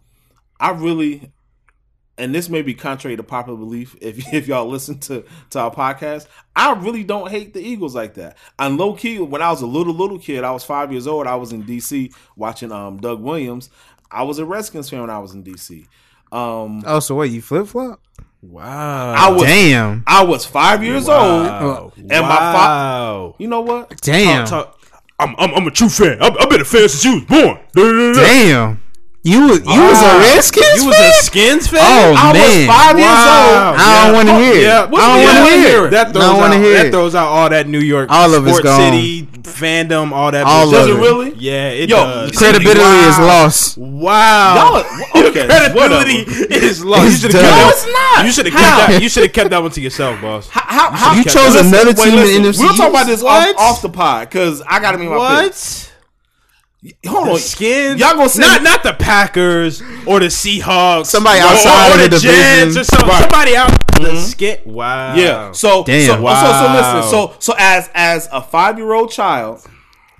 I 0.60 0.72
really, 0.72 1.34
and 2.18 2.34
this 2.34 2.48
may 2.50 2.62
be 2.62 2.74
contrary 2.74 3.18
to 3.18 3.24
popular 3.24 3.58
belief, 3.58 3.96
if 4.02 4.34
if 4.34 4.48
y'all 4.48 4.68
listen 4.68 5.00
to 5.00 5.24
to 5.52 5.60
our 5.60 5.74
podcast, 5.74 6.28
I 6.56 6.74
really 6.74 7.04
don't 7.04 7.30
hate 7.32 7.54
the 7.54 7.62
Eagles 7.62 7.96
like 7.96 8.14
that. 8.16 8.38
And 8.60 8.78
low 8.78 8.94
key, 8.94 9.20
when 9.20 9.42
I 9.42 9.50
was 9.50 9.62
a 9.62 9.68
little 9.68 9.94
little 9.94 10.20
kid, 10.20 10.44
I 10.44 10.52
was 10.52 10.64
five 10.64 10.92
years 10.92 11.08
old. 11.08 11.28
I 11.28 11.36
was 11.36 11.52
in 11.52 11.64
D.C. 11.64 12.12
watching 12.36 12.72
um 12.72 12.98
Doug 12.98 13.22
Williams. 13.22 13.70
I 14.12 14.24
was 14.24 14.38
a 14.40 14.46
Redskins 14.46 14.90
fan 14.90 15.02
when 15.02 15.10
I 15.10 15.18
was 15.20 15.34
in 15.34 15.42
D.C. 15.42 15.88
Um, 16.32 16.84
Oh, 16.86 17.00
so 17.00 17.16
what? 17.16 17.30
You 17.32 17.42
flip 17.42 17.68
flop? 17.68 18.00
Wow. 18.44 19.14
I 19.18 19.30
was 19.32 19.44
Damn, 19.44 20.04
I 20.06 20.24
was 20.24 20.46
five 20.46 20.84
years 20.84 21.08
old. 21.08 21.94
And 21.98 22.10
my 22.10 22.18
fa- 22.18 22.22
wow. 22.28 23.36
You 23.40 23.48
know 23.48 23.62
what? 23.62 24.00
damn, 24.02 24.46
Talk- 24.46 24.80
talk- 24.80 25.02
I'm, 25.20 25.34
I'm, 25.38 25.54
I'm 25.56 25.68
a 25.68 25.72
true 25.72 25.90
fan. 25.90 26.22
I've, 26.22 26.36
I've 26.40 26.50
been 26.50 26.60
a 26.62 26.66
fan 26.66 26.90
since 26.90 27.06
you 27.06 27.14
was 27.16 27.24
born. 27.24 27.60
damn. 27.74 28.83
You 29.26 29.48
was 29.48 29.60
you 29.60 29.82
was 29.82 30.02
a 30.04 30.20
Redskins 30.20 30.84
You 30.84 30.88
was 30.88 30.98
fan? 30.98 31.10
a 31.10 31.14
Skins 31.14 31.68
fan? 31.70 31.80
Oh 31.82 32.14
I 32.18 32.34
man, 32.34 32.68
was 32.68 32.76
five 32.76 32.98
years 33.00 33.08
Wow. 33.08 33.70
old. 33.72 33.80
I 33.80 34.04
don't 34.04 34.14
want 34.16 34.28
to 34.28 34.36
hear. 34.36 34.54
it. 34.54 34.62
Yeah, 34.64 34.84
I 34.84 34.84
don't 34.84 35.24
want 35.24 35.38
to 35.48 35.56
hear. 35.56 35.86
it. 35.88 35.92
That 35.92 36.08
I 36.08 36.12
throws 36.12 36.24
don't 36.26 36.38
want 36.40 36.54
out, 36.54 36.58
to 36.58 36.62
hear. 36.64 36.84
That 36.84 36.92
throws 36.92 37.16
out 37.16 37.28
all 37.30 37.50
that 37.50 37.68
New 37.70 37.80
York 37.80 38.10
All 38.12 38.34
of 38.34 38.46
it's 38.46 38.58
Sports. 38.58 38.76
City 38.76 39.24
fandom, 39.44 40.12
all 40.12 40.30
that. 40.32 40.46
All 40.46 40.66
of 40.68 40.72
Does 40.74 40.88
it 40.90 40.92
it. 40.92 41.00
really? 41.00 41.34
Yeah, 41.38 41.70
it 41.70 41.88
Yo, 41.90 41.96
does. 41.96 42.38
Credibility 42.38 42.82
Wow. 42.82 43.10
is 43.10 43.20
lost. 43.20 43.78
Wow. 43.78 44.56
Y'all 45.16 45.26
okay, 45.30 45.46
credibility 45.46 46.18
is 46.54 46.84
lost. 46.84 47.04
You 47.04 47.08
It's 47.12 47.22
should 47.22 47.34
have 47.34 47.44
No, 47.44 47.50
kept 47.50 47.72
it's 47.72 47.86
that. 47.86 48.14
not. 48.18 48.26
You 48.26 48.32
should 48.34 48.46
have 48.48 48.54
kept 48.56 48.78
that. 48.92 49.02
You 49.04 49.08
should 49.10 49.24
have 49.24 49.34
kept 49.34 49.50
that 49.52 49.62
one 49.62 49.72
to 49.72 49.80
yourself, 49.82 50.22
boss. 50.22 50.50
How, 50.50 50.92
how, 50.92 51.14
You 51.16 51.24
chose 51.24 51.56
another 51.56 51.94
wait, 51.96 51.98
team 51.98 52.14
in 52.20 52.44
listen, 52.44 52.44
NFC 52.44 52.60
We'll 52.60 52.74
talk 52.76 52.90
about 52.90 53.06
this 53.06 53.24
off, 53.24 53.56
off 53.58 53.82
the 53.82 53.90
pod 53.90 54.28
because 54.28 54.62
I 54.68 54.82
got 54.82 54.92
to 54.92 54.98
be 54.98 55.06
my 55.06 55.12
pick. 55.12 55.52
What? 55.54 55.90
Hold 57.08 57.28
The 57.28 57.32
on, 57.32 57.38
skins? 57.40 58.00
Y'all 58.00 58.16
gonna 58.16 58.28
say 58.28 58.42
not 58.42 58.62
not 58.62 58.84
the 58.84 58.94
Packers 58.94 59.82
or 60.06 60.20
the 60.20 60.26
Seahawks? 60.26 61.06
Somebody 61.06 61.40
or, 61.40 61.44
outside 61.44 61.92
or 61.92 62.04
of 62.04 62.12
the 62.12 62.18
Jets 62.18 62.76
division. 62.76 62.82
or 62.82 62.84
some, 62.84 63.08
Right. 63.10 63.22
somebody 63.22 63.56
out 63.56 63.70
the 63.70 64.00
mm-hmm. 64.10 64.18
skin. 64.18 64.60
Wow. 64.66 65.16
Yeah. 65.16 65.52
So 65.54 65.84
Damn. 65.86 66.08
so, 66.08 66.16
so 66.16 66.20
so 66.20 66.74
listen. 66.74 67.10
So 67.10 67.36
so 67.40 67.54
as 67.58 67.90
as 67.94 68.28
a 68.34 68.42
five 68.42 68.78
year 68.78 68.92
old 68.94 69.12
child 69.12 69.66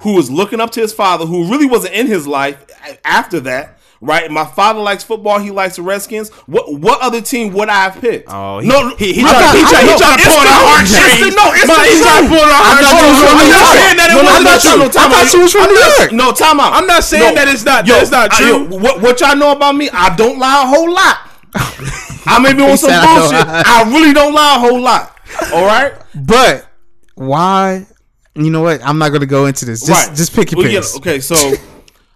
who 0.02 0.14
was 0.14 0.32
looking 0.32 0.62
up 0.62 0.72
to 0.72 0.80
his 0.82 0.94
father, 0.94 1.26
who 1.26 1.50
really 1.50 1.66
wasn't 1.66 1.94
in 1.96 2.08
his 2.08 2.28
life 2.28 2.66
after 3.04 3.40
that. 3.42 3.80
Right, 4.04 4.28
my 4.30 4.44
father 4.44 4.84
likes 4.84 5.00
football. 5.02 5.40
He 5.40 5.48
likes 5.50 5.78
the 5.78 5.82
Redskins. 5.82 6.28
What 6.44 6.68
what 6.76 7.00
other 7.00 7.22
team 7.24 7.54
would 7.54 7.70
I 7.72 7.88
have 7.88 8.04
picked? 8.04 8.28
Oh, 8.28 8.60
he, 8.60 8.68
no, 8.68 8.92
he, 9.00 9.16
he, 9.16 9.22
tried, 9.24 9.56
he, 9.56 9.64
tried, 9.64 9.88
he 9.88 9.96
tried 9.96 10.20
to 10.20 10.28
pull 10.28 10.44
our 10.44 10.64
heartstrings. 10.76 11.32
No, 11.32 11.46
it's 11.56 11.64
the 11.64 11.80
he 11.88 12.04
tried 12.04 12.20
to 12.20 12.28
truth. 12.28 12.36
pull 12.36 12.44
our 12.44 12.52
I 12.52 12.84
thought 12.84 13.00
you 13.00 13.08
was 13.08 13.24
heartstrings. 13.24 13.24
from 13.24 13.40
I'm 13.40 13.48
not 13.48 13.66
saying 13.72 13.96
that 14.04 14.10
it 14.12 14.20
wasn't 14.20 14.44
not 14.44 14.60
true. 14.60 14.84
I 14.84 14.84
out. 14.84 15.08
thought 15.08 15.28
you 15.32 15.40
was 15.40 15.52
from 15.56 15.68
New 15.72 15.80
York. 15.80 16.12
No, 16.12 16.36
time 16.36 16.60
out. 16.60 16.74
I'm 16.76 16.84
not 16.86 17.04
saying 17.08 17.36
that 17.36 17.48
it's 17.48 17.64
not- 17.64 17.88
Yo, 17.88 17.96
that 17.96 18.02
it's 18.04 18.12
not 18.12 18.28
true. 18.36 18.68
what, 18.76 19.00
what 19.00 19.22
y'all 19.24 19.40
know 19.40 19.56
about 19.56 19.72
me? 19.80 19.88
I 19.94 20.12
don't 20.20 20.36
lie 20.38 20.64
a 20.64 20.68
whole 20.68 20.92
lot. 20.92 21.24
I 22.28 22.44
may 22.44 22.52
be 22.52 22.60
on 22.60 22.76
some 22.76 22.92
said 22.92 23.00
I 23.00 23.08
don't 23.08 23.32
bullshit. 23.32 23.48
I 23.48 23.78
really 23.88 24.14
don't 24.14 24.34
lie 24.36 24.56
a 24.56 24.60
whole 24.60 24.82
lot. 24.84 25.16
All 25.56 25.64
right. 25.66 25.94
But 26.14 26.68
why? 27.16 27.88
You 28.36 28.52
know 28.52 28.62
what? 28.62 28.84
I'm 28.84 28.98
not 28.98 29.16
going 29.16 29.22
to 29.22 29.28
go 29.32 29.46
into 29.46 29.64
this. 29.64 29.86
Just 29.86 30.08
right. 30.10 30.16
just 30.18 30.36
pick 30.36 30.52
your 30.52 30.60
Well, 30.60 30.68
yeah, 30.68 30.82
okay, 30.98 31.20
so 31.22 31.36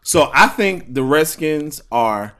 so 0.08 0.32
I 0.34 0.48
think 0.48 0.94
the 0.94 1.04
Redskins 1.04 1.82
are 1.92 2.34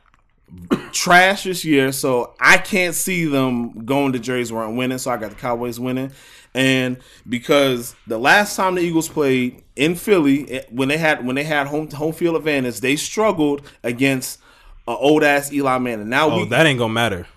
trash 0.94 1.44
this 1.44 1.66
year, 1.66 1.92
so 1.92 2.34
I 2.40 2.60
can't 2.60 2.96
see 2.96 3.26
them 3.26 3.84
going 3.86 4.14
to 4.14 4.20
Jerry's 4.20 4.54
where 4.54 4.64
I'm 4.64 4.78
winning. 4.78 4.98
So 5.00 5.12
I 5.12 5.18
got 5.18 5.32
the 5.32 5.36
Cowboys 5.36 5.78
winning, 5.78 6.14
and 6.54 6.96
because 7.28 7.94
the 8.08 8.18
last 8.18 8.56
time 8.56 8.76
the 8.76 8.82
Eagles 8.82 9.10
played 9.10 9.64
in 9.76 9.96
Philly, 9.96 10.62
when 10.70 10.88
they 10.88 10.98
had 10.98 11.26
when 11.26 11.36
they 11.36 11.44
had 11.44 11.68
home 11.68 11.92
home 11.92 12.14
field 12.14 12.38
advantage, 12.38 12.80
they 12.80 12.96
struggled 12.96 13.62
against 13.84 14.40
an 14.88 14.96
old 14.98 15.26
ass 15.26 15.52
Eli 15.52 15.78
Manning. 15.78 16.08
Now 16.08 16.30
Oh, 16.30 16.38
we 16.44 16.46
that 16.46 16.66
ain't 16.66 16.80
gonna 16.80 16.94
matter. 16.94 17.28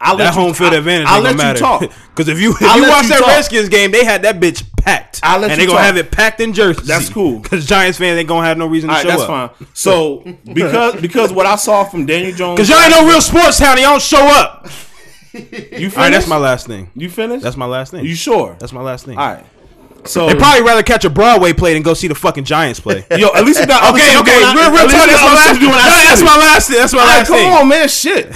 Let 0.00 0.16
That 0.18 0.34
home 0.34 0.54
field 0.54 0.72
advantage 0.74 1.06
I'll 1.08 1.20
let 1.22 1.36
gonna 1.36 1.42
you 1.54 1.54
matter. 1.54 1.58
talk. 1.58 1.92
Because 2.18 2.28
if 2.28 2.40
you 2.40 2.50
if 2.50 2.62
I'll 2.62 2.78
you 2.78 2.88
watch 2.88 3.04
you 3.04 3.08
that 3.10 3.18
talk. 3.20 3.28
Redskins 3.28 3.68
game, 3.68 3.90
they 3.92 4.04
had 4.04 4.22
that 4.22 4.40
bitch 4.40 4.64
packed, 4.76 5.20
I'll 5.22 5.38
let 5.38 5.50
and 5.52 5.60
you 5.60 5.66
they 5.66 5.72
gonna 5.72 5.78
talk. 5.78 5.86
have 5.86 5.96
it 5.96 6.10
packed 6.10 6.40
in 6.40 6.52
Jersey. 6.52 6.82
That's 6.84 7.08
cool. 7.08 7.38
because 7.42 7.64
Giants 7.64 7.98
fans 7.98 8.18
ain't 8.18 8.26
gonna 8.28 8.44
have 8.46 8.58
no 8.58 8.66
reason 8.66 8.88
to 8.88 8.96
All 8.96 9.02
right, 9.04 9.08
show 9.10 9.16
that's 9.18 9.22
up. 9.30 9.58
That's 9.58 9.60
fine. 9.60 9.68
So 9.74 10.52
because 10.52 11.00
because 11.00 11.32
what 11.32 11.46
I 11.46 11.54
saw 11.56 11.84
from 11.84 12.06
Daniel 12.06 12.34
Jones, 12.34 12.56
Because 12.56 12.68
y'all 12.70 12.80
ain't 12.80 12.90
no 12.90 13.06
real 13.06 13.20
sports 13.20 13.58
town. 13.58 13.76
Y'all 13.78 13.90
don't 13.90 14.02
show 14.02 14.26
up. 14.26 14.66
You 15.32 15.40
finished? 15.42 15.96
All 15.96 16.02
right, 16.02 16.10
that's 16.10 16.26
my 16.26 16.38
last 16.38 16.66
thing. 16.66 16.90
You 16.96 17.08
finished? 17.10 17.44
That's 17.44 17.56
my 17.56 17.66
last 17.66 17.92
thing. 17.92 18.04
You 18.04 18.14
sure? 18.16 18.56
That's 18.58 18.72
my 18.72 18.80
last 18.82 19.04
thing. 19.04 19.16
All 19.18 19.34
right. 19.34 19.44
So 20.04 20.26
They 20.26 20.34
probably 20.34 20.62
rather 20.62 20.82
catch 20.82 21.04
a 21.04 21.10
Broadway 21.10 21.52
play 21.52 21.74
than 21.74 21.82
go 21.82 21.92
see 21.94 22.08
the 22.08 22.14
fucking 22.14 22.44
Giants 22.44 22.80
play. 22.80 23.04
yo, 23.10 23.28
at 23.34 23.44
least 23.44 23.60
you 23.60 23.66
got 23.66 23.94
okay, 23.94 24.16
okay, 24.18 24.38
real, 24.54 24.70
real 24.72 24.88
talk. 24.88 25.06
you 25.06 25.16
my 25.18 25.34
last. 25.34 25.44
stuff 25.44 25.58
doing 25.60 25.70
no, 25.70 25.78
outside 25.78 26.04
that's 26.08 26.22
my 26.22 26.36
last. 26.36 26.68
That's 26.68 26.92
my 26.94 27.04
last 27.04 27.28
come 27.28 27.52
on, 27.52 27.68
man, 27.68 27.88
shit. 27.88 28.32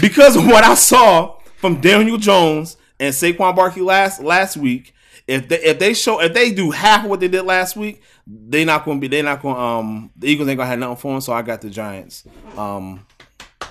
Because 0.00 0.36
of 0.36 0.46
what 0.46 0.64
I 0.64 0.74
saw 0.74 1.36
from 1.58 1.80
Daniel 1.80 2.16
Jones 2.18 2.76
and 3.00 3.14
Saquon 3.14 3.54
Barkley 3.56 3.82
last 3.82 4.22
last 4.22 4.56
week, 4.56 4.94
if 5.26 5.48
they 5.48 5.58
if 5.62 5.78
they 5.78 5.94
show 5.94 6.20
if 6.20 6.34
they 6.34 6.52
do 6.52 6.70
half 6.70 7.04
of 7.04 7.10
what 7.10 7.20
they 7.20 7.28
did 7.28 7.42
last 7.42 7.76
week, 7.76 8.02
they 8.26 8.64
not 8.64 8.84
going 8.84 8.98
to 8.98 9.00
be 9.00 9.08
they 9.08 9.22
not 9.22 9.42
gonna 9.42 9.58
um 9.58 10.10
the 10.16 10.28
Eagles 10.28 10.48
ain't 10.48 10.56
going 10.58 10.66
to 10.66 10.70
have 10.70 10.78
nothing 10.78 10.96
for 10.96 11.12
them. 11.12 11.20
So 11.20 11.32
I 11.32 11.42
got 11.42 11.60
the 11.60 11.70
Giants 11.70 12.24
um 12.56 13.06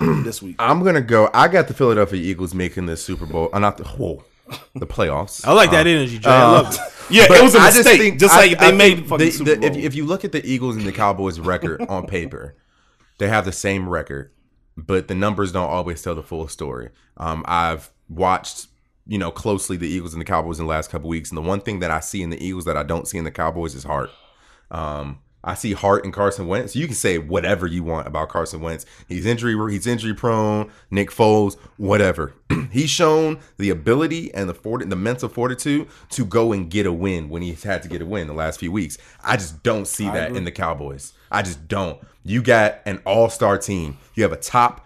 this 0.24 0.42
week. 0.42 0.56
I'm 0.58 0.82
gonna 0.82 1.00
go. 1.00 1.30
I 1.32 1.46
got 1.48 1.68
the 1.68 1.74
Philadelphia 1.74 2.20
Eagles 2.20 2.54
making 2.54 2.86
the 2.86 2.96
Super 2.96 3.26
Bowl. 3.26 3.48
Uh, 3.52 3.60
not 3.60 3.76
the 3.76 3.84
whoa, 3.84 4.24
the 4.74 4.86
playoffs. 4.88 5.46
I 5.46 5.52
like 5.52 5.70
that 5.70 5.86
energy, 5.86 6.18
Jay. 6.18 6.28
I 6.30 6.50
love 6.50 6.74
it. 6.74 6.80
Yeah, 7.10 7.26
But 7.28 7.36
it 7.40 7.42
was 7.42 7.54
a 7.54 7.58
I 7.58 7.66
mistake. 7.66 8.18
Just, 8.18 8.32
I- 8.32 8.38
like 8.38 8.52
if 8.52 8.58
they 8.60 8.68
I 8.68 8.72
made 8.72 8.94
think 8.96 9.08
fucking 9.08 9.26
the- 9.26 9.30
Super 9.30 9.50
the- 9.56 9.60
Bowl. 9.60 9.70
If, 9.70 9.76
if 9.76 9.94
you 9.94 10.06
look 10.06 10.24
at 10.24 10.32
the 10.32 10.42
Eagles 10.44 10.76
and 10.76 10.86
the 10.86 10.90
Cowboys 10.92 11.38
record 11.38 11.82
on 11.82 12.06
paper, 12.06 12.56
they 13.18 13.28
have 13.28 13.44
the 13.44 13.52
same 13.52 13.86
record, 13.86 14.32
but 14.76 15.08
the 15.08 15.14
numbers 15.14 15.52
don't 15.52 15.70
always 15.70 16.02
tell 16.02 16.14
the 16.14 16.22
full 16.22 16.48
story. 16.48 16.90
Um, 17.16 17.44
I've 17.46 17.90
watched, 18.08 18.68
you 19.06 19.18
know, 19.18 19.30
closely 19.30 19.76
the 19.76 19.88
Eagles 19.88 20.14
and 20.14 20.20
the 20.20 20.26
Cowboys 20.26 20.58
in 20.58 20.66
the 20.66 20.70
last 20.70 20.90
couple 20.90 21.08
weeks, 21.08 21.30
and 21.30 21.36
the 21.36 21.42
one 21.42 21.60
thing 21.60 21.80
that 21.80 21.90
I 21.90 22.00
see 22.00 22.22
in 22.22 22.30
the 22.30 22.44
Eagles 22.44 22.64
that 22.64 22.76
I 22.76 22.82
don't 22.82 23.06
see 23.06 23.18
in 23.18 23.24
the 23.24 23.30
Cowboys 23.30 23.74
is 23.74 23.84
heart. 23.84 24.10
Um, 24.70 25.20
I 25.44 25.54
see 25.54 25.74
heart 25.74 26.04
in 26.06 26.10
Carson 26.10 26.48
Wentz. 26.48 26.74
You 26.74 26.86
can 26.86 26.94
say 26.94 27.18
whatever 27.18 27.66
you 27.66 27.84
want 27.84 28.06
about 28.06 28.30
Carson 28.30 28.60
Wentz. 28.62 28.86
He's 29.06 29.26
injury 29.26 29.54
he's 29.70 29.86
injury 29.86 30.14
prone. 30.14 30.70
Nick 30.90 31.10
Foles, 31.10 31.58
whatever. 31.76 32.32
he's 32.70 32.88
shown 32.88 33.38
the 33.58 33.68
ability 33.68 34.32
and 34.32 34.48
the 34.48 34.54
fort 34.54 34.88
the 34.88 34.96
mental 34.96 35.28
fortitude 35.28 35.88
to 36.10 36.24
go 36.24 36.52
and 36.52 36.70
get 36.70 36.86
a 36.86 36.92
win 36.92 37.28
when 37.28 37.42
he's 37.42 37.62
had 37.62 37.82
to 37.82 37.88
get 37.88 38.00
a 38.00 38.06
win 38.06 38.26
the 38.26 38.32
last 38.32 38.58
few 38.58 38.72
weeks. 38.72 38.96
I 39.22 39.36
just 39.36 39.62
don't 39.62 39.86
see 39.86 40.08
that 40.08 40.34
in 40.34 40.44
the 40.44 40.50
Cowboys. 40.50 41.12
I 41.30 41.42
just 41.42 41.68
don't. 41.68 42.00
You 42.24 42.42
got 42.42 42.80
an 42.86 43.00
all 43.04 43.28
star 43.28 43.58
team. 43.58 43.98
You 44.14 44.22
have 44.22 44.32
a 44.32 44.36
top. 44.36 44.80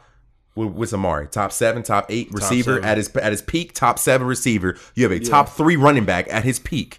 What's 0.55 0.93
Amari? 0.93 1.29
Top 1.29 1.53
seven, 1.53 1.85
top 1.85 2.07
eight 2.09 2.33
receiver 2.33 2.75
seven. 2.75 2.85
at 2.85 2.97
his 2.97 3.15
at 3.17 3.31
his 3.31 3.43
peak. 3.43 3.75
Top 3.75 3.99
seven 3.99 4.27
receiver. 4.27 4.77
You 4.97 5.05
have 5.09 5.13
a 5.13 5.21
top 5.21 5.49
three 5.51 5.77
running 5.77 6.05
back 6.05 6.27
at 6.33 6.43
his 6.43 6.59
peak. 6.59 6.99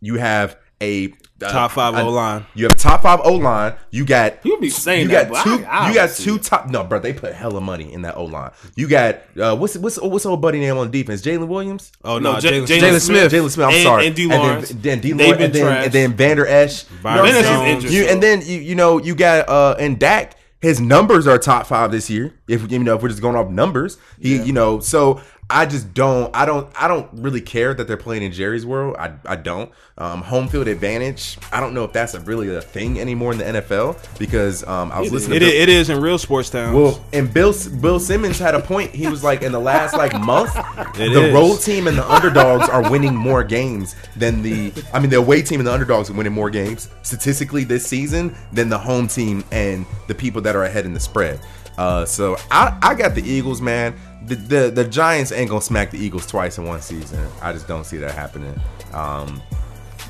You 0.00 0.14
have 0.18 0.56
a 0.80 1.12
Top 1.50 1.72
five 1.72 1.94
a- 1.94 2.02
O-line. 2.02 2.46
You 2.54 2.64
have 2.64 2.76
top 2.76 3.02
five 3.02 3.20
O 3.24 3.34
line. 3.34 3.74
You 3.90 4.04
got 4.04 4.44
You 4.44 4.58
be 4.60 4.68
saying 4.70 5.02
you 5.02 5.08
that, 5.08 5.30
got 5.30 5.44
but 5.44 5.58
two. 5.58 5.64
I- 5.66 5.78
I 5.86 5.88
you 5.88 5.94
got 5.94 6.10
two 6.10 6.36
it. 6.36 6.42
top. 6.42 6.68
No, 6.68 6.84
bro, 6.84 6.98
they 7.00 7.12
put 7.12 7.34
hella 7.34 7.60
money 7.60 7.92
in 7.92 8.02
that 8.02 8.16
O 8.16 8.24
line. 8.24 8.50
You 8.76 8.88
got 8.88 9.16
uh, 9.40 9.56
what's 9.56 9.76
what's 9.76 9.98
what's 10.00 10.26
old 10.26 10.40
buddy 10.40 10.60
name 10.60 10.78
on 10.78 10.90
defense? 10.90 11.22
Jalen 11.22 11.48
Williams. 11.48 11.90
Oh 12.04 12.18
No, 12.18 12.34
no, 12.34 12.40
J- 12.40 12.60
Jalen 12.60 12.66
Jaylon 12.66 13.00
Smith. 13.00 13.02
Smith. 13.02 13.32
Jaylon 13.32 13.50
Smith. 13.50 13.66
I'm 13.66 13.74
And- 13.74 13.82
sorry. 13.82 14.06
and 14.06 14.16
D. 14.16 14.26
then- 14.28 14.40
Lawrence. 14.40 14.68
Then, 14.70 15.00
D. 15.00 15.12
They've 15.12 15.26
Lawrence. 15.26 15.42
And 15.44 15.52
then, 15.54 15.62
trash. 15.64 15.84
and 15.84 15.92
then 15.92 16.12
Vander 16.14 16.46
Esch. 16.46 16.84
Byron 17.02 17.26
You 17.26 17.32
know, 17.32 17.42
Jones. 17.42 17.50
and 17.68 17.82
then- 17.82 17.92
you, 17.92 18.04
and 18.04 18.22
then 18.22 18.42
you 18.44 18.58
you 18.60 18.74
know 18.74 18.98
you 18.98 19.14
got 19.14 19.48
uh 19.48 19.76
and 19.78 19.98
Dak. 19.98 20.36
His 20.60 20.80
numbers 20.80 21.26
are 21.26 21.38
top 21.38 21.66
five 21.66 21.90
this 21.90 22.08
year. 22.08 22.34
If 22.46 22.70
you 22.70 22.78
know 22.78 22.94
if 22.94 23.02
we're 23.02 23.08
just 23.08 23.20
going 23.20 23.34
off 23.34 23.50
numbers, 23.50 23.98
he 24.20 24.40
you 24.40 24.52
know 24.52 24.78
so. 24.78 25.20
I 25.54 25.66
just 25.66 25.92
don't. 25.94 26.34
I 26.34 26.46
don't. 26.46 26.68
I 26.80 26.88
don't 26.88 27.08
really 27.12 27.40
care 27.40 27.74
that 27.74 27.86
they're 27.86 27.96
playing 27.96 28.22
in 28.22 28.32
Jerry's 28.32 28.64
world. 28.64 28.96
I. 28.98 29.12
I 29.26 29.36
don't. 29.36 29.70
Um, 29.98 30.22
home 30.22 30.48
field 30.48 30.68
advantage. 30.68 31.36
I 31.52 31.60
don't 31.60 31.74
know 31.74 31.84
if 31.84 31.92
that's 31.92 32.14
a 32.14 32.20
really 32.20 32.52
a 32.54 32.62
thing 32.62 32.98
anymore 32.98 33.32
in 33.32 33.38
the 33.38 33.44
NFL 33.44 34.18
because 34.18 34.66
um, 34.66 34.90
I 34.90 35.00
was 35.00 35.12
listening. 35.12 35.36
It, 35.36 35.40
to 35.40 35.46
i- 35.46 35.62
it 35.62 35.68
is 35.68 35.90
in 35.90 36.00
real 36.00 36.16
sports 36.18 36.48
towns. 36.50 36.74
well, 36.74 37.04
and 37.12 37.32
Bill 37.32 37.54
Bill 37.80 38.00
Simmons 38.00 38.38
had 38.38 38.54
a 38.54 38.60
point. 38.60 38.92
He 38.94 39.06
was 39.06 39.22
like, 39.22 39.42
in 39.42 39.52
the 39.52 39.60
last 39.60 39.94
like 39.94 40.18
month, 40.18 40.50
It 40.98 41.12
the 41.12 41.26
is. 41.28 41.34
road 41.34 41.60
team 41.60 41.86
and 41.86 41.98
the 41.98 42.10
underdogs 42.10 42.68
are 42.70 42.90
winning 42.90 43.14
more 43.14 43.44
games 43.44 43.94
than 44.16 44.42
the. 44.42 44.72
I 44.94 44.98
mean, 45.00 45.10
the 45.10 45.18
away 45.18 45.42
team 45.42 45.60
and 45.60 45.66
the 45.66 45.72
underdogs 45.72 46.08
are 46.08 46.14
winning 46.14 46.32
more 46.32 46.48
games 46.50 46.88
statistically 47.02 47.64
this 47.64 47.86
season 47.86 48.34
than 48.52 48.68
the 48.70 48.78
home 48.78 49.06
team 49.06 49.44
and 49.52 49.84
the 50.08 50.14
people 50.14 50.40
that 50.42 50.56
are 50.56 50.64
ahead 50.64 50.86
in 50.86 50.94
the 50.94 51.00
spread. 51.00 51.38
Uh, 51.76 52.04
so 52.06 52.36
I 52.50 52.76
I 52.82 52.94
got 52.94 53.14
the 53.14 53.22
Eagles, 53.22 53.60
man. 53.60 53.94
The, 54.26 54.34
the 54.36 54.70
the 54.70 54.84
Giants 54.84 55.32
ain't 55.32 55.48
gonna 55.50 55.60
smack 55.62 55.90
the 55.90 55.98
Eagles 55.98 56.26
twice 56.26 56.58
in 56.58 56.64
one 56.64 56.80
season. 56.80 57.26
I 57.40 57.52
just 57.52 57.66
don't 57.68 57.84
see 57.84 57.96
that 57.98 58.12
happening. 58.14 58.54
Um, 58.92 59.42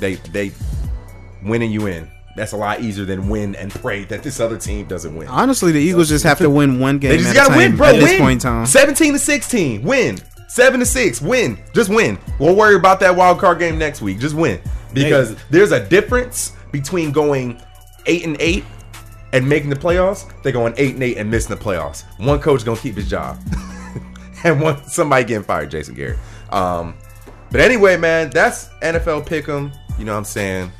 they 0.01 0.15
they 0.17 0.53
winning 1.43 1.71
you 1.73 1.87
in. 1.87 2.11
That's 2.35 2.53
a 2.53 2.57
lot 2.57 2.81
easier 2.81 3.05
than 3.05 3.29
win 3.29 3.55
and 3.57 3.71
pray 3.71 4.05
that 4.05 4.23
this 4.23 4.41
other 4.41 4.57
team 4.57 4.87
doesn't 4.87 5.15
win. 5.15 5.29
Honestly, 5.29 5.71
the 5.71 5.79
Eagles 5.81 6.09
just 6.09 6.25
have 6.25 6.39
to 6.39 6.49
win 6.49 6.81
one 6.81 6.99
game 6.99 7.11
They 7.11 7.19
just 7.19 7.31
at 7.31 7.37
gotta 7.37 7.57
win, 7.57 7.77
bro. 7.77 7.89
at 7.89 7.93
this 7.97 8.05
win. 8.11 8.19
point 8.21 8.33
in 8.33 8.39
time. 8.39 8.67
Seventeen 8.67 9.13
to 9.13 9.19
sixteen, 9.19 9.83
win. 9.83 10.19
Seven 10.49 10.81
to 10.81 10.87
six, 10.87 11.21
win. 11.23 11.59
Just 11.75 11.89
win. 11.91 12.19
We'll 12.39 12.55
worry 12.57 12.77
about 12.77 13.01
that 13.01 13.15
wild 13.17 13.39
card 13.39 13.59
game 13.59 13.79
next 13.79 14.03
week. 14.03 14.19
Just 14.19 14.35
win 14.35 14.61
because 14.93 15.37
there's 15.51 15.73
a 15.73 15.87
difference 15.89 16.53
between 16.71 17.13
going 17.13 17.61
eight 18.07 18.25
and 18.27 18.37
eight 18.41 18.65
and 19.33 19.49
making 19.49 19.71
the 19.71 19.77
playoffs. 19.77 20.31
They're 20.43 20.53
going 20.53 20.75
eight 20.77 20.95
and 20.95 21.03
eight 21.03 21.17
and 21.17 21.31
missing 21.31 21.57
the 21.57 21.63
playoffs. 21.63 22.05
One 22.19 22.39
coach 22.41 22.65
gonna 22.67 22.79
keep 22.81 22.97
his 22.97 23.09
job, 23.09 23.39
and 24.45 24.61
one 24.61 24.83
somebody 24.85 25.25
getting 25.25 25.45
fired. 25.45 25.71
Jason 25.71 25.95
Garrett. 25.95 26.19
Um, 26.51 26.95
but 27.51 27.61
anyway, 27.61 27.97
man, 27.97 28.31
that's 28.31 28.69
NFL 28.83 29.27
Pick'em. 29.27 29.75
You 29.99 30.05
know 30.05 30.13
what 30.13 30.19
I'm 30.19 30.25
saying? 30.25 30.73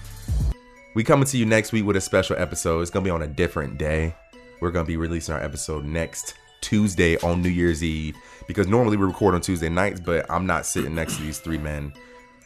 We 0.95 1.05
coming 1.05 1.27
to 1.27 1.39
you 1.39 1.47
next 1.47 1.73
week 1.73 1.85
with 1.85 1.97
a 1.97 2.01
special 2.01 2.37
episode. 2.37 2.81
It's 2.81 2.91
gonna 2.91 3.05
be 3.05 3.11
on 3.11 3.23
a 3.23 3.27
different 3.27 3.79
day. 3.79 4.15
We're 4.61 4.71
gonna 4.71 4.87
be 4.87 4.97
releasing 4.97 5.35
our 5.35 5.43
episode 5.43 5.85
next 5.85 6.35
Tuesday 6.61 7.17
on 7.19 7.43
New 7.43 7.49
Year's 7.49 7.83
Eve 7.83 8.17
because 8.47 8.69
normally 8.69 8.97
we 8.97 9.07
record 9.07 9.35
on 9.35 9.41
Tuesday 9.41 9.69
nights, 9.69 10.01
but 10.01 10.31
I'm 10.31 10.47
not 10.47 10.67
sitting 10.67 10.95
next 10.95 11.17
to 11.17 11.23
these 11.23 11.39
three 11.39 11.59
men 11.59 11.93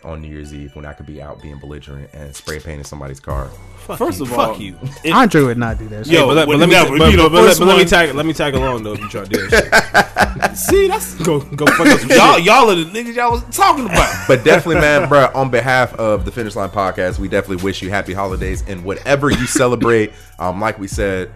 on 0.06 0.22
New 0.22 0.28
Year's 0.28 0.54
Eve 0.54 0.74
when 0.76 0.86
I 0.86 0.92
could 0.92 1.06
be 1.06 1.20
out 1.20 1.42
being 1.42 1.58
belligerent 1.58 2.10
and 2.14 2.34
spray 2.34 2.58
painting 2.60 2.84
somebody's 2.84 3.20
car. 3.20 3.50
fuck 3.78 3.98
First 3.98 4.20
you, 4.20 4.24
of 4.26 4.32
all, 4.32 4.52
fuck 4.52 4.60
you. 4.60 4.78
it- 5.04 5.12
Andre 5.12 5.42
would 5.42 5.58
not 5.58 5.78
do 5.78 5.88
that. 5.88 6.06
shit. 6.06 6.14
Yo, 6.14 6.26
but 6.26 6.36
let, 6.36 6.46
but 6.48 6.58
let 6.58 6.68
me, 6.68 6.74
you 6.76 6.82
but, 6.98 6.98
but, 6.98 7.30
but 7.30 7.58
but 7.58 7.66
let 7.66 7.78
me 7.78 7.84
tag 7.84 8.14
let 8.14 8.24
me 8.26 8.32
tag 8.32 8.54
along 8.54 8.82
though 8.84 8.92
if 8.94 9.00
you 9.00 9.08
try 9.08 9.24
to 9.24 9.28
do 9.30 9.46
that 9.48 9.64
shit. 9.64 10.56
see 10.56 10.86
that's 10.88 11.14
Go 11.22 11.40
go 11.40 11.66
fuck 11.66 11.86
up 11.88 11.98
some 12.00 12.10
y'all 12.16 12.38
y'all 12.38 12.70
are 12.70 12.74
the 12.74 12.84
niggas 12.84 13.14
y'all 13.16 13.32
was 13.32 13.42
talking 13.56 13.84
about. 13.84 14.12
But 14.28 14.44
definitely, 14.44 14.80
man, 14.80 15.08
bro, 15.08 15.30
on 15.34 15.50
behalf 15.50 15.94
of 15.94 16.24
the 16.24 16.32
Finish 16.32 16.56
Line 16.56 16.68
Podcast, 16.70 17.18
we 17.18 17.28
definitely 17.28 17.62
wish 17.62 17.80
you 17.82 17.90
happy 17.90 18.12
holidays 18.12 18.64
and 18.66 18.84
whatever 18.84 19.30
you 19.30 19.46
celebrate. 19.46 20.12
Um, 20.38 20.60
like 20.60 20.78
we 20.80 20.88
said, 20.88 21.30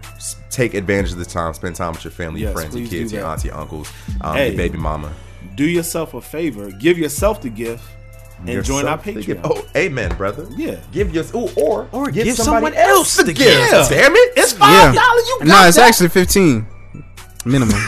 take 0.51 0.75
advantage 0.75 1.13
of 1.13 1.19
this 1.19 1.29
time. 1.29 1.55
Spend 1.55 1.77
time 1.77 1.93
with 1.93 2.03
your 2.05 2.11
family, 2.11 2.41
your 2.41 2.51
Yes, 2.51 2.59
friends, 2.59 2.77
your 2.77 2.89
kids, 2.89 3.13
your 3.13 3.23
that. 3.23 3.29
auntie, 3.29 3.51
uncles, 3.51 3.91
um, 4.23 4.35
Hey. 4.37 4.49
your 4.49 4.57
baby 4.57 4.77
mama. 4.79 5.13
Do 5.55 5.65
yourself 5.65 6.15
a 6.15 6.21
favor. 6.21 6.71
Give 6.73 6.99
yourself 6.99 7.41
the 7.43 7.49
gift 7.51 7.85
and 8.47 8.65
join 8.65 8.87
our 8.87 8.97
Yourself 8.97 9.05
Patreon. 9.05 9.27
gift. 9.27 9.41
Oh, 9.45 9.67
amen, 9.77 10.17
brother. 10.17 10.47
Yeah. 10.57 10.81
Give 10.93 11.15
your 11.15 11.25
ooh, 11.35 11.49
or 11.57 11.89
Or 11.93 12.11
give, 12.11 12.25
give 12.25 12.37
someone 12.37 12.75
else 12.75 13.17
the 13.17 13.33
gift. 13.33 13.73
Yeah. 13.73 13.89
Damn 13.89 14.13
it, 14.15 14.33
it's 14.37 14.53
five 14.53 14.95
dollars. 14.95 15.29
You 15.29 15.39
got 15.41 15.47
no, 15.49 15.69
it's 15.69 15.79
actually 15.79 16.09
fifteen 16.09 16.67
minimum. 17.45 17.77